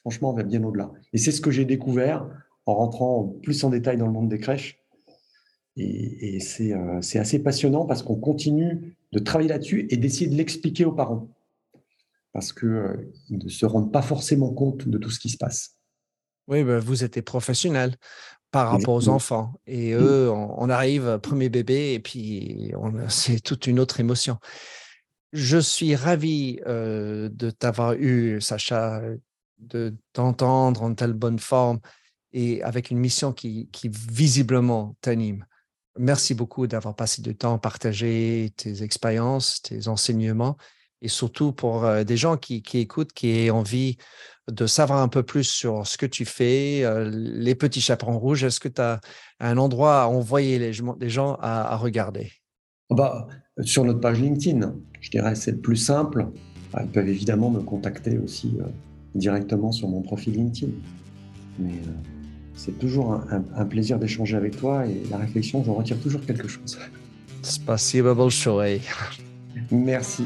Franchement, 0.00 0.30
on 0.30 0.34
va 0.34 0.44
bien 0.44 0.62
au-delà. 0.62 0.92
Et 1.12 1.18
c'est 1.18 1.32
ce 1.32 1.40
que 1.40 1.50
j'ai 1.50 1.64
découvert 1.64 2.28
en 2.66 2.74
rentrant 2.74 3.34
plus 3.42 3.64
en 3.64 3.70
détail 3.70 3.96
dans 3.96 4.06
le 4.06 4.12
monde 4.12 4.28
des 4.28 4.38
crèches 4.38 4.78
et, 5.76 6.38
euh, 6.60 7.00
c'est 7.02 7.18
assez 7.18 7.38
passionnant 7.38 7.84
parce 7.84 8.02
qu'on 8.02 8.16
continue 8.16 8.96
de 9.12 9.18
travailler 9.18 9.50
là-dessus 9.50 9.86
et 9.90 9.96
d'essayer 9.96 10.28
de 10.28 10.34
l'expliquer 10.34 10.84
aux 10.84 10.92
parents. 10.92 11.28
Parce 12.36 12.52
qu'ils 12.52 12.68
euh, 12.68 13.10
ne 13.30 13.48
se 13.48 13.64
rendent 13.64 13.90
pas 13.90 14.02
forcément 14.02 14.52
compte 14.52 14.86
de 14.86 14.98
tout 14.98 15.08
ce 15.08 15.18
qui 15.18 15.30
se 15.30 15.38
passe. 15.38 15.78
Oui, 16.48 16.64
ben, 16.64 16.78
vous 16.78 17.02
êtes 17.02 17.18
professionnel 17.22 17.96
par 18.50 18.72
rapport 18.72 18.92
aux 18.92 19.08
enfants. 19.08 19.54
Et 19.66 19.92
eux, 19.92 20.30
on, 20.30 20.68
arrive, 20.68 21.18
premier 21.22 21.48
bébé, 21.48 21.94
et 21.94 21.98
puis 21.98 22.74
c'est 23.08 23.40
toute 23.40 23.66
une 23.66 23.80
autre 23.80 24.00
émotion. 24.00 24.36
Je 25.32 25.56
suis 25.56 25.96
ravi 25.96 26.60
euh, 26.66 27.30
de 27.32 27.48
t'avoir 27.48 27.94
eu, 27.94 28.38
Sacha, 28.42 29.00
de 29.56 29.96
t'entendre 30.12 30.82
en 30.82 30.92
telle 30.92 31.14
bonne 31.14 31.38
forme 31.38 31.80
et 32.34 32.62
avec 32.62 32.90
une 32.90 32.98
mission 32.98 33.32
qui, 33.32 33.70
qui 33.72 33.88
visiblement 33.88 34.94
t'anime. 35.00 35.46
Merci 35.98 36.34
beaucoup 36.34 36.66
d'avoir 36.66 36.94
passé 36.94 37.22
du 37.22 37.34
temps 37.34 37.54
à 37.54 37.58
partager 37.58 38.52
tes 38.58 38.82
expériences, 38.82 39.62
tes 39.62 39.88
enseignements 39.88 40.58
et 41.01 41.07
surtout 41.07 41.51
pour 41.51 41.83
euh, 41.83 42.03
des 42.03 42.17
gens 42.17 42.37
qui, 42.37 42.63
écoutent, 42.73 43.13
qui 43.13 43.49
ont 43.51 43.57
envie 43.57 43.97
de 44.49 44.65
savoir 44.65 44.99
un 44.99 45.07
peu 45.07 45.23
plus 45.23 45.43
sur 45.43 45.85
ce 45.87 45.97
que 45.97 46.05
tu 46.05 46.25
fais, 46.25 46.83
euh, 46.83 47.09
les 47.11 47.55
petits 47.55 47.81
chaperons 47.81 48.19
rouges. 48.19 48.43
Est-ce 48.43 48.59
que 48.59 48.67
tu 48.67 48.81
as 48.81 48.99
un 49.39 49.57
endroit 49.57 50.03
à 50.03 50.07
envoyer 50.07 50.59
les, 50.59 50.73
gens 50.73 51.37
à, 51.41 51.75
regarder 51.77 52.31
ah 52.89 52.95
bah, 52.95 53.27
Sur 53.61 53.85
notre 53.85 53.99
page 53.99 54.19
LinkedIn, 54.19 54.75
je 54.99 55.09
dirais 55.09 55.35
c'est 55.35 55.51
le 55.51 55.59
plus 55.59 55.77
simple. 55.77 56.27
Ah, 56.73 56.83
ils 56.83 56.89
peuvent 56.89 57.09
évidemment 57.09 57.49
me 57.49 57.61
contacter 57.61 58.17
aussi 58.17 58.57
euh, 58.59 58.65
directement 59.15 59.71
sur 59.71 59.87
mon 59.87 60.01
profil 60.01 60.33
LinkedIn. 60.33 60.71
Mais, 61.59 61.73
c'est 62.53 62.77
toujours 62.77 63.19
un, 63.55 63.65
plaisir 63.65 63.97
d'échanger 63.97 64.35
avec 64.37 64.55
toi 64.55 64.85
et 64.85 65.01
la 65.09 65.17
réflexion, 65.17 65.63
j'en 65.63 65.73
retire 65.73 65.99
toujours 65.99 66.23
quelque 66.23 66.47
chose. 66.47 66.77
Spasibo 67.41 68.13
большое. 68.13 68.81
Merci. 69.71 70.25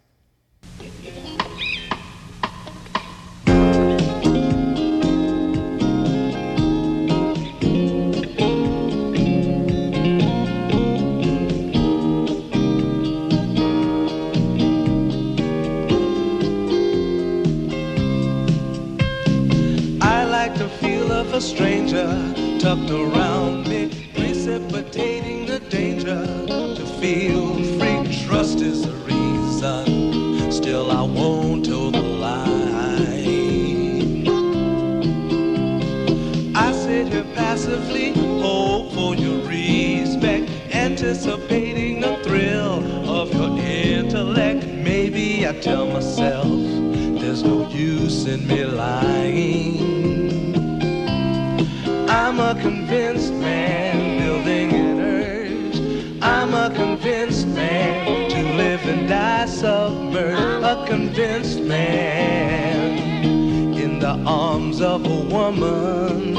Of 64.83 65.05
a 65.05 65.19
woman. 65.29 66.35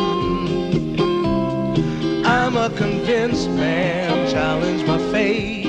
I'm 2.26 2.56
a 2.56 2.70
convinced 2.70 3.48
man, 3.50 4.28
challenge 4.30 4.84
my 4.86 4.98
fate. 5.12 5.66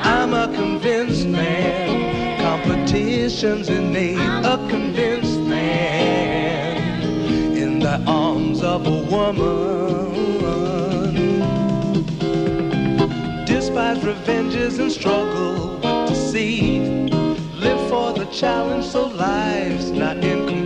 I'm 0.00 0.32
a 0.32 0.46
convinced 0.54 1.26
man, 1.26 2.40
competition's 2.40 3.68
innate. 3.68 4.18
A 4.18 4.56
convinced 4.68 5.40
man 5.40 7.02
in 7.56 7.80
the 7.80 8.00
arms 8.06 8.62
of 8.62 8.86
a 8.86 9.02
woman. 9.10 10.14
Despise 13.46 14.04
revenges 14.04 14.78
and 14.78 14.92
struggle 14.92 15.74
with 15.78 16.08
deceit. 16.08 17.12
Live 17.54 17.88
for 17.88 18.12
the 18.12 18.26
challenge 18.26 18.84
so 18.84 19.06
life's 19.08 19.90
not 19.90 20.18
incomplete. 20.18 20.65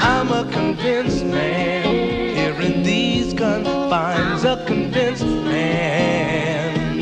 I'm 0.00 0.30
a 0.30 0.44
convinced 0.52 1.24
man, 1.24 2.36
here 2.36 2.60
in 2.60 2.82
these 2.82 3.32
confines. 3.34 4.44
A 4.44 4.64
convinced 4.66 5.24
man 5.24 6.98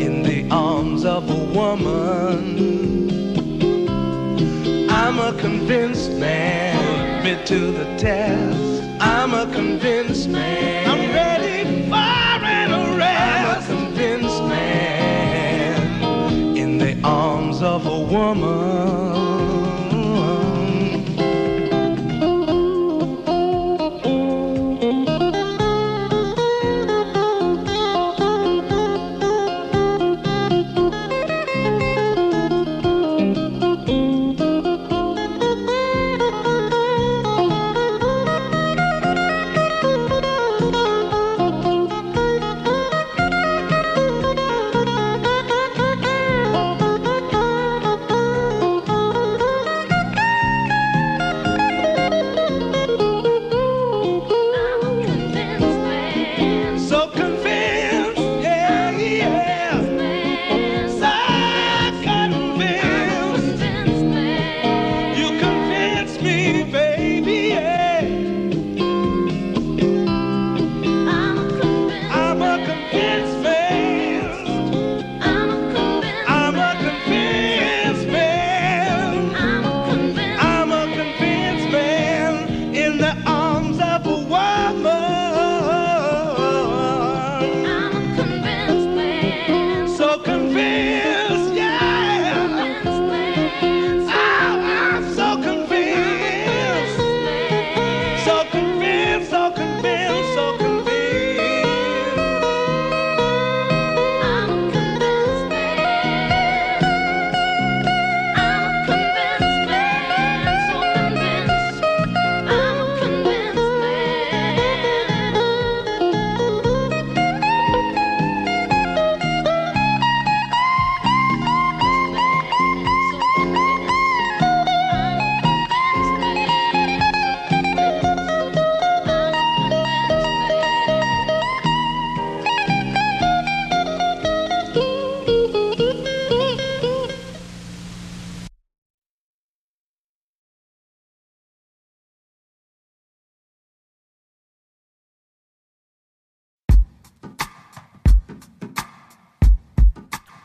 in 0.00 0.22
the 0.22 0.48
arms 0.50 1.04
of 1.04 1.30
a 1.30 1.44
woman. 1.54 2.72
I'm 4.90 5.18
a 5.18 5.32
convinced 5.40 6.10
man, 6.12 7.18
admit 7.18 7.46
to 7.46 7.72
the 7.72 7.84
test. 7.96 8.82
I'm 9.00 9.34
a 9.34 9.46
convinced 9.52 10.28
man. 10.28 10.88
I'm 10.88 11.12
ready 11.12 11.88
for 11.88 11.94
an 11.94 12.72
arrest. 12.72 13.40
I'm 13.40 13.62
a 13.62 13.66
convinced 13.66 14.42
man 14.44 16.56
in 16.56 16.78
the 16.78 17.00
arms 17.02 17.62
of 17.62 17.86
a 17.86 18.00
woman. 18.00 18.73